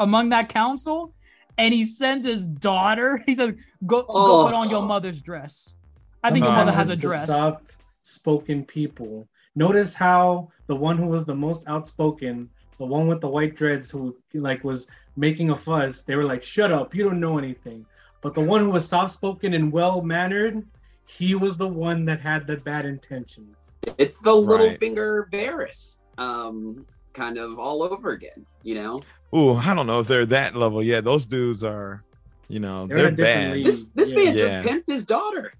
[0.00, 1.14] among that council.
[1.58, 3.22] And he sends his daughter.
[3.26, 3.54] He says,
[3.86, 4.46] "Go, go Oh.
[4.46, 5.76] put on your mother's dress."
[6.24, 7.28] I think your mother has a dress.
[7.28, 9.28] Soft-spoken people.
[9.54, 13.90] Notice how the one who was the most outspoken, the one with the white dreads,
[13.90, 14.86] who like was
[15.16, 16.94] making a fuss, they were like, "Shut up!
[16.94, 17.84] You don't know anything."
[18.20, 20.64] But the one who was soft-spoken and well-mannered,
[21.06, 23.54] he was the one that had the bad intentions.
[23.98, 28.46] It's the little finger Varys, um, kind of all over again.
[28.62, 28.98] You know,
[29.36, 30.82] Ooh, I don't know if they're that level.
[30.82, 32.02] Yeah, those dudes are,
[32.48, 33.54] you know, They're they're, in a different bad.
[33.56, 33.66] league.
[33.66, 34.16] this this Yeah.
[34.24, 34.62] man Yeah.
[34.62, 35.52] just pimped his daughter.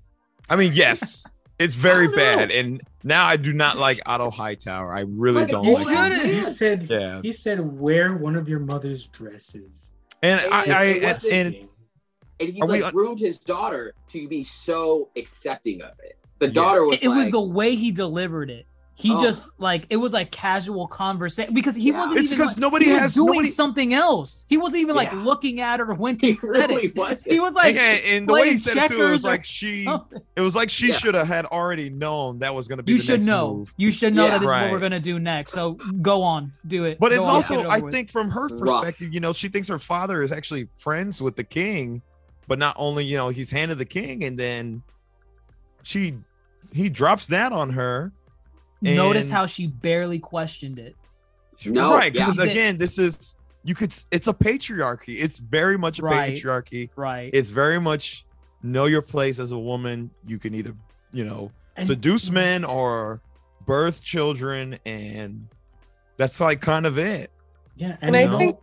[0.48, 1.26] I mean, yes,
[1.58, 2.50] it's very oh, I don't bad.
[2.52, 4.94] And now I do not like Otto Hightower.
[4.94, 6.28] I really Like don't like ass him.
[6.28, 7.20] He said, Yeah.
[7.22, 9.90] he said, wear one of your mother's dresses.
[10.22, 11.68] And It- I, it- I and, wasn't- and
[12.40, 16.18] And he's Are we like groomed his daughter to be so accepting of it.
[16.40, 16.90] The daughter Yes.
[16.90, 18.66] was it, it was the way he delivered it.
[18.96, 19.20] He Oh.
[19.20, 21.98] just like it was like casual conversation because he Yeah.
[21.98, 24.46] wasn't It's even 'cause like- nobody he was has- doing nobody- something else.
[24.48, 25.18] He wasn't even like Yeah.
[25.22, 26.96] looking at her when he, he said really it.
[26.96, 27.24] was.
[27.24, 29.82] He was like, and, and the way he said it too, it was like she,
[29.82, 30.20] something.
[30.36, 30.94] it was like she Yeah.
[30.98, 32.92] should have had already known that was going to be.
[32.92, 33.54] You the should next know.
[33.56, 33.74] move.
[33.76, 34.30] You should know Yeah.
[34.38, 35.52] that this is what we're gonna do next.
[35.54, 36.98] So go on, do it.
[37.00, 37.92] But it's on, also, it I with.
[37.92, 38.82] think, from her Rough.
[38.84, 42.00] perspective, you know, she thinks her father is actually friends with the king,
[42.46, 44.82] but not only, you know, he's handed the king, and then
[45.82, 46.14] she,
[46.72, 48.12] he drops that on her.
[48.84, 50.94] Notice how she barely questioned it.
[51.64, 52.12] No, right?
[52.12, 52.50] Because He did.
[52.50, 53.94] again, this is you could.
[54.10, 55.16] It's a patriarchy.
[55.22, 56.34] It's very much a Right.
[56.34, 56.90] patriarchy.
[56.96, 57.30] Right.
[57.32, 58.26] It's very much
[58.62, 60.10] know your place as a woman.
[60.26, 60.74] You can either,
[61.12, 63.20] you know, And- seduce men or
[63.66, 65.48] birth children, and
[66.16, 67.30] that's like kind of it.
[67.76, 68.58] Yeah, And and, I no- think-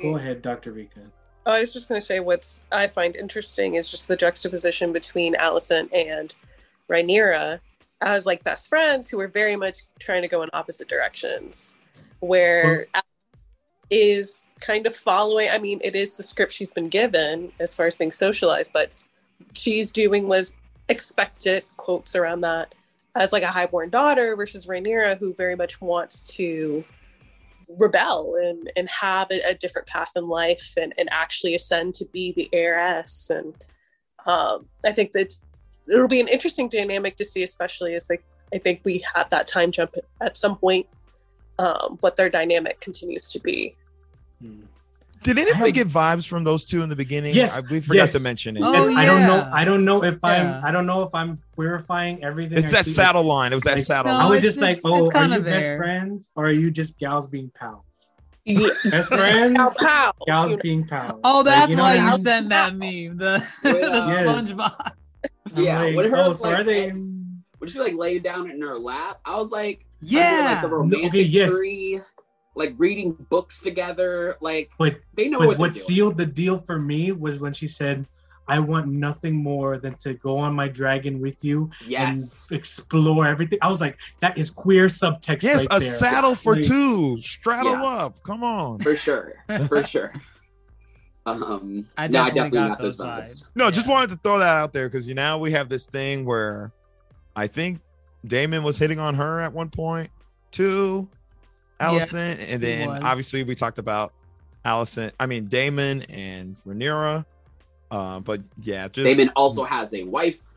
[0.00, 0.72] Go ahead, Dr.
[0.72, 1.10] Reeka.
[1.44, 5.34] I was just going to say what's I find interesting is just the juxtaposition between
[5.34, 6.32] Alicent and
[6.90, 7.58] Rhaenyra
[8.00, 11.76] as like best friends who were very much trying to go in opposite directions.
[12.20, 12.86] Where
[13.90, 15.48] is kind of following.
[15.50, 18.90] I mean, it is the script she's been given as far as being socialized, but
[19.54, 20.56] she's doing was
[20.88, 22.74] expected quotes around that
[23.16, 26.84] as like a highborn daughter versus Rhaenyra, who very much wants to
[27.78, 32.06] rebel and and have a, a different path in life and and actually ascend to
[32.14, 33.54] be the heiress and
[34.26, 35.44] um i think that's
[35.90, 38.22] it'll be an interesting dynamic to see especially as like
[38.54, 40.86] i think we have that time jump at some point
[41.58, 43.74] um what their dynamic continues to be
[44.40, 44.60] Hmm.
[45.24, 47.34] Did anybody have- get vibes from those two in the beginning?
[47.34, 48.12] Yes, I, we forgot yes.
[48.12, 48.62] to mention it.
[48.62, 49.50] Oh, Yes, I don't know.
[49.52, 50.30] I don't know if Yeah.
[50.30, 50.64] I'm.
[50.64, 52.56] I don't know if I'm purifying everything.
[52.56, 52.92] it's I that see.
[52.92, 53.50] saddle line.
[53.50, 54.12] It was that Like, saddle.
[54.12, 54.30] No, I line.
[54.30, 56.96] was it's- just like, oh, it's are kinda you best friends or are you just
[57.00, 58.12] gals being pals?
[58.44, 60.12] yeah Best friends, Pow, pow.
[60.28, 61.20] gals being pals.
[61.24, 63.16] Oh, Like, that's you know why you sent that meme.
[63.16, 64.52] The the Yes.
[64.52, 64.92] SpongeBob.
[65.56, 66.88] I'm yeah, like, when her oh, so like are they?
[66.88, 67.24] heads-
[67.58, 70.52] when she like laid down in her lap, I was like, Yeah.
[70.52, 71.50] like the romantic yes.
[71.50, 72.00] tree,
[72.54, 76.78] like reading books together, like But they know But what, what sealed the deal for
[76.78, 78.06] me was when she said,
[78.46, 83.26] "I want nothing more than to go on my dragon with you Yes, and explore
[83.26, 85.90] everything." I was like, "That is queer subtext." yes, right a there.
[85.90, 87.20] saddle for Like, two.
[87.22, 87.84] Straddle Yeah.
[87.84, 88.22] up.
[88.22, 88.78] Come on.
[88.80, 89.34] for sure,
[89.66, 90.12] for sure.
[91.30, 93.42] Um, I no, I definitely definitely got got those those vibes.
[93.42, 93.52] vibes.
[93.56, 96.24] No, just wanted to throw that out there because you now we have this thing
[96.24, 96.72] where
[97.36, 97.80] I think
[98.26, 100.10] Daemon was hitting on her at one point
[100.50, 101.08] too,
[101.80, 104.12] Alicent, Yes, and then obviously we talked about
[104.64, 105.12] Alicent.
[105.20, 107.24] I mean Daemon and Rhaenyra.
[107.90, 110.52] Uh, but yeah, just Daemon also has a wife,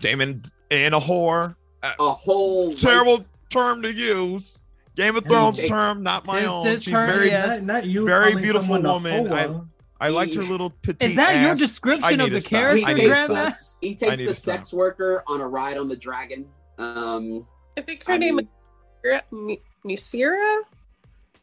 [0.00, 1.54] Daemon and a whore.
[1.82, 4.60] a whole Terrible term to use.
[4.96, 6.64] Game of Thrones term, not my His- own.
[6.64, 7.46] She's term, very, yeah.
[7.46, 8.04] Not, not you.
[8.04, 9.32] Very beautiful someone woman.
[9.32, 9.66] I- hoa.
[10.04, 11.08] I liked her little petite.
[11.08, 11.58] Is that your ass.
[11.58, 12.50] I description of the stop.
[12.50, 13.76] character, He takes to us.
[13.80, 14.54] He takes the to stop.
[14.56, 16.44] sex worker on a ride on the dragon.
[16.78, 17.46] Um,
[17.78, 18.48] i think her I name mean-
[19.04, 20.60] is Ni- nisira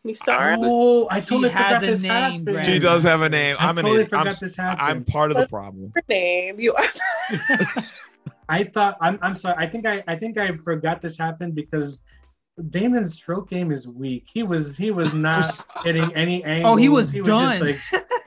[0.07, 2.45] nisara Oh, I She totally has forgot a this name, happened.
[2.45, 2.63] Brandon.
[2.73, 3.55] She does have a name.
[3.59, 4.13] I I'm an totally idiot.
[4.13, 5.91] I'm, forgot s- this I'm part of the problem.
[5.95, 6.83] her name you Are-
[8.49, 9.55] I thought I'm I'm sorry.
[9.57, 12.01] I think I I think I forgot this happened because
[12.69, 14.25] Daemon's stroke game is weak.
[14.31, 15.45] He was he was not
[15.83, 16.71] getting any angle.
[16.71, 17.59] Oh, he was just done.
[17.59, 17.79] like,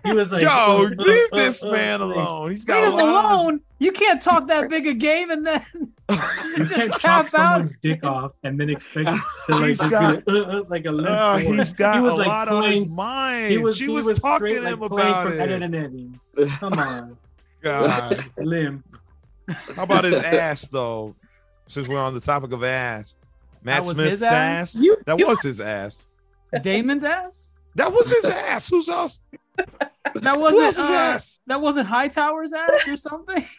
[0.05, 2.51] he was like, Yo, uh, leave uh, this uh, man uh, alone.
[2.51, 3.61] He's got Leave a him lot of- alone.
[3.81, 6.17] You can't talk that big a game and then You
[6.65, 7.51] just can't chop tap out.
[7.53, 9.11] someone's dick off and then expect
[9.47, 11.97] to like He's just got- be like, uh, uh, like a limp Uh, he's got
[11.97, 13.51] he was a like lot on his playing, mind.
[13.51, 15.51] He was, she he was, was talking straight, to him like, playing about from Ed
[15.51, 15.63] it.
[15.63, 16.11] and Eddie.
[16.59, 17.19] Come on,
[17.63, 18.25] God.
[18.39, 18.85] limp.
[19.77, 21.15] How about his ass though?
[21.67, 23.17] Since we're on the topic of ass,
[23.65, 24.75] Matt was Smith's his ass?
[24.77, 24.83] ass.
[24.83, 26.09] You- that was his ass.
[26.63, 27.55] Daemon's ass.
[27.75, 28.69] That was his ass.
[28.69, 29.21] Who's else?
[30.15, 31.41] That wasn't uh, ass?
[31.47, 33.47] that wasn't Hightower's ass or something.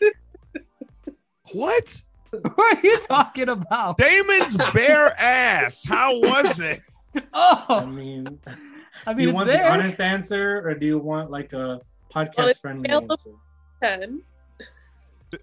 [1.54, 2.02] What?
[2.32, 3.98] what are you talking about?
[3.98, 5.86] Daemon's bare ass.
[5.86, 6.82] How was it?
[7.34, 8.28] Oh, I mean,
[9.08, 9.64] I mean, do mean you it's want there.
[9.64, 11.80] the honest answer or do you want like a
[12.14, 13.30] podcast friendly scale of- answer?
[13.82, 14.22] Ten.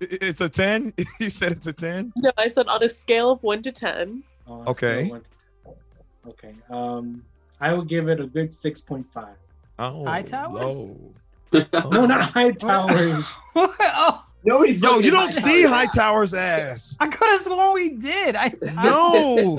[0.00, 0.92] It's a 10?
[1.18, 2.12] You said it's a 10?
[2.18, 4.22] No, I said on a scale of one to ten.
[4.46, 5.08] Oh, Okay.
[5.08, 5.24] want
[6.26, 6.54] Okay.
[6.70, 7.24] Um,
[7.60, 9.36] I will give it a good six point five.
[9.78, 10.76] Oh, Hightower's?
[10.76, 10.96] low.
[11.90, 13.24] No, not high towers.
[13.56, 15.40] oh, Nobody's Yo, looking you don't Hightower.
[15.40, 16.96] see Hightower's ass.
[16.98, 18.34] I could have sworn we did.
[18.36, 19.58] I, I No.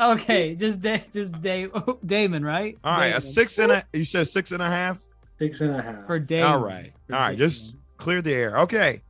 [0.14, 1.68] okay, just da- just da-
[2.06, 2.78] Daemon, right?
[2.82, 3.84] All right, a six and a.
[3.92, 5.00] You said six and a half.
[5.38, 6.06] Six and a half.
[6.06, 6.50] For Daemon.
[6.52, 7.36] All right, all right.
[7.38, 8.58] Just clear the air.
[8.60, 9.02] Okay.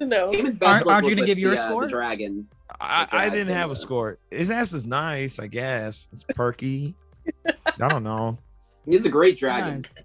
[0.00, 0.32] No.
[0.32, 1.82] Daemon's best Aren't- aren't you gonna with give your the, uh, score?
[1.82, 2.46] The dragon.
[2.80, 4.18] I, I I didn't have a uh, score.
[4.30, 6.08] His ass is nice, I guess.
[6.12, 6.94] It's perky.
[7.46, 8.38] I don't know.
[8.86, 9.82] He's a great dragon.
[9.82, 10.04] Nice.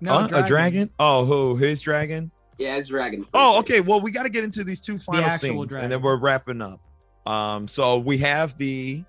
[0.00, 0.28] No, Huh?
[0.32, 0.90] a dragon?
[0.98, 1.56] Oh, who?
[1.56, 2.30] His dragon?
[2.58, 3.26] Yeah, his dragon.
[3.34, 3.80] Oh, okay.
[3.80, 6.60] Well, we got to get into these two final actual scenes, and then we're wrapping
[6.62, 6.80] up.
[7.26, 9.02] Um, so we have the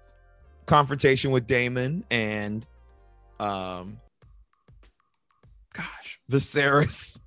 [0.66, 2.66] confrontation with Daemon and,
[3.40, 3.98] um,
[5.74, 7.20] gosh, Viserys.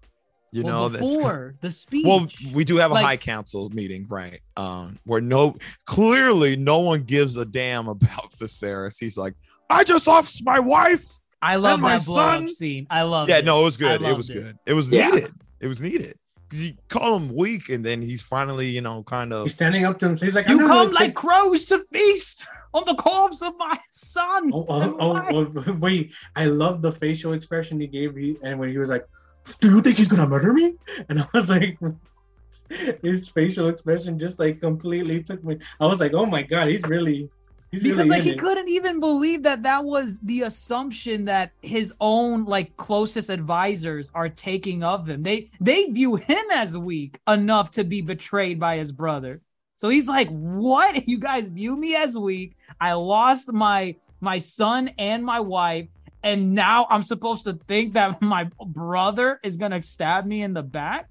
[0.52, 2.04] You well, know, that's kind- before the speech.
[2.06, 4.40] well, we do have a Like- high council meeting, right?
[4.56, 5.56] Um, where no
[5.86, 8.96] clearly no one gives a damn about Viserys.
[8.98, 9.34] He's like,
[9.68, 11.04] I just lost my wife.
[11.42, 12.86] I love my that son- scene.
[12.90, 13.28] I love.
[13.28, 13.44] Yeah, it.
[13.44, 14.02] no, it was good.
[14.02, 14.34] It was it.
[14.34, 14.58] good.
[14.66, 15.10] It was Yeah.
[15.10, 15.32] needed.
[15.60, 16.16] It was needed.
[16.48, 19.84] Because you call him weak, and then he's finally, you know, kind of He's standing
[19.84, 20.16] up to him.
[20.16, 22.44] So he's like, You come gonna like take- crows to feast
[22.74, 24.50] on the corpse of my son.
[24.52, 26.12] Oh, oh, oh, oh, wait!
[26.34, 29.06] I love the facial expression he gave, he, and when he was like,
[29.60, 30.74] "Do you think he's gonna murder me?"
[31.08, 31.78] And I was like,
[33.02, 35.58] his facial expression just like completely took me.
[35.80, 37.28] I was like, "Oh my god, he's really,
[37.70, 41.52] he's because really like he it." couldn't even believe that that was the assumption that
[41.62, 47.20] his own like closest advisors are taking of him they they view him as weak
[47.28, 49.40] enough to be betrayed by his brother
[49.76, 54.90] so he's like what you guys view me as weak i lost my my son
[54.98, 55.86] and my wife
[56.22, 60.62] and now i'm supposed to think that my brother is gonna stab me in the
[60.62, 61.08] back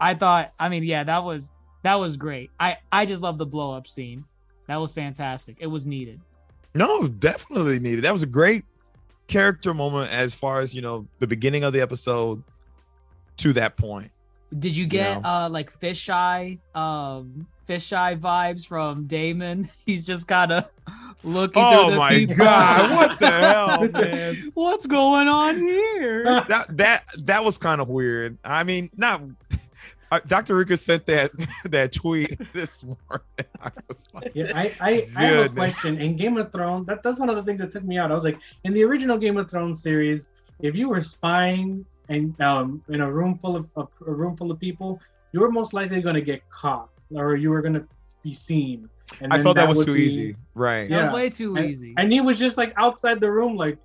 [0.00, 1.50] i thought i mean yeah that was
[1.82, 4.24] that was great i i just love the blow up scene
[4.66, 5.56] that was fantastic.
[5.60, 6.20] It was needed.
[6.74, 8.04] no, definitely needed.
[8.04, 8.64] That was a great
[9.28, 12.42] character moment as far as you know the beginning of the episode
[13.38, 14.10] to that point.
[14.58, 15.28] Did you get know.
[15.28, 19.68] uh like fisheye um fisheye vibes from Daemon?
[19.86, 20.70] He's just kind of
[21.24, 22.36] looking Oh through the my people.
[22.36, 24.50] god, what the hell, man?
[24.54, 26.24] What's going on here?
[26.48, 28.38] that that that was kind of weird.
[28.44, 29.22] I mean, not.
[30.10, 30.62] Uh, Dr.
[30.62, 31.30] Ruka sent that
[31.64, 32.98] that tweet this morning.
[33.62, 35.98] I was like, Yeah, I, I, I have a question.
[35.98, 38.10] In Game of Thrones, that, that's one of the things that took me out.
[38.10, 40.28] I was like, in the original Game of Thrones series,
[40.60, 44.50] if you were spying and um in a room full of a, a room full
[44.50, 45.00] of people,
[45.32, 47.86] you were most likely going to get caught or you were going to
[48.22, 48.88] be seen.
[49.20, 50.36] And I then thought that was too be- easy.
[50.54, 50.88] Right.
[50.88, 51.04] That Yeah.
[51.06, 51.94] was way too And, easy.
[51.98, 53.78] and he was just like outside the room, like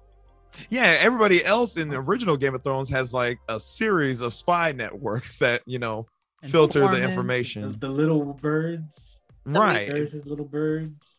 [0.69, 4.71] Yeah, everybody else in the original Game of Thrones has like a series of spy
[4.71, 6.07] networks that, you know,
[6.43, 7.75] filter the Informants, the, information.
[7.79, 9.19] the little birds.
[9.45, 9.85] Right.
[9.85, 11.17] There's his little birds.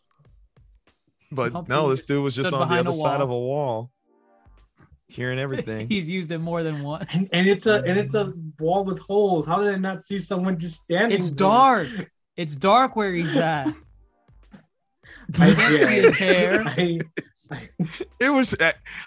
[1.31, 3.91] But no, this dude was just on the other side of a wall,
[5.09, 5.87] hearing everything.
[5.91, 7.05] He's used it more than once.
[7.13, 9.47] And, and it's a and it's a wall with holes.
[9.47, 11.17] How did I not see someone just standing?
[11.19, 11.37] it's there?
[11.37, 11.89] dark.
[12.39, 13.75] It's dark where he's at.
[15.39, 16.63] I, can't see his hair.
[16.67, 16.99] I,
[18.19, 18.55] it was,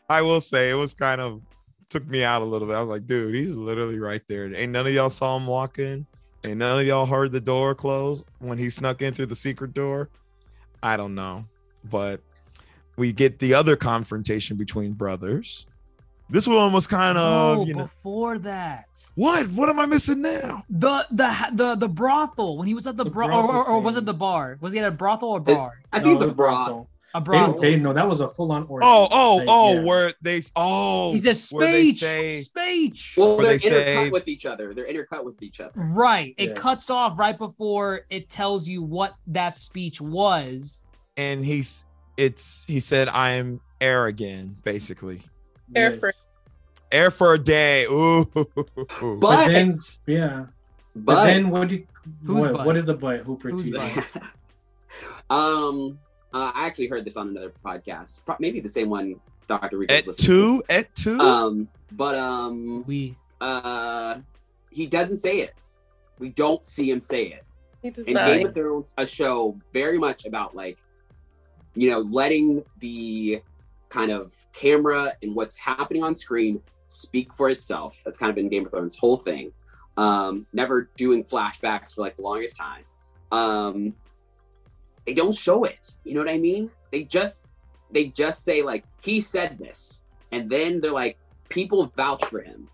[0.07, 1.41] I will say, it was kind of
[1.89, 2.75] took me out a little bit.
[2.75, 4.53] I was like, dude, he's literally right there.
[4.53, 6.05] Ain't none of y'all saw him walk in.
[6.45, 9.73] Ain't none of y'all heard the door close when he snuck in through the secret
[9.73, 10.09] door.
[10.83, 11.45] I don't know,
[11.89, 12.19] but
[12.97, 15.67] we get the other confrontation between brothers.
[16.31, 18.85] This one was kind of, Oh, you know, before that.
[19.15, 19.49] what?
[19.51, 20.63] What am I missing now?
[20.69, 23.73] The the the the brothel when he was at the, The bro or, or, brothel
[23.75, 24.57] or was it the bar?
[24.61, 25.71] Was he at a brothel or It's- bar?
[25.91, 26.65] I think it's No, a it's broth.
[26.67, 26.87] brothel.
[27.13, 27.59] A brothel.
[27.59, 28.85] they no, that was a full on orgy.
[28.87, 29.83] Oh, oh, Like, oh, yeah.
[29.83, 33.15] where they oh He says where they speech, say speech.
[33.17, 34.73] Well, Where they're they say- intercut with each other.
[34.73, 35.73] They're intercut with each other.
[35.75, 36.33] Right.
[36.37, 36.57] It Yes.
[36.57, 40.83] cuts off right before it tells you what that speech was.
[41.17, 41.85] and he's
[42.15, 45.21] it's he said I'm heir again, basically.
[45.75, 45.99] Heir Yes.
[46.91, 47.85] For Heir for a day.
[47.85, 48.29] Ooh.
[48.33, 49.71] But But, then,
[50.07, 50.45] yeah.
[50.95, 51.87] But, but then what do you,
[52.25, 53.21] Who's what, what is the butt?
[53.21, 54.05] Hooper Who's TV.
[55.29, 55.97] um,
[56.33, 59.15] uh, I actually heard this on another podcast, maybe the same one
[59.47, 59.77] Dr.
[59.77, 61.17] Rico's at listening two, at two.
[61.17, 61.23] to.
[61.23, 64.19] Um, but um, We uh,
[64.69, 65.55] he doesn't say it.
[66.19, 67.43] We don't see him say it.
[67.81, 68.27] he does And not.
[68.27, 70.77] Game of Thrones, a show very much about like,
[71.75, 73.41] you know, letting the
[73.89, 76.61] kind of camera and what's happening on screen
[76.91, 78.01] speak for itself.
[78.03, 79.51] That's kind of been Game of Thrones' whole thing.
[79.97, 82.83] Um, never doing flashbacks for like the longest time.
[83.31, 83.93] Um,
[85.05, 85.95] they don't show it.
[86.03, 86.69] You know what I mean?
[86.91, 87.47] They just
[87.91, 91.17] they just say like he said this, and then they're like
[91.49, 92.69] people vouch for him,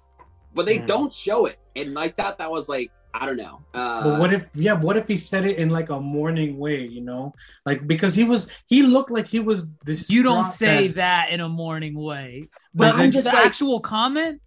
[0.54, 0.86] but they Hmm.
[0.86, 1.60] don't show it.
[1.76, 3.62] And like that, that was like I don't know.
[3.74, 6.86] Uh, But what if yeah, what if he said it in like a morning way,
[6.86, 7.34] you know?
[7.66, 11.40] Like because he was he looked like he was this you don't say that in
[11.42, 12.48] a morning way.
[12.76, 14.40] But But I'm just the like- actual comment,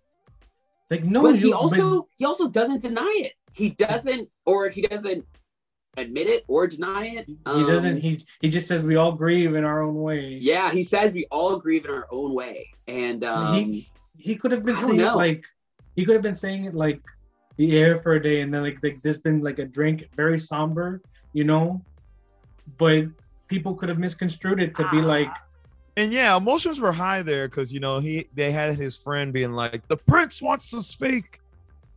[0.91, 3.33] like no but he you- also he also doesn't deny it.
[3.53, 5.25] He doesn't, or he doesn't
[5.97, 7.27] admit it or deny it.
[7.45, 10.39] but he doesn't Um, he he just says we all grieve in our own way.
[10.41, 14.53] Yeah, he says we all grieve in our own way, and um, he he could
[14.53, 15.17] have been saying it know.
[15.17, 15.43] like
[15.97, 17.01] he could have been saying it like
[17.57, 20.39] the air for a day and then like like just been like a drink very
[20.39, 21.03] somber,
[21.33, 21.83] you know?
[22.79, 23.07] But
[23.49, 25.07] people could have misconstrued it to be ah.
[25.07, 25.33] like
[25.97, 29.53] and yeah, emotions were high there because you know he they had his friend being
[29.53, 31.41] like, the prince wants to speak.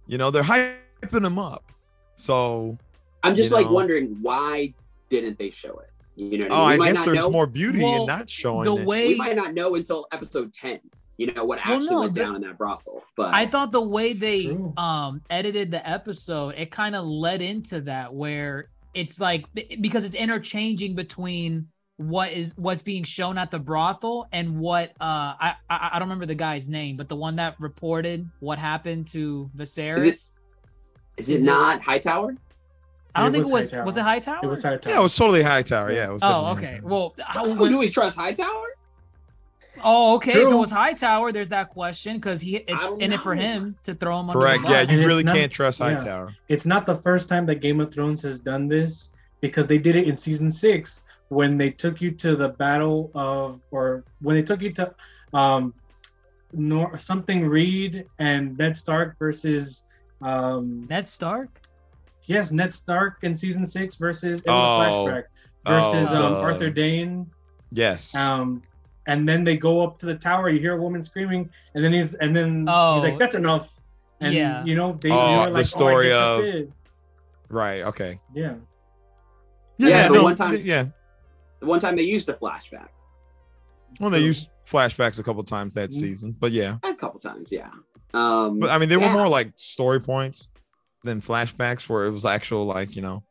[0.08, 1.72] You know, they're hyping him up.
[2.16, 2.78] So
[3.24, 3.72] I'm just like know.
[3.72, 4.74] wondering why
[5.10, 5.90] didn't they show it?
[6.16, 6.82] You know, oh, I, mean?
[6.82, 7.32] I guess there's know.
[7.32, 8.86] more beauty Well, in not showing the it.
[8.86, 10.80] way we might not know until episode ten.
[11.18, 13.04] You know what Well, actually no, went the- down in that brothel.
[13.16, 14.74] But I thought the way they True.
[14.78, 19.46] um edited the episode, it kind of led into that where it's like
[19.82, 21.68] because it's interchanging between
[21.98, 26.08] what is what's being shown at the brothel and what uh I I, I don't
[26.08, 29.98] remember the guy's name, but the one that reported what happened to Viserys.
[30.06, 30.36] is
[31.18, 32.36] it is it- not Hightower?
[33.16, 33.86] I don't It think was it was Hightower.
[33.86, 34.40] was it Hightower?
[34.42, 35.92] it was hard yeah, it was totally Hightower.
[35.92, 36.74] Yeah, it was Oh, definitely okay.
[36.78, 36.90] Hightower.
[36.90, 38.68] Well, how, Oh, do we trust Hightower?
[39.84, 40.32] Oh, okay.
[40.32, 40.58] If it True.
[40.58, 44.20] was Hightower, there's that question because he it's don't in it for him to throw
[44.20, 44.64] him under correct.
[44.64, 44.90] the Yeah, bus.
[44.90, 45.94] And you it's really not- can't trust yeah.
[45.94, 46.36] Hightower.
[46.50, 49.10] it's not the first time that Game of Thrones has done this
[49.42, 53.60] because they did it in season six when they took you to the battle of,
[53.72, 54.94] or when they took you to,
[55.34, 55.74] um,
[56.56, 59.82] Nor something Reed and Ned Stark versus,
[60.22, 61.50] um, Ned Stark.
[62.26, 65.08] yes, Ned Stark in season six versus it was Oh.
[65.08, 65.24] a flashback
[65.66, 67.26] versus Oh, um, Arthur Dayne.
[67.72, 68.14] Yes.
[68.16, 68.62] Um,
[69.08, 70.50] and then they go up to the tower.
[70.50, 72.96] You hear a woman screaming, and then he's and then Oh.
[72.96, 73.70] he's like, "That's enough."
[74.22, 74.64] And Yeah.
[74.64, 76.74] you know they, Oh, they were the like, story oh, of- guess that's it.
[77.50, 77.82] right.
[77.84, 78.20] Okay.
[78.34, 78.56] yeah.
[79.78, 80.86] Yeah, but no, one time- yeah.
[81.60, 82.88] The one time they used a flashback.
[84.00, 85.94] Well, they used flashbacks a couple times that Mm.
[85.94, 86.78] season, but yeah.
[86.84, 87.70] A couple times, yeah.
[88.14, 90.48] Um, But I mean, they were more like story points
[91.04, 93.24] than flashbacks, where it was actual, like you know,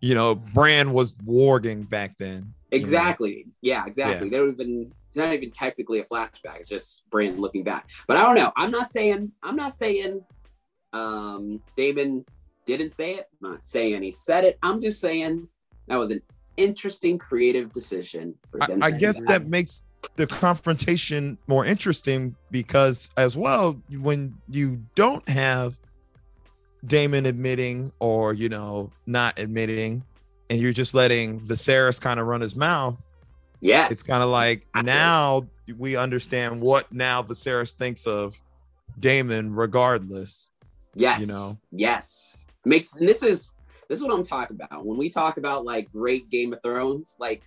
[0.00, 2.53] you know, Bran was warging back then.
[2.74, 3.46] Exactly.
[3.60, 4.28] Yeah, exactly.
[4.28, 6.60] They don't even it's not even technically a flashback.
[6.60, 7.88] It's just Brandon looking back.
[8.08, 8.52] But I don't know.
[8.56, 10.22] I'm not saying I'm not saying
[10.92, 12.24] um Daemon
[12.66, 13.28] didn't say it.
[13.42, 14.58] I'm not saying he said it.
[14.62, 15.48] I'm just saying
[15.88, 16.22] that was an
[16.56, 18.82] interesting creative decision for I, them.
[18.82, 19.82] I do guess that makes
[20.16, 25.78] the confrontation more interesting because, as well, when you don't have
[26.86, 30.04] Daemon admitting or you know not admitting,
[30.54, 32.96] and you're just letting Viserys kind of run his mouth,
[33.60, 33.90] Yes.
[33.90, 38.40] it's kind of like I- now we understand what now Viserys thinks of
[39.00, 40.50] Daemon, regardless.
[40.94, 41.22] Yes.
[41.22, 41.58] you know.
[41.72, 42.46] Yes.
[42.64, 43.52] Makes and this is
[43.88, 44.86] this is what I'm talking about.
[44.86, 47.42] When we talk about like great Game of Thrones, like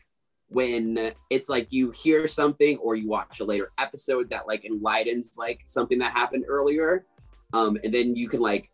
[0.49, 5.37] when it's like you hear something or you watch a later episode that like enlightens
[5.37, 7.05] like something that happened earlier.
[7.53, 8.69] Um, and then you can like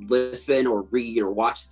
[0.00, 1.64] listen or read or watch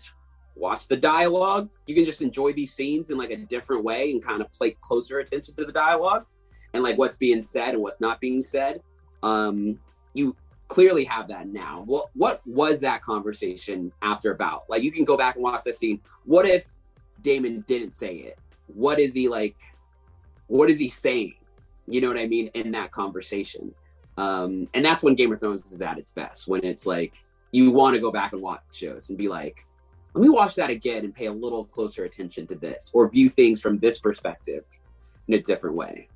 [0.58, 1.68] watch the dialogue.
[1.86, 4.72] You can just enjoy these scenes in like a different way and kind of pay
[4.80, 6.26] closer attention to the dialogue
[6.74, 8.80] and like what's being said and what's not being said.
[9.22, 9.78] Um,
[10.14, 10.36] you
[10.68, 11.82] clearly have that now.
[11.86, 14.64] What what was that conversation after about?
[14.68, 16.00] Like you can go back and watch that scene.
[16.24, 16.70] What if
[17.22, 18.38] Daemon didn't say it?
[18.66, 19.56] What is he like?
[20.46, 21.34] What is he saying?
[21.86, 23.74] You know what I mean in that conversation.
[24.18, 26.48] Um, and that's when Game of Thrones is at its best.
[26.48, 27.14] When it's like
[27.52, 29.64] you want to go back and watch shows and be like,
[30.18, 33.28] let me watch that again and pay a little closer attention to this or view
[33.28, 34.64] things from this perspective
[35.28, 36.08] in a different way.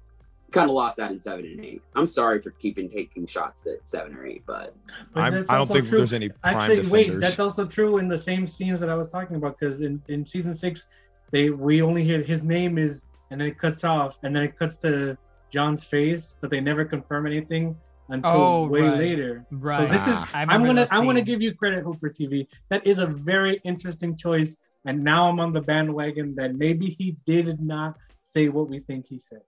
[0.51, 1.83] Kind of lost that in seven and eight.
[1.95, 4.75] I'm sorry for keeping taking shots at seven or eight, but
[5.15, 5.99] But I'm- I don't think true.
[5.99, 9.09] there's any prime Actually, wait, that's also true in the same scenes that I was
[9.09, 9.59] talking about.
[9.59, 10.87] Because in, in season six,
[11.31, 14.59] they we only hear his name is, and then it cuts off, and then it
[14.59, 15.17] cuts to
[15.51, 17.77] Jon's face, but they never confirm anything
[18.13, 18.99] until Oh, way right.
[18.99, 19.45] later.
[19.51, 19.81] Right.
[19.81, 20.31] So this is Ah.
[20.35, 22.47] I I'm remember gonna I'm gonna give you credit, Hooper TV.
[22.69, 27.17] That is a very interesting choice, and now I'm on the bandwagon that maybe he
[27.27, 29.41] did not say what we think he said.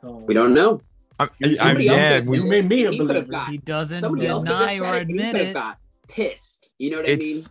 [0.00, 0.80] So we don't know.
[1.18, 1.24] I,
[1.60, 3.22] I, yeah, we, You made me a He believer.
[3.22, 5.40] got He doesn't somebody else could have deny said or it, and he admit could
[5.40, 5.54] have it.
[5.54, 5.78] got
[6.08, 6.68] pissed.
[6.78, 7.20] You know what I mean?
[7.20, 7.50] it's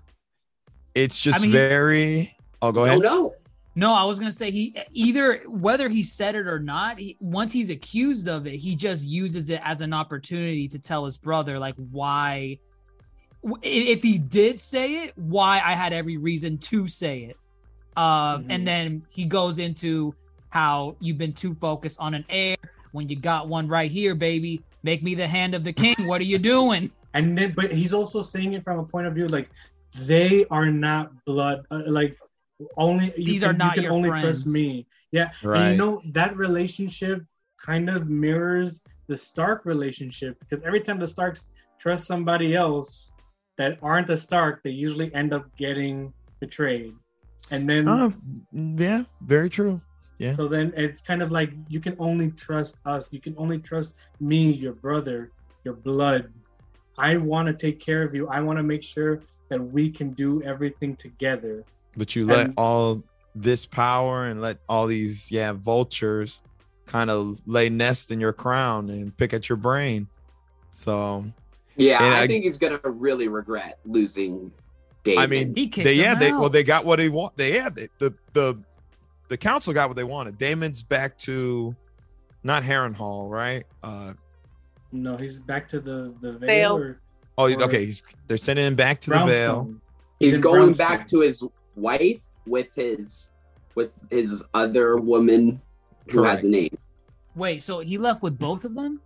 [0.93, 2.37] it's just I mean, he- very.
[2.61, 3.01] Oh, go ahead.
[3.01, 3.33] Don't know.
[3.77, 6.97] No, I was gonna say he either whether he said it or not.
[6.97, 11.03] He, once he's accused of it, he just uses it as an opportunity to tell
[11.05, 12.57] his brother like why.
[13.61, 17.37] If he did say it, why I had every reason to say it.
[17.95, 18.45] Uh, Mhm.
[18.49, 20.15] And then he goes into
[20.49, 22.55] how you've been too focused on an heir
[22.91, 24.61] when you got one right here, baby.
[24.83, 25.95] Make me the hand of the king.
[26.07, 26.91] What are you doing?
[27.13, 29.49] and then but he's also saying it from a point of view like
[30.01, 32.17] they are not blood uh, like
[32.77, 34.43] only you These can, are not you can your only friends.
[34.43, 37.23] trust me yeah and you know that relationship
[37.61, 41.47] kind of mirrors the stark relationship because every time the starks
[41.79, 43.13] trust somebody else
[43.57, 46.93] that aren't a stark they usually end up getting betrayed
[47.51, 48.09] and then Uh,
[48.51, 49.81] yeah, very true.
[50.17, 50.33] Yeah.
[50.33, 53.09] so then it's kind of like you can only trust us.
[53.11, 55.31] You can only trust me, your brother,
[55.65, 56.31] your blood.
[56.97, 58.27] I want to take care of you.
[58.29, 61.63] I want to make sure that we can do everything together.
[61.97, 63.03] But you let And- all
[63.33, 66.41] this power and let all these yeah vultures
[66.85, 70.07] kind of lay nest in your crown and pick at your brain.
[70.71, 71.25] So
[71.75, 74.51] Yeah, I, I- think he's gonna really regret losing
[75.03, 75.19] David.
[75.21, 76.39] I mean, He they yeah they out.
[76.39, 77.35] well they got what they want.
[77.37, 78.57] They yeah they, the the
[79.27, 80.37] the council got what they wanted.
[80.37, 81.75] Daemon's back to
[82.43, 83.65] not Harrenhal, right?
[83.83, 84.13] Uh
[84.91, 86.47] No, he's back to the the Vale.
[86.47, 86.77] Vale.
[86.77, 86.99] Or,
[87.37, 89.25] oh or okay, he's they're sending him back to the Vale.
[89.25, 89.81] Brownstone.
[90.19, 90.87] he's going Brownstone.
[90.87, 91.43] back to his
[91.75, 93.31] wife with his
[93.75, 95.61] with his other woman
[96.09, 96.77] who has a name.
[97.35, 99.01] Wait, so he left with both of them?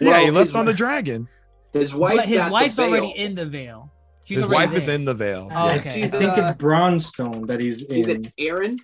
[0.00, 1.28] Yeah, he left his- on the dragon.
[1.72, 3.90] His wife's but his wife's already in the Vale.
[4.24, 5.48] She's His wife is in the Vale.
[5.50, 5.80] Oh, yes.
[5.80, 6.04] okay.
[6.04, 8.16] I think it's Bronstone that he's He's in.
[8.16, 8.78] an Arryn.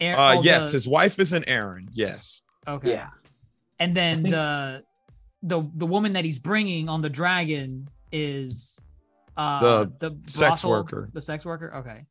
[0.00, 1.88] Air- Uh oh, yes, the- his wife is an Arryn.
[1.92, 2.42] Yes.
[2.66, 2.90] okay.
[2.92, 3.08] Yeah.
[3.78, 4.82] And then think- the
[5.42, 8.80] the the woman that he's bringing on the dragon is
[9.36, 11.08] uh The the, sex worker.
[11.12, 11.72] The sex worker.
[11.76, 12.04] Okay.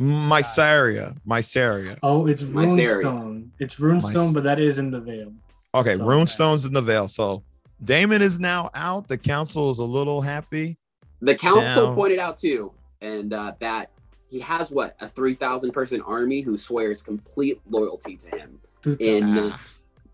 [0.00, 1.16] Mysaria.
[1.28, 1.98] Mysaria.
[2.02, 3.02] Oh, it's Mysaria.
[3.02, 3.48] Runestone.
[3.58, 5.32] It's Runestone, Mys- but that is in the Vale.
[5.74, 7.08] Okay, So- Runestone's in the Vale.
[7.08, 7.42] So
[7.84, 9.08] Daemon is now out.
[9.08, 10.78] The council is a little happy.
[11.20, 13.90] The council Now- pointed out too, and uh, that
[14.28, 18.58] he has what a three thousand person army who swears complete loyalty to him.
[19.00, 19.60] In Ah.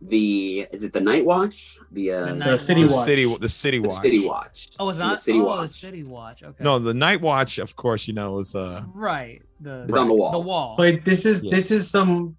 [0.02, 1.78] The is it the Night Watch?
[1.92, 2.96] The, uh, The The City the Watch.
[2.96, 3.04] Watch.
[3.06, 4.02] city, the city the watch.
[4.02, 4.68] City Watch.
[4.78, 5.60] Oh, it's In the not City oh, Watch.
[5.62, 6.42] the city watch.
[6.42, 6.64] Okay.
[6.64, 9.42] No, the night watch, of course, you know, is uh Right.
[9.60, 10.32] The It's on the wall.
[10.32, 10.74] The wall.
[10.76, 11.50] But this is Yeah.
[11.56, 12.36] this is some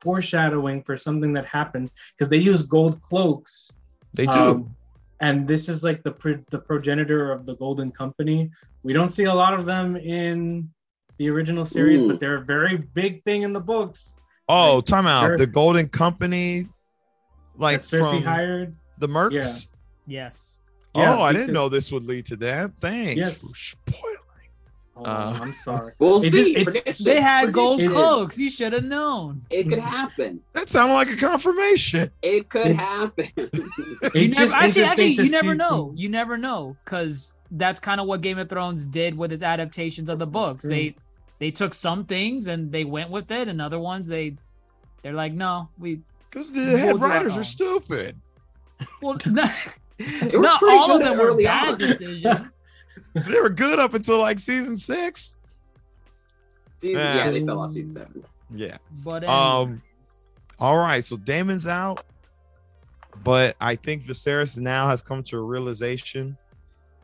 [0.00, 3.70] foreshadowing for something that happens because they use gold cloaks.
[4.14, 4.32] they do.
[4.32, 4.76] Um,
[5.20, 8.50] and this is like the pro- the progenitor of the Golden Company.
[8.82, 10.68] We don't see a lot of them in
[11.18, 12.08] the original series, Ooh.
[12.08, 14.16] but they're a very big thing in the books.
[14.48, 15.36] oh, like, time out.
[15.38, 16.66] The Golden Company,
[17.60, 18.74] like that Cersei from hired.
[18.98, 19.32] the Mercs.
[20.06, 20.20] Yeah.
[20.22, 20.60] yes.
[20.94, 22.72] Yeah, oh, I didn't know this would lead to that.
[22.80, 23.38] Thanks Yes.
[23.38, 24.16] for spoiling.
[24.96, 25.92] Oh, Uh, I'm sorry.
[26.00, 26.64] We'll It see.
[26.64, 28.36] just- it's- They had gold cloaks.
[28.38, 29.42] You should have known.
[29.48, 30.40] It could happen.
[30.52, 32.10] That sounded like a confirmation.
[32.22, 33.28] It could It- happen.
[33.36, 35.92] It's You just never, actually, actually, you never know.
[35.96, 40.08] You never know because that's kind of what Game of Thrones did with its adaptations
[40.10, 40.64] of the books.
[40.64, 40.70] True.
[40.72, 40.96] They
[41.38, 44.36] they took some things and they went with it, and other ones they
[45.02, 46.00] they're like, no, we
[46.30, 48.16] Because the head writers are stupid.
[49.02, 49.50] well, not,
[49.98, 51.78] not all of them were early bad on.
[51.78, 52.24] decisions.
[53.14, 55.34] They were good up until like season six.
[56.78, 57.16] Season- Yeah.
[57.16, 58.24] yeah, they fell off season seven.
[58.54, 58.76] Yeah.
[59.04, 59.82] But Um,
[60.58, 62.04] All right, so Daemon's out,
[63.24, 66.36] but I think Viserys now has come to a realization,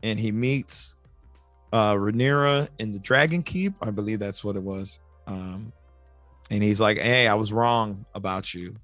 [0.03, 0.95] and he meets
[1.73, 3.73] uh Rhaenyra in the Dragon Keep.
[3.81, 4.99] I believe that's what it was.
[5.27, 5.73] Um,
[6.49, 8.75] and he's like, "Hey, I was wrong about you.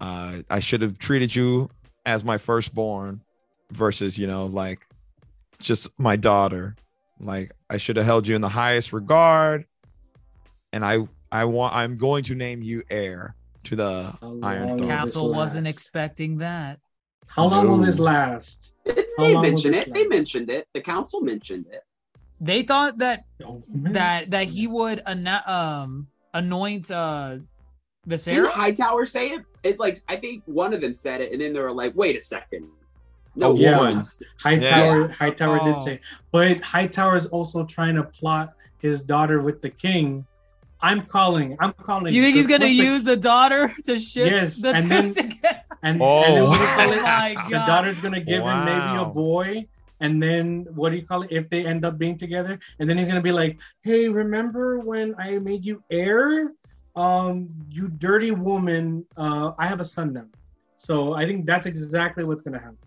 [0.00, 1.70] Uh, I should have treated you
[2.06, 3.22] as my firstborn,
[3.70, 4.86] versus you know like
[5.60, 6.76] just my daughter.
[7.20, 9.64] Like I should have held you in the highest regard,
[10.72, 13.34] and I I want I'm going to name you heir."
[13.64, 14.80] to the How Iron long Throne.
[14.80, 16.80] will Council this wasn't expecting that.
[17.26, 18.74] How long will this last?
[18.84, 19.94] They mentioned this it.
[19.94, 20.68] They mentioned it.
[20.74, 21.82] The council mentioned it.
[22.42, 27.38] They thought that Oh, that that he would ana- um anoint uh
[28.06, 28.50] Didn't Viserys.
[28.50, 29.44] Hightower say it?
[29.62, 32.16] It's like I think one of them said it, and then they were like, "Wait
[32.16, 32.68] a second,
[33.34, 33.78] no A Yeah.
[33.78, 33.96] woman.
[33.96, 35.84] must." Hightower, Hightower did Oh.
[35.84, 36.00] say,
[36.32, 40.26] but Hightower is also trying to plot his daughter with the king.
[40.82, 41.56] I'm calling.
[41.60, 42.12] I'm calling.
[42.12, 44.88] You think he's gonna what's the- use the daughter to ship Yes, the and two
[44.88, 45.60] then- together?
[45.82, 46.74] And, Oh, and then what do you oh.
[46.76, 47.02] call Oh it?
[47.36, 49.66] my the daughter's gonna give him maybe a boy,
[50.00, 51.28] and then what do you call it?
[51.30, 55.14] If they end up being together, and then he's gonna be like, "Hey, remember when
[55.18, 56.52] I made you heir?
[56.96, 59.04] Um, you dirty woman.
[59.16, 60.26] Uh, I have a son now."
[60.76, 62.78] So I think that's exactly what's gonna happen.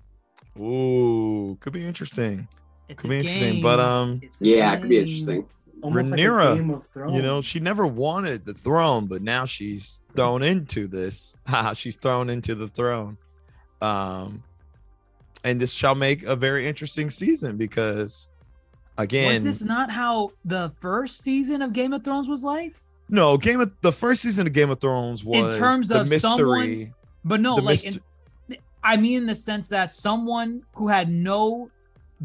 [0.60, 2.48] Ooh, could be interesting.
[2.90, 3.62] It's Could a be interesting.
[3.62, 5.46] But um, It's a Yeah, it could be interesting.
[5.84, 7.16] Almost like a Rhaenyra, Game of Thrones.
[7.16, 11.36] you know, she never wanted the throne, but now she's thrown into this.
[11.76, 13.18] She's thrown into the throne.
[13.80, 14.44] Um,
[15.44, 18.30] and this shall make a very interesting season because,
[18.98, 22.74] again, Was this not how the first season of Game of Thrones was like?
[23.10, 26.10] No Game of the first season of Game of Thrones was in terms the of
[26.10, 26.20] mystery.
[26.20, 26.94] someone-
[27.26, 28.00] But no, like myst-
[28.50, 31.70] in, I mean in the sense that someone who had no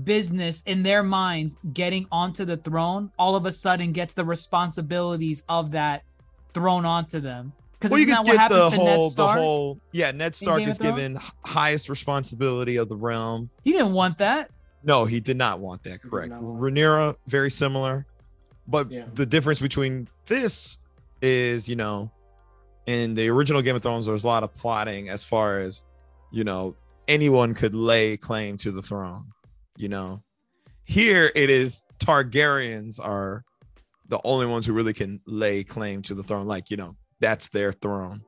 [0.04, 5.42] business in their minds getting onto the throne all of a sudden gets the responsibilities
[5.48, 6.02] of that
[6.54, 7.52] thrown onto them.
[7.72, 9.38] Because well, you isn't could what get the to Ned whole, the Stark?
[9.38, 10.12] whole, yeah.
[10.12, 13.50] Ned Stark is given highest responsibility of the realm.
[13.64, 14.50] He didn't want that.
[14.84, 16.00] No, he did not want that.
[16.00, 16.30] Correct.
[16.30, 18.06] not Rhaenyra, very similar,
[18.66, 19.06] but Yeah.
[19.14, 20.78] the difference between this
[21.20, 22.10] is, you know,
[22.86, 25.84] in the original Game of Thrones, there was a lot of plotting as far as,
[26.30, 26.74] you know,
[27.08, 29.26] anyone could lay claim to the throne.
[29.76, 30.22] You know,
[30.84, 33.44] here it is Targaryens are
[34.08, 36.46] the only ones who really can lay claim to the throne.
[36.46, 38.22] Like, you know, that's their throne.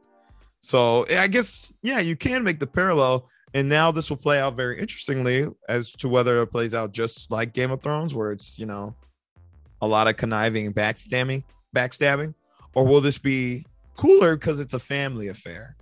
[0.60, 3.28] So I guess, yeah, you can make the parallel.
[3.52, 7.30] And now this will play out very interestingly as to whether it plays out just
[7.30, 8.94] like Game of Thrones, where it's, you know,
[9.82, 11.44] a lot of conniving and backstabbing,
[11.74, 12.34] backstabbing,
[12.74, 13.64] or will this be
[13.96, 15.76] cooler because it's a family affair?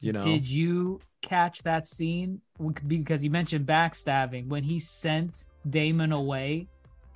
[0.00, 2.40] You know, Did you catch that scene?
[2.86, 4.46] Because you mentioned backstabbing.
[4.48, 6.68] When he sent Daemon away,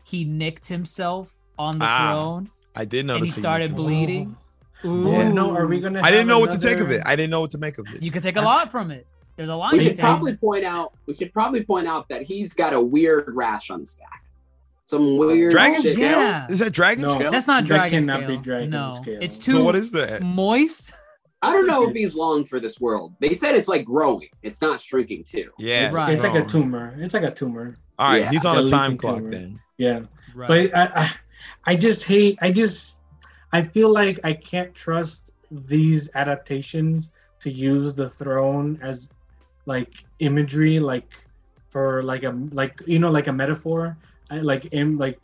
[0.05, 3.77] he nicked himself on the Ah, throne I did and notice he he started nicked
[3.77, 4.37] bleeding.
[4.85, 5.29] Oh, Yeah.
[5.29, 6.01] no, are we gonna?
[6.01, 7.03] I didn't have know what to take of it.
[7.07, 8.03] I didn't know what to make of it.
[8.03, 9.07] You could take a lot from it.
[9.37, 10.93] There's a lot We you should probably point out.
[11.07, 14.22] We should probably point out that he's got a weird rash on his back.
[14.85, 15.93] Some weird Dragon shit.
[15.93, 16.19] scale?
[16.19, 16.47] Yeah.
[16.51, 17.09] Is that dragon No.
[17.09, 17.31] scale?
[17.31, 18.37] That's not dragon That dragon cannot scale.
[18.39, 19.19] be dragon no, scale.
[19.23, 20.23] it's too so what is that?
[20.23, 20.93] moist.
[21.45, 23.15] I don't know if he's long for this world.
[23.21, 24.29] They said it's like growing.
[24.43, 25.51] It's not shrinking too.
[25.59, 26.13] Yeah, It's, Right.
[26.13, 26.95] it's like a tumor.
[26.99, 27.75] It's like a tumor.
[27.99, 28.31] All right, Yeah.
[28.31, 29.31] he's on A a time clock tumor.
[29.31, 29.61] then.
[29.77, 30.01] Yeah.
[30.37, 30.71] Right.
[30.73, 31.11] But I, I,
[31.73, 32.39] I just hate.
[32.43, 33.01] I just,
[33.53, 39.11] I feel like I can't trust these adaptations to use the throne as,
[39.67, 39.91] like
[40.21, 41.09] imagery, like
[41.71, 43.97] for like a like you know like a metaphor.
[44.33, 45.21] I like in like,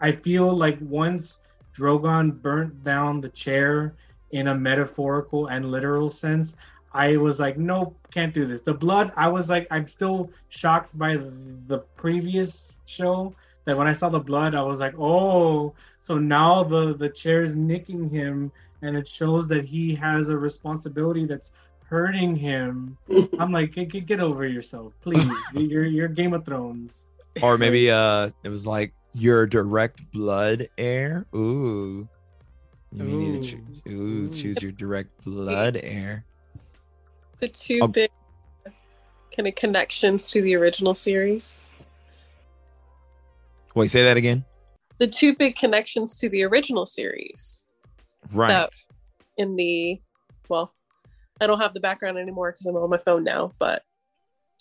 [0.00, 1.38] I feel like once
[1.74, 3.94] Drogon burnt down the chair
[4.30, 6.54] in a metaphorical and literal sense,
[6.92, 8.60] I was like, nope, can't do this.
[8.60, 11.16] The blood, I was like, I'm still shocked by
[11.66, 13.34] the previous show
[13.64, 15.72] that when I saw the blood, I was like, oh,
[16.02, 18.52] so now the the chair is nicking him,
[18.82, 21.52] and it shows that he has a responsibility that's
[21.86, 22.98] hurting him.
[23.38, 25.24] I'm like, get, get, get over yourself, please.
[25.54, 27.06] you're you're Game of Thrones.
[27.40, 31.26] Or maybe uh it was like your direct blood heir.
[31.34, 32.08] Ooh.
[32.92, 33.82] You may need to choose.
[33.88, 33.90] Ooh,
[34.26, 34.28] Ooh.
[34.30, 36.24] choose your direct blood heir.
[37.38, 38.10] The two Um, big
[39.34, 41.74] kind of connections to the original series.
[43.74, 44.44] Wait, say that again.
[44.98, 47.66] The two big connections to the original series
[48.32, 48.48] Right.
[48.48, 48.72] That-
[49.38, 50.00] in the
[50.48, 50.74] well,
[51.40, 53.82] I don't have the background anymore because I'm on my phone now, but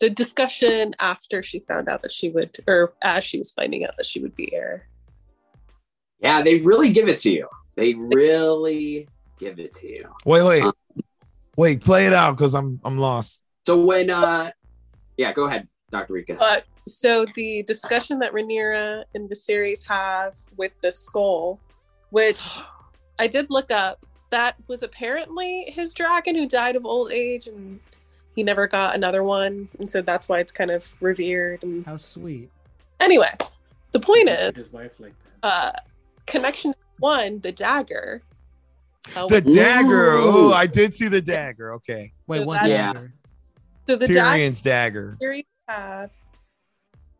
[0.02, 3.96] the discussion after she found out that she would or as she was finding out
[3.96, 4.88] that she would be heir.
[6.20, 7.48] Yeah, they really give it to you.
[7.76, 9.08] They really
[9.40, 10.10] give it to you.
[10.26, 10.64] Wait, wait.
[10.64, 10.74] Um,
[11.58, 13.44] Wait, play it out because I'm I'm lost.
[13.66, 14.52] So when uh
[15.18, 16.14] yeah, go ahead, Dr.
[16.14, 16.40] Reeka.
[16.40, 21.60] But so the discussion that Rhaenyra and Viserys have with the skull,
[22.10, 22.42] which
[23.20, 27.80] I did look up, that was apparently his dragon who died of old age and
[28.36, 29.68] he never got another one.
[29.80, 31.64] And so that's why it's kind of revered.
[31.64, 32.50] And How sweet.
[33.00, 33.32] anyway,
[33.92, 35.48] the point is his wife like that.
[35.48, 35.72] uh
[36.28, 38.22] connection one, the dagger.
[39.16, 40.12] uh, The dagger.
[40.14, 41.74] Oh, I did see the dagger.
[41.74, 42.14] Okay.
[42.28, 42.68] Wait, So what?
[42.68, 42.94] Yeah.
[42.94, 43.14] dagger?
[43.88, 45.18] so the dagger Tyrion's dagger.
[45.22, 46.12] Tyrion have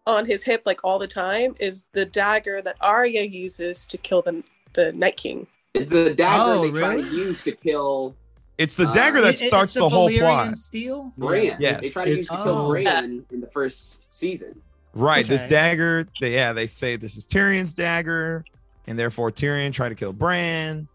[0.08, 4.22] on his hip like all the time is the dagger that Arya uses to kill
[4.22, 4.44] the
[4.74, 5.46] the Night King.
[5.74, 8.16] It's the dagger Oh, they try to use to kill
[8.62, 10.58] It's the Uh, dagger It- that it's starts the, whole Valyrian plot.
[10.58, 11.14] Steel.
[11.18, 11.58] Bran.
[11.60, 11.82] Yes.
[11.82, 12.70] They try to use to kill Oh.
[12.70, 14.62] Bran in the first season.
[14.94, 15.26] Right.
[15.26, 18.44] This dagger, they, yeah, they say this is Tyrion's dagger,
[18.88, 20.88] and therefore Tyrion tried to kill Bran.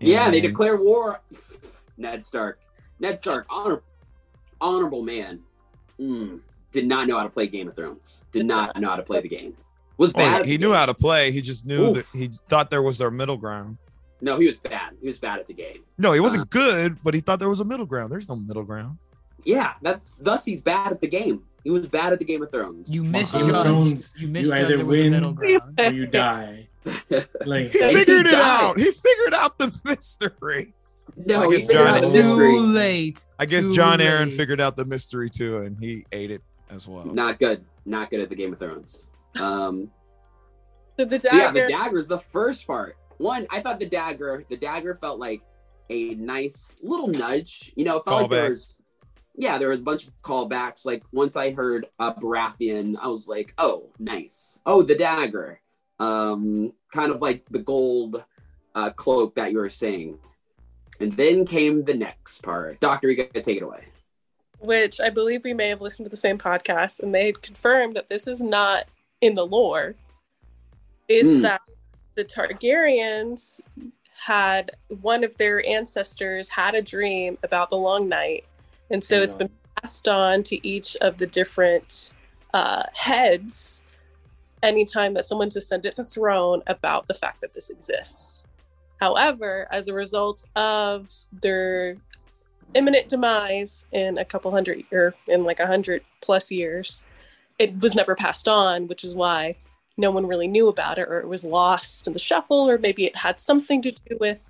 [0.00, 1.20] Yeah, they declare war.
[1.96, 2.60] Ned Stark.
[3.00, 3.82] Ned Stark, honor,
[4.60, 5.40] honorable man.
[6.00, 6.40] Mm,
[6.72, 8.24] did not know how to play Game of Thrones.
[8.32, 9.54] Did not know how to play the game.
[9.98, 10.40] Was Oh, bad.
[10.42, 10.76] at he the knew game.
[10.76, 11.30] how to play.
[11.32, 12.12] He just knew Oof.
[12.12, 13.76] that he thought there was their middle ground.
[14.22, 14.92] No, he was bad.
[15.00, 15.82] He was bad at the game.
[15.98, 18.10] No, he wasn't Uh, good, but he thought there was a middle ground.
[18.12, 18.96] There's no middle ground.
[19.44, 21.42] Yeah, that's thus he's bad at the game.
[21.64, 22.92] He was bad at the Game of Thrones.
[22.92, 23.46] You Game of misjudged.
[23.46, 25.62] Thrones, You you misjudged either it was a win middle ground.
[25.80, 26.68] or you die.
[27.46, 28.34] Like He figured he it died.
[28.64, 28.78] out.
[28.78, 30.72] He figured out the mystery.
[31.16, 32.50] no, I guess figured Jon- out the Too mystery.
[32.52, 33.26] Too late.
[33.38, 34.32] I guess Too Jon Arryn late.
[34.36, 37.04] figured out the mystery too, and he ate it as well.
[37.06, 37.64] Not good.
[37.84, 39.10] Not good at the Game of Thrones.
[39.40, 39.90] Um,
[40.98, 41.68] So the so yeah, the dagger.
[41.68, 42.96] dagger is the first part.
[43.18, 45.42] One, I thought the dagger, the dagger felt like
[45.90, 47.72] a nice little nudge.
[47.76, 48.76] You know, it felt like there was,
[49.34, 50.84] yeah, there was a bunch of callbacks.
[50.86, 54.58] Like once I heard uh, Baratheon, I was like, oh, nice.
[54.66, 55.60] Oh, the dagger.
[55.98, 58.24] Um, kind of like the gold
[58.74, 60.18] uh, cloak that you were saying.
[61.00, 62.80] And then came the next part.
[62.80, 63.84] Doctor, you gotta take it away.
[64.60, 67.96] which I believe we may have listened to the same podcast, and they had confirmed
[67.96, 68.84] that this is not
[69.20, 69.94] in the lore,
[71.08, 71.42] is Hmm.
[71.42, 71.60] that
[72.14, 73.60] the Targaryens
[74.18, 74.70] had
[75.00, 78.44] one of their ancestors had a dream about the long night,
[78.90, 82.12] and so it's been passed on to each of the different
[82.54, 83.82] uh, heads
[84.62, 88.46] anytime that someone's ascended the throne about the fact that this exists.
[89.00, 91.10] However, as a result of
[91.40, 91.96] their
[92.74, 97.04] imminent demise in a couple hundred or in like a hundred plus years
[97.58, 99.54] it was never passed on which is why
[99.96, 103.04] no one really knew about it or it was lost in the shuffle or maybe
[103.04, 104.40] it had something to do with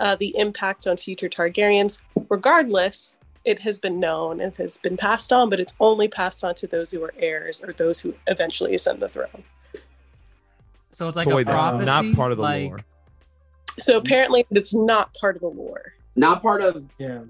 [0.00, 5.32] uh, the impact on future targaryens regardless it has been known and has been passed
[5.32, 8.74] on but it's only passed on to those who are heirs or those who eventually
[8.74, 9.42] ascend the throne
[10.92, 11.84] So it's like so a wait, that's prophecy.
[11.86, 12.80] not part of the like, lore.
[13.78, 17.20] so apparently it's not part of the lore Not part of yeah,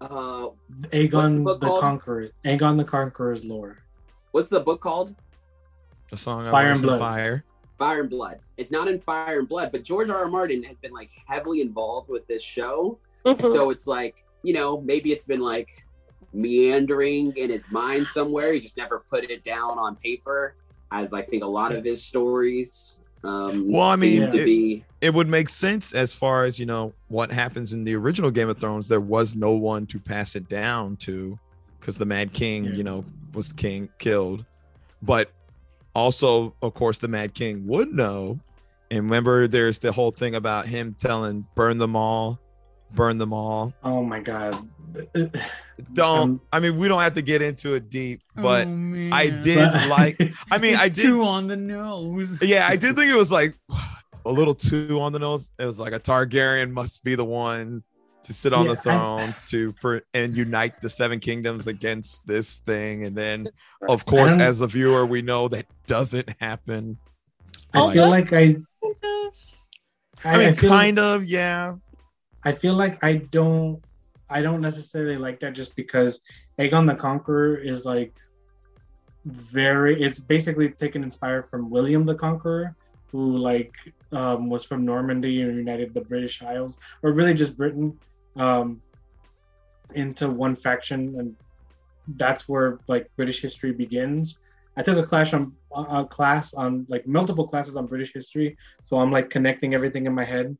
[0.00, 0.48] uh
[0.92, 1.80] Aegon book the, called?
[1.80, 2.28] Conqueror.
[2.44, 3.78] Aegon the Conqueror's lore.
[4.32, 5.14] what's the book called?
[6.10, 6.98] The song Fire Ice and Blood.
[6.98, 7.44] Fire.
[7.78, 8.38] Fire and Blood.
[8.56, 10.16] It's not in Fire and Blood, but George R.
[10.18, 10.28] R.
[10.28, 12.98] Martin has been like heavily involved with this show.
[13.26, 13.40] Mhm.
[13.40, 15.84] So it's like, you know, maybe it's been like
[16.32, 18.52] meandering in his mind somewhere.
[18.52, 20.56] He just never put it down on paper,
[20.92, 24.84] as I think a lot of his stories um Well, I mean, to it- be
[25.00, 28.48] It would make sense as far as you know what happens in the original Game
[28.50, 28.86] of Thrones.
[28.88, 31.38] There was no one to pass it down to,
[31.80, 32.72] because the Mad King, Yeah.
[32.72, 34.44] you know, was king killed.
[35.02, 35.30] But
[35.94, 38.38] also, of course, the Mad King would know.
[38.90, 42.38] And remember, there's the whole thing about him telling, "Burn them all,
[42.94, 44.68] burn them all." Oh my god.
[45.92, 46.20] Don't.
[46.20, 49.08] Um, I mean, we don't have to get into it deep, but oh.
[49.12, 50.20] I did But- like.
[50.50, 51.02] I mean, I did.
[51.02, 52.38] too on the nose.
[52.40, 53.56] Yeah, I did think it was like
[54.24, 55.50] a little too on the nose.
[55.58, 57.82] It was like a Targaryen must be the one
[58.24, 62.26] to sit on the Yeah, I- throne to per, and unite the seven kingdoms against
[62.26, 63.48] this thing, and then
[63.88, 66.98] of course, as a viewer, we know that doesn't happen.
[67.72, 68.54] I Oh, feel like I.
[68.54, 69.34] Kind of.
[70.24, 71.74] I mean, feel, kind of, yeah.
[72.44, 73.82] I feel like I don't.
[74.30, 76.20] I don't necessarily like that just because
[76.58, 78.12] Aegon the Conqueror is like
[79.24, 80.00] very.
[80.00, 82.74] It's basically taken inspired from William the Conqueror,
[83.12, 83.74] who like
[84.12, 87.98] um, was from Normandy and united the British Isles, or really just Britain,
[88.36, 88.80] um,
[89.94, 91.36] into one faction, and
[92.16, 94.40] that's where like British history begins.
[94.76, 98.98] I took a class on a class on like multiple classes on British history, so
[98.98, 100.56] I'm like connecting everything in my head.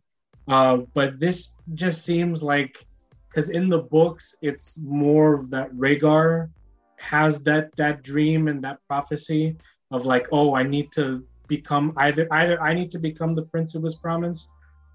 [0.46, 2.86] Uh, but this just seems like
[3.28, 6.50] because in the books it's more that Rhaegar
[6.98, 9.56] has that that dream and that prophecy
[9.90, 13.72] of like, oh, I need to become either either I need to become the prince
[13.72, 14.50] who was promised,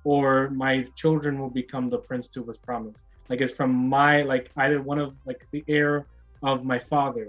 [0.09, 3.05] or my children will become the prince who was promised.
[3.29, 6.07] Like it's from my like either one of like the heir
[6.41, 7.27] of my father.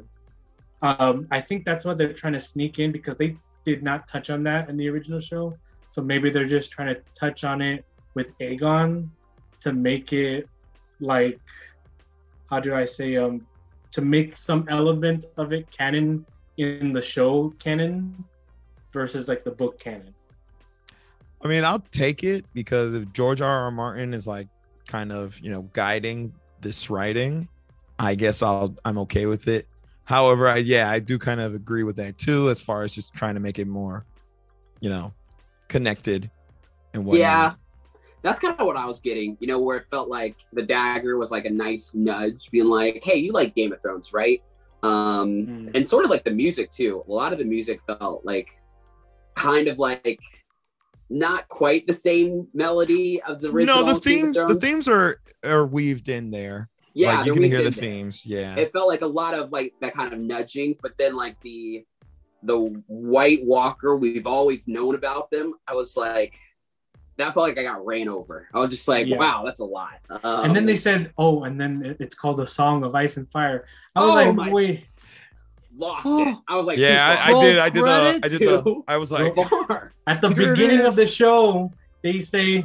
[0.80, 3.36] Um, I think that's what they're trying to sneak in because they
[3.66, 5.54] did not touch on that in the original show.
[5.90, 7.84] So maybe they're just trying to touch on it
[8.14, 9.10] with Aegon
[9.60, 10.48] to make it
[11.00, 11.38] like
[12.48, 13.46] how do I say um
[13.92, 16.24] to make some element of it canon
[16.56, 18.24] in the show canon
[18.90, 20.14] versus like the book canon.
[21.42, 23.64] I mean, I'll take it because if George R.
[23.64, 23.70] R.
[23.70, 24.48] Martin is like
[24.86, 27.48] kind of, you know, guiding this writing,
[27.98, 29.66] I guess I'll I'm okay with it.
[30.04, 33.14] However, I yeah, I do kind of agree with that too, as far as just
[33.14, 34.04] trying to make it more,
[34.80, 35.12] you know,
[35.68, 36.30] connected
[36.92, 37.18] and what.
[37.18, 37.54] Yeah.
[38.22, 41.16] That's kind of what I was getting, you know, where it felt like the dagger
[41.16, 44.42] was like a nice nudge, being like, hey, you like Game of Thrones, right?
[44.82, 45.68] Um, Hmm.
[45.74, 47.02] and sort of like the music too.
[47.08, 48.60] A lot of the music felt like
[49.34, 50.20] kind of like
[51.10, 53.84] not quite the same melody of the original.
[53.84, 54.62] No, the Game themes the Thrones.
[54.62, 56.68] themes are are weaved in there.
[56.94, 57.82] Yeah, like, you can hear the in there.
[57.84, 58.24] themes.
[58.26, 58.56] Yeah.
[58.56, 61.84] It felt like a lot of like that kind of nudging, but then like the
[62.42, 62.56] the
[62.86, 65.54] White Walker we've always known about them.
[65.68, 66.34] I was like,
[67.16, 68.48] that felt like I got ran over.
[68.54, 69.18] I was just like, Yeah.
[69.18, 70.00] wow, that's a lot.
[70.08, 73.30] Um, and then they said, "Oh, and then it's called a song of ice and
[73.30, 74.86] fire." I was Oh like, my- "Wait,
[75.80, 76.10] lost it.
[76.10, 76.42] Oh.
[76.48, 77.58] I was like, yeah, I, I did.
[77.58, 78.20] I did the.
[78.22, 78.82] I did uh, the.
[78.86, 79.92] I was like, far.
[80.06, 82.64] At the Here beginning of the show, they say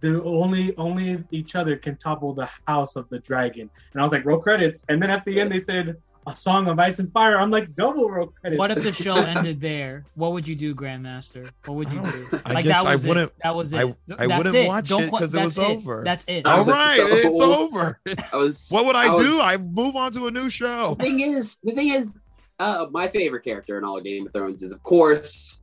[0.00, 3.68] the only only each other can topple the house of the dragon.
[3.92, 4.84] And I was like, roll credits.
[4.88, 5.96] And then at the end they said
[6.28, 7.36] a song of ice and fire.
[7.40, 8.56] I'm like, double roll credits.
[8.60, 10.04] What if the show ended there?
[10.14, 11.50] What would you do, Grandmaster?
[11.64, 12.40] What would you do?
[12.44, 13.08] I guess I was it.
[13.08, 13.78] wouldn't- That was it.
[13.78, 14.68] I- I That's wouldn't it.
[14.68, 16.02] watch Don't it 'cause it was that's over.
[16.04, 16.46] That's it.
[16.46, 18.00] I all was right, so- it's over.
[18.32, 18.68] I was.
[18.70, 19.40] What would I, was- do?
[19.40, 20.94] I move on to a new show.
[20.94, 22.20] The thing is, the thing is,
[22.62, 25.58] uh, my favorite character in all of Game of Thrones is, of course,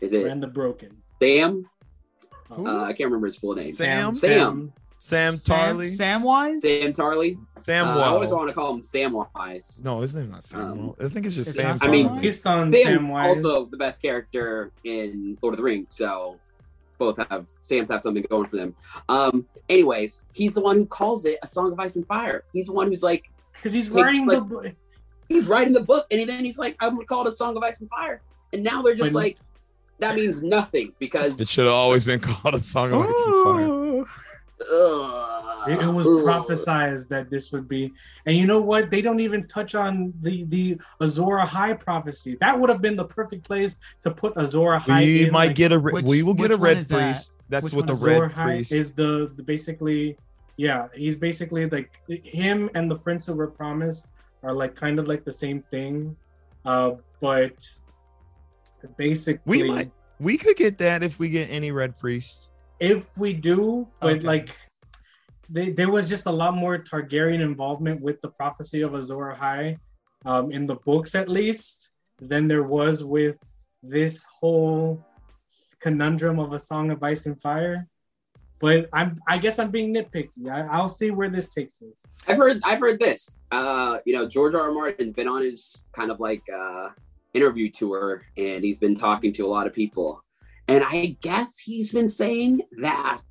[0.00, 0.96] is it Bran the Broken.
[1.20, 1.68] Sam?
[2.50, 2.66] Who?
[2.66, 3.72] Uh, I can't remember his full name.
[3.72, 4.14] Sam.
[4.14, 4.72] Sam.
[4.98, 5.88] Sam Tarly.
[5.88, 6.60] Sam, Samwise?
[6.60, 7.36] Sam Tarly.
[7.62, 9.82] Sam Uh, I always want to call him Samwise.
[9.82, 10.60] No, his name's not Sam.
[10.60, 11.76] Um, I think it's just It's Sam.
[11.82, 12.20] I mean, Tarly.
[12.20, 13.26] He's on Sam Samwise.
[13.26, 16.38] also the best character in Lord of the Rings, so
[16.98, 18.76] both have Sam's have something going for them.
[19.08, 22.44] Um, anyways, he's the one who calls it a song of ice and fire.
[22.52, 24.66] He's the one who's like because he's takes, writing the like- book.
[25.32, 27.62] He's writing the book, and then he's like, I'm gonna call it a song of
[27.62, 28.20] ice and fire.
[28.52, 29.38] And now they're just like,
[29.98, 33.44] that means nothing because It should have always been called a song of ice and
[33.44, 34.04] fire.
[34.72, 36.24] ugh, It, it was ugh.
[36.26, 37.92] prophesized that this would be,
[38.26, 38.90] and you know what?
[38.90, 42.36] They don't even touch on the the Azor Ahai prophecy.
[42.40, 45.00] That would have been the perfect place to put Azor Ahai.
[45.04, 45.78] We in, might like, get a.
[45.78, 46.96] re- Which- we will get a red is that?
[47.14, 47.32] priest.
[47.48, 48.72] That's Which what the one red Azor Ahai priest.
[48.72, 50.16] is the, the basically
[50.58, 54.08] yeah he's basically like him and the prince who were promised
[54.42, 56.16] are like kind of like the same thing
[56.64, 57.54] uh but
[58.96, 59.90] basically We might.
[60.18, 62.50] We could get that if we get any red priests.
[62.80, 64.26] if we do but Okay.
[64.26, 64.50] like
[65.48, 69.78] they, there was just a lot more targaryen involvement with the prophecy of azor Ahai,
[70.24, 71.90] um in the books at least
[72.20, 73.36] than there was with
[73.82, 75.04] this whole
[75.80, 77.86] conundrum of a song of ice and fire
[78.62, 82.36] but i'm i guess i'm being nitpicky I, i'll see where this takes us I've
[82.36, 83.34] heard I've heard this.
[83.50, 84.62] Uh, you know, George R.
[84.62, 84.72] R.
[84.72, 86.90] Martin's been on his kind of like uh
[87.34, 90.22] interview tour and he's been talking to a lot of people.
[90.68, 93.22] And I guess he's been saying that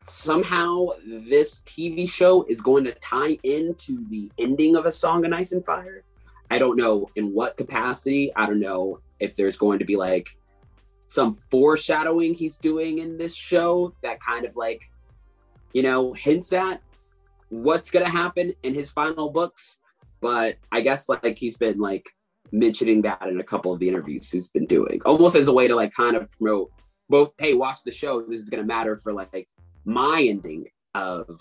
[0.00, 5.32] somehow this TV show is going to tie into the ending of A Song of
[5.32, 6.04] Ice and Fire.
[6.50, 8.30] I don't know in what capacity.
[8.36, 10.36] I don't know if there's going to be like
[11.06, 14.82] some foreshadowing he's doing in this show that kind of like,
[15.72, 16.80] you know, hints at
[17.50, 19.78] what's gonna happen in his final books.
[20.20, 22.08] But I guess like he's been like
[22.52, 25.68] mentioning that in a couple of the interviews he's been doing, almost as a way
[25.68, 26.70] to like kind of promote
[27.08, 27.32] both.
[27.38, 28.22] Hey, watch the show.
[28.22, 29.46] This is gonna matter for like
[29.84, 30.64] my ending
[30.94, 31.38] of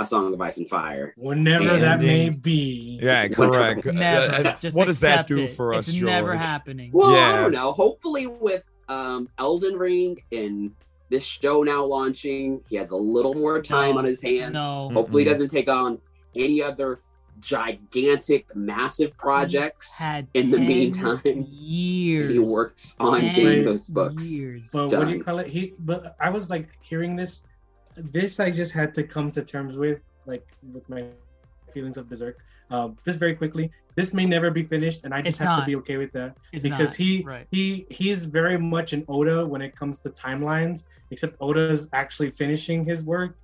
[0.00, 1.14] a Song of Ice and Fire.
[1.16, 3.86] whenever that may be Yeah, correct.
[3.86, 4.48] Uh, Never.
[4.48, 5.50] uh, Just what does that do it.
[5.50, 6.44] for us, It's never George?
[6.44, 6.90] happening.
[6.92, 7.70] Well, I don't know.
[7.70, 10.72] Hopefully, with um, Elden Ring and
[11.10, 14.54] this show now launching, he has a little more time No, on his hands.
[14.54, 14.90] No.
[14.92, 15.32] Hopefully, he Mhm.
[15.32, 15.98] doesn't take on
[16.34, 17.00] any other
[17.40, 19.96] gigantic, massive projects.
[19.98, 21.20] Had in the meantime,
[21.50, 22.32] years.
[22.32, 24.24] He works on 10 getting those books.
[24.30, 24.70] Years.
[24.72, 27.40] but what do you call it he but i was like hearing this
[27.96, 31.04] this i just had to come to terms with like with my
[31.72, 32.38] feelings of berserk
[32.70, 35.60] um just very quickly this may never be finished and i just It's have not.
[35.60, 37.46] to be okay with that It's because not, he right.
[37.50, 42.84] he he's very much an oda when it comes to timelines except oda's actually finishing
[42.84, 43.36] his work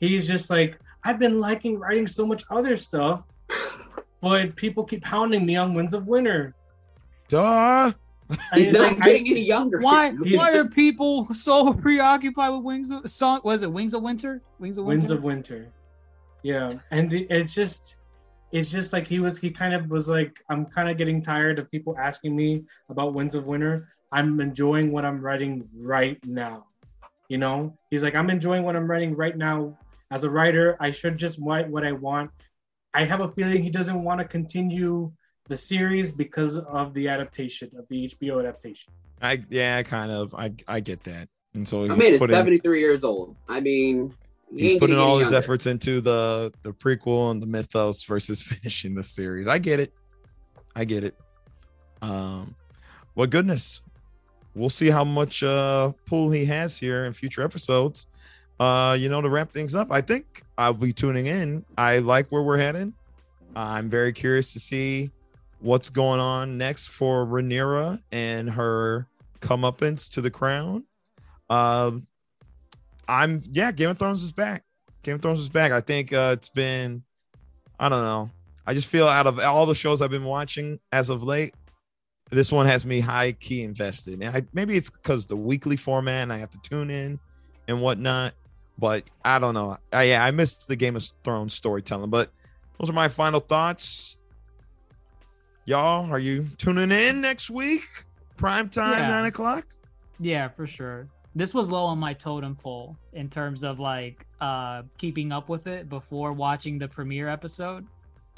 [0.00, 3.22] he's just like i've been liking writing so much other stuff
[4.20, 6.54] but people keep hounding me on winds of winter
[7.28, 7.92] Duh.
[8.54, 9.80] He's I- not I- getting any younger.
[9.80, 10.12] Why?
[10.24, 13.40] He's- Why are people so preoccupied with Wings of Song?
[13.44, 14.40] Was it Wings of Winter?
[14.58, 14.98] Wings of Winter.
[14.98, 15.68] Winds of Winter.
[16.42, 17.96] Yeah, and the, it's just,
[18.52, 19.38] it's just like he was.
[19.38, 23.14] He kind of was like, I'm kind of getting tired of people asking me about
[23.14, 23.88] Winds of Winter.
[24.12, 26.66] I'm enjoying what I'm writing right now.
[27.28, 29.76] You know, he's like, I'm enjoying what I'm writing right now.
[30.10, 32.30] As a writer, I should just write what I want.
[32.94, 35.12] I have a feeling he doesn't want to continue
[35.48, 38.92] the series because of the adaptation of the HBO adaptation.
[39.20, 40.34] I yeah, kind of.
[40.34, 41.28] I I get that.
[41.54, 43.36] And so I he's mean, it's putting, 73 years old.
[43.48, 45.38] I mean, he he's putting all his younger.
[45.38, 49.48] efforts into the the prequel and the mythos versus finishing the series.
[49.48, 49.92] I get it.
[50.74, 51.14] I get it.
[52.02, 52.54] Um,
[53.14, 53.80] well, goodness,
[54.54, 58.06] we'll see how much uh pull he has here in future episodes.
[58.60, 61.64] Uh, you know, to wrap things up, I think I'll be tuning in.
[61.76, 62.92] I like where we're heading.
[63.54, 65.10] I'm very curious to see
[65.60, 69.06] what's going on next for Rhaenyra and her
[69.40, 70.84] comeuppance to the crown.
[71.50, 72.06] Um,
[73.08, 74.62] I'm yeah, Game of Thrones is back.
[75.02, 75.72] Game of Thrones is back.
[75.72, 77.02] I think uh, it's been,
[77.80, 78.30] I don't know.
[78.66, 81.54] I just feel out of all the shows I've been watching as of late,
[82.30, 84.20] this one has me high key invested.
[84.22, 87.18] And I, maybe it's because the weekly format and I have to tune in
[87.66, 88.34] and whatnot.
[88.78, 89.78] But I don't know.
[89.92, 92.10] I, yeah, I missed the Game of Thrones storytelling.
[92.10, 92.30] But
[92.78, 94.18] those are my final thoughts.
[95.64, 97.86] Y'all, are you tuning in next week?
[98.36, 99.08] Prime time, Yeah.
[99.08, 99.66] nine o'clock.
[100.20, 101.08] Yeah, for sure.
[101.38, 105.68] This was low on my totem pole in terms of like uh keeping up with
[105.68, 107.86] it before watching the premiere episode.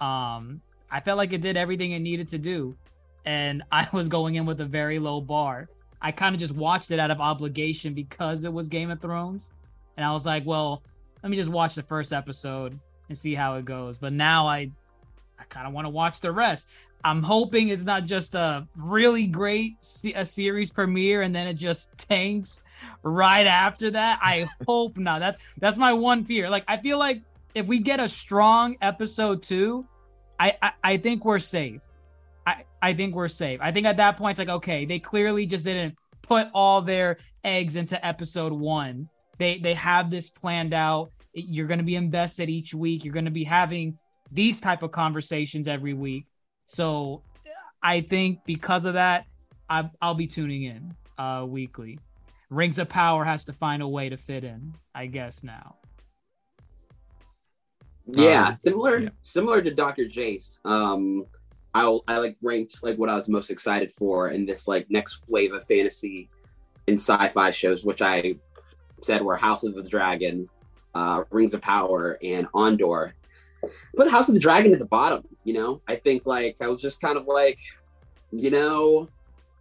[0.01, 0.61] Um
[0.91, 2.77] I felt like it did everything it needed to do
[3.25, 5.71] and I was going in with a very low bar.
[6.03, 9.51] I kind of just watched it out of obligation because it was Game of Thrones
[9.97, 10.83] and I was like, well,
[11.23, 12.79] let me just watch the first episode
[13.09, 13.97] and see how it goes.
[13.97, 14.71] But now I
[15.39, 16.69] I kind of want to watch the rest.
[17.03, 21.55] I'm hoping it's not just a really great se- a series premiere and then it
[21.55, 22.61] just tanks
[23.03, 24.19] right after that.
[24.23, 25.21] I hope not.
[25.21, 26.51] That that's my one fear.
[26.51, 27.23] Like I feel like
[27.55, 29.87] if we get a strong episode two,
[30.39, 31.81] I I, I think we're safe.
[32.47, 33.61] I I think we're safe.
[33.63, 37.19] I think at that point it's like okay, they clearly just didn't put all their
[37.45, 39.09] eggs into episode one.
[39.39, 41.11] They they have this planned out.
[41.33, 43.05] You're going to be invested each week.
[43.05, 43.99] You're going to be having
[44.33, 46.27] these type of conversations every week.
[46.67, 47.23] So
[47.83, 49.27] I think because of that,
[49.69, 51.99] I, I'll be tuning in uh, weekly.
[52.51, 55.77] Rings of Power has to find a way to fit in, I guess now.
[58.07, 60.05] Yeah, Um, similar similar to Dr.
[60.05, 60.59] Jace.
[60.65, 61.27] Um
[61.75, 65.23] I I like ranked like what I was most excited for in this like next
[65.29, 66.29] wave of fantasy
[66.89, 68.35] and sci-fi shows, which I
[69.03, 70.49] said were House of the Dragon,
[70.95, 73.15] uh, Rings of Power, and Andor.
[73.95, 75.81] Put House of the Dragon at the bottom, you know.
[75.87, 77.61] I think like I was just kind of like,
[78.33, 79.07] you know,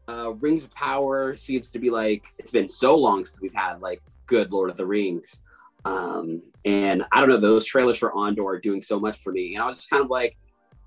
[0.09, 3.79] uh, Rings of Power seems to be like it's been so long since we've had
[3.79, 5.39] like good Lord of the Rings.
[5.85, 9.55] Um, and I don't know, those trailers for Andor are doing so much for me.
[9.55, 10.35] And I was just kind of like,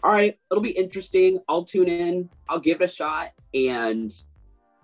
[0.02, 1.38] all right, it'll be interesting.
[1.48, 3.30] I'll tune in, I'll give it a shot.
[3.54, 4.10] And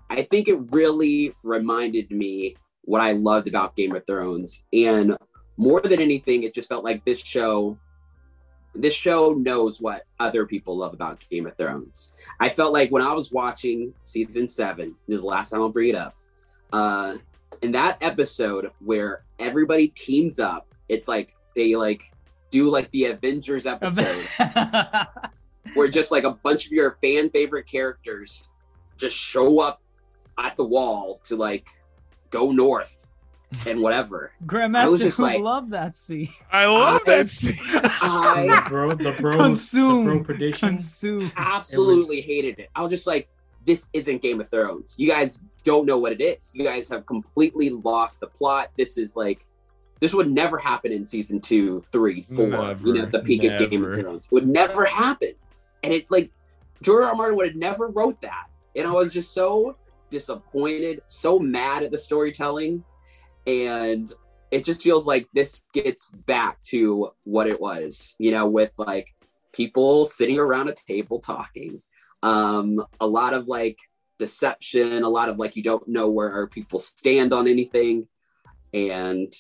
[0.09, 4.65] I think it really reminded me what I loved about Game of Thrones.
[4.73, 5.17] And
[5.57, 7.77] more than anything, it just felt like this show.
[8.79, 12.15] This show knows what other people love about Game of Thrones.
[12.39, 15.69] I felt like when I was watching season seven, this is the last time I'll
[15.69, 16.15] bring it up.
[16.73, 17.17] Uh,
[17.61, 22.13] in that episode where everybody teams up, it's like they like
[22.53, 24.25] do like the Avengers episode
[25.75, 28.49] where just like a bunch of your fan favorite characters
[28.97, 29.83] just show up
[30.39, 31.69] at the wall to like
[32.31, 32.98] go north
[33.67, 34.33] and whatever.
[34.41, 36.33] I was Grandmaster just who like, love that scene.
[36.53, 37.57] I love that scene.
[37.73, 40.05] I The bro, the bro, Consume.
[40.05, 40.71] the bro predictions.
[40.71, 41.33] Consume.
[41.37, 42.71] absolutely hated it.
[42.75, 43.29] I was just like,
[43.65, 44.95] this isn't Game of Thrones.
[44.99, 46.53] You guys don't know what it is.
[46.55, 48.71] You guys have completely lost the plot.
[48.77, 49.45] This is like,
[50.01, 52.45] this would never happen in season two, three, four.
[52.47, 54.01] you know, Never, the peak of Game of.
[54.01, 54.27] Thrones.
[54.27, 55.33] It would never happen.
[55.83, 56.31] And it like,
[56.83, 57.11] George R.
[57.11, 57.15] R.
[57.17, 58.47] Martin would have never wrote that.
[58.77, 59.77] And I was just so
[60.11, 62.85] disappointed, so mad at the storytelling.
[63.49, 64.13] And
[64.51, 69.09] it just feels like this gets back to what it was, you know, with like
[69.53, 71.81] people sitting around a table talking.
[72.23, 73.79] Um, a lot of like
[74.19, 78.07] deception, a lot of like you don't know where people stand on anything.
[78.75, 79.33] And,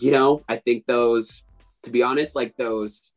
[0.00, 1.44] you know, I think those,
[1.82, 3.12] to be honest, like those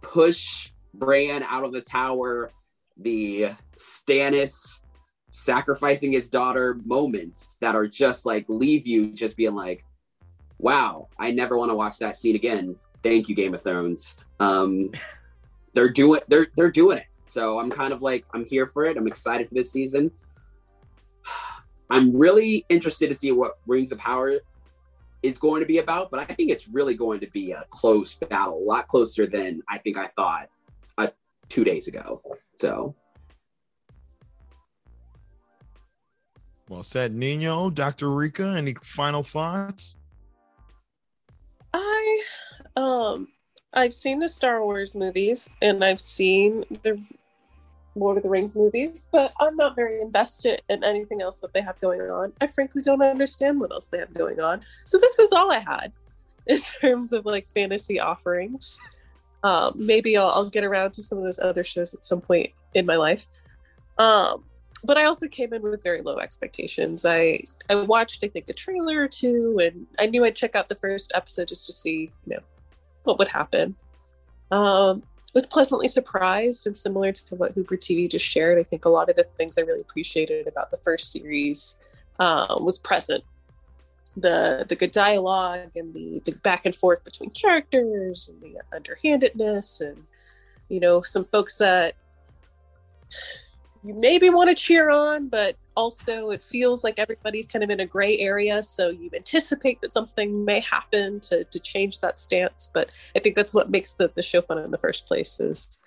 [0.00, 2.50] push Bran out of the tower,
[2.96, 4.79] the Stannis
[5.30, 9.84] sacrificing his daughter moments that are just like leave you just being like,
[10.58, 12.76] wow, I never want to watch that scene again.
[13.02, 14.16] Thank you, Game of Thrones.
[14.40, 14.90] Um,
[15.72, 17.06] they're doing they're they're doing it.
[17.26, 18.96] So I'm kind of like I'm here for it.
[18.96, 20.10] I'm excited for this season.
[21.90, 24.40] I'm really interested to see what Rings of Power
[25.22, 28.14] is going to be about, but I think it's really going to be a close
[28.14, 30.48] battle, a lot closer than I think I thought
[30.98, 31.08] uh,
[31.48, 32.22] two days ago.
[32.56, 32.94] So
[36.70, 37.68] Well said, Nino.
[37.68, 38.06] Dr.
[38.06, 39.96] Reeka, any final thoughts?
[41.74, 42.22] I
[42.76, 43.26] um
[43.74, 47.02] I've seen the Star Wars movies and I've seen the
[47.96, 51.60] Lord of the Rings movies, but I'm not very invested in anything else that they
[51.60, 52.32] have going on.
[52.40, 54.60] I frankly don't understand what else they have going on.
[54.84, 55.92] So this is all I had
[56.46, 58.80] in terms of like fantasy offerings.
[59.42, 62.50] Um, maybe I'll, I'll get around to some of those other shows at some point
[62.74, 63.26] in my life.
[63.98, 64.44] Um,
[64.84, 67.04] but I also came in with very low expectations.
[67.04, 70.68] I I watched I think a trailer or two, and I knew I'd check out
[70.68, 72.40] the first episode just to see you know
[73.04, 73.74] what would happen.
[74.50, 75.02] Um,
[75.34, 78.58] was pleasantly surprised and similar to what Hooper TV just shared.
[78.58, 81.78] I think a lot of the things I really appreciated about the first series
[82.18, 83.24] um, was present.
[84.16, 89.80] The the good dialogue and the, the back and forth between characters and the underhandedness
[89.80, 90.02] and
[90.68, 91.94] you know some folks that
[93.82, 97.80] you maybe want to cheer on, but also it feels like everybody's kind of in
[97.80, 98.62] a gray area.
[98.62, 102.70] So you anticipate that something may happen to, to change that stance.
[102.72, 105.80] But I think that's what makes the, the show fun in the first place is,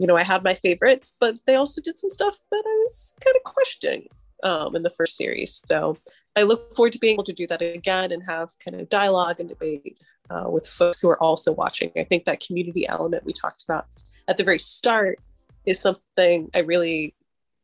[0.00, 3.14] you know, I had my favorites, but they also did some stuff that I was
[3.24, 4.08] kind of questioning
[4.42, 5.62] um, in the first series.
[5.66, 5.96] So
[6.34, 9.38] I look forward to being able to do that again and have kind of dialogue
[9.38, 9.98] and debate
[10.30, 11.92] uh, with folks who are also watching.
[11.96, 13.86] I think that community element we talked about
[14.26, 15.20] at the very start
[15.64, 17.14] is something I really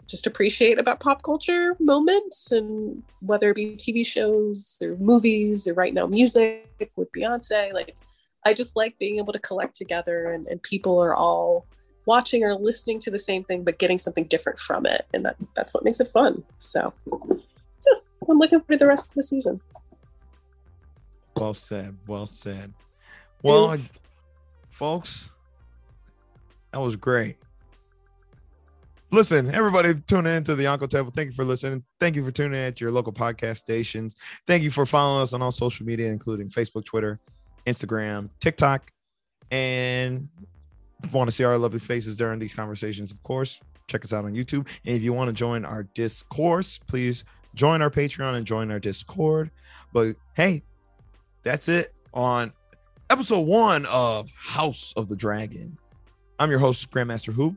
[0.08, 5.74] just appreciate about pop culture moments and whether it be TV shows or movies or
[5.74, 7.72] right now music with Beyonce.
[7.72, 7.96] Like,
[8.44, 11.66] I just like being able to collect together and, and people are all
[12.06, 15.06] watching or listening to the same thing but getting something different from it.
[15.14, 16.42] And that, that's what makes it fun.
[16.58, 17.90] So, so
[18.28, 19.60] I'm looking forward to the rest of the season.
[21.36, 21.96] Well said.
[22.06, 22.72] Well said.
[23.42, 23.78] Well, mm.
[23.78, 23.90] I,
[24.70, 25.30] folks,
[26.72, 27.36] that was great.
[29.14, 31.12] Listen, everybody tune in to the Yonko Table.
[31.14, 31.84] Thank you for listening.
[32.00, 34.16] Thank you for tuning in to your local podcast stations.
[34.46, 37.20] Thank you for following us on all social media, including Facebook, Twitter,
[37.66, 38.90] Instagram, TikTok.
[39.50, 40.30] And
[41.12, 44.32] want to see our lovely faces during these conversations, of course, check us out on
[44.32, 44.66] YouTube.
[44.86, 48.80] And if you want to join our discourse, please join our Patreon and join our
[48.80, 49.50] Discord.
[49.92, 50.62] But hey,
[51.42, 52.50] that's it on
[53.10, 55.76] episode one of House of the Dragon.
[56.38, 57.56] I'm your host, Grandmaster Hoop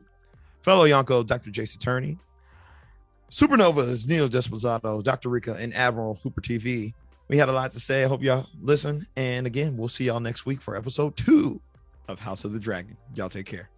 [0.66, 1.50] fellow Yonko, Dr.
[1.50, 2.18] Jace Attorney.
[3.30, 5.28] Supernova is Neil Desposado, Dr.
[5.28, 6.92] Reeka, and Admiral Hooper TV.
[7.28, 8.02] We had a lot to say.
[8.02, 9.06] I hope y'all listen.
[9.14, 11.60] And again, we'll see y'all next week for episode two
[12.08, 12.96] of House of the Dragon.
[13.14, 13.70] Y'all take care.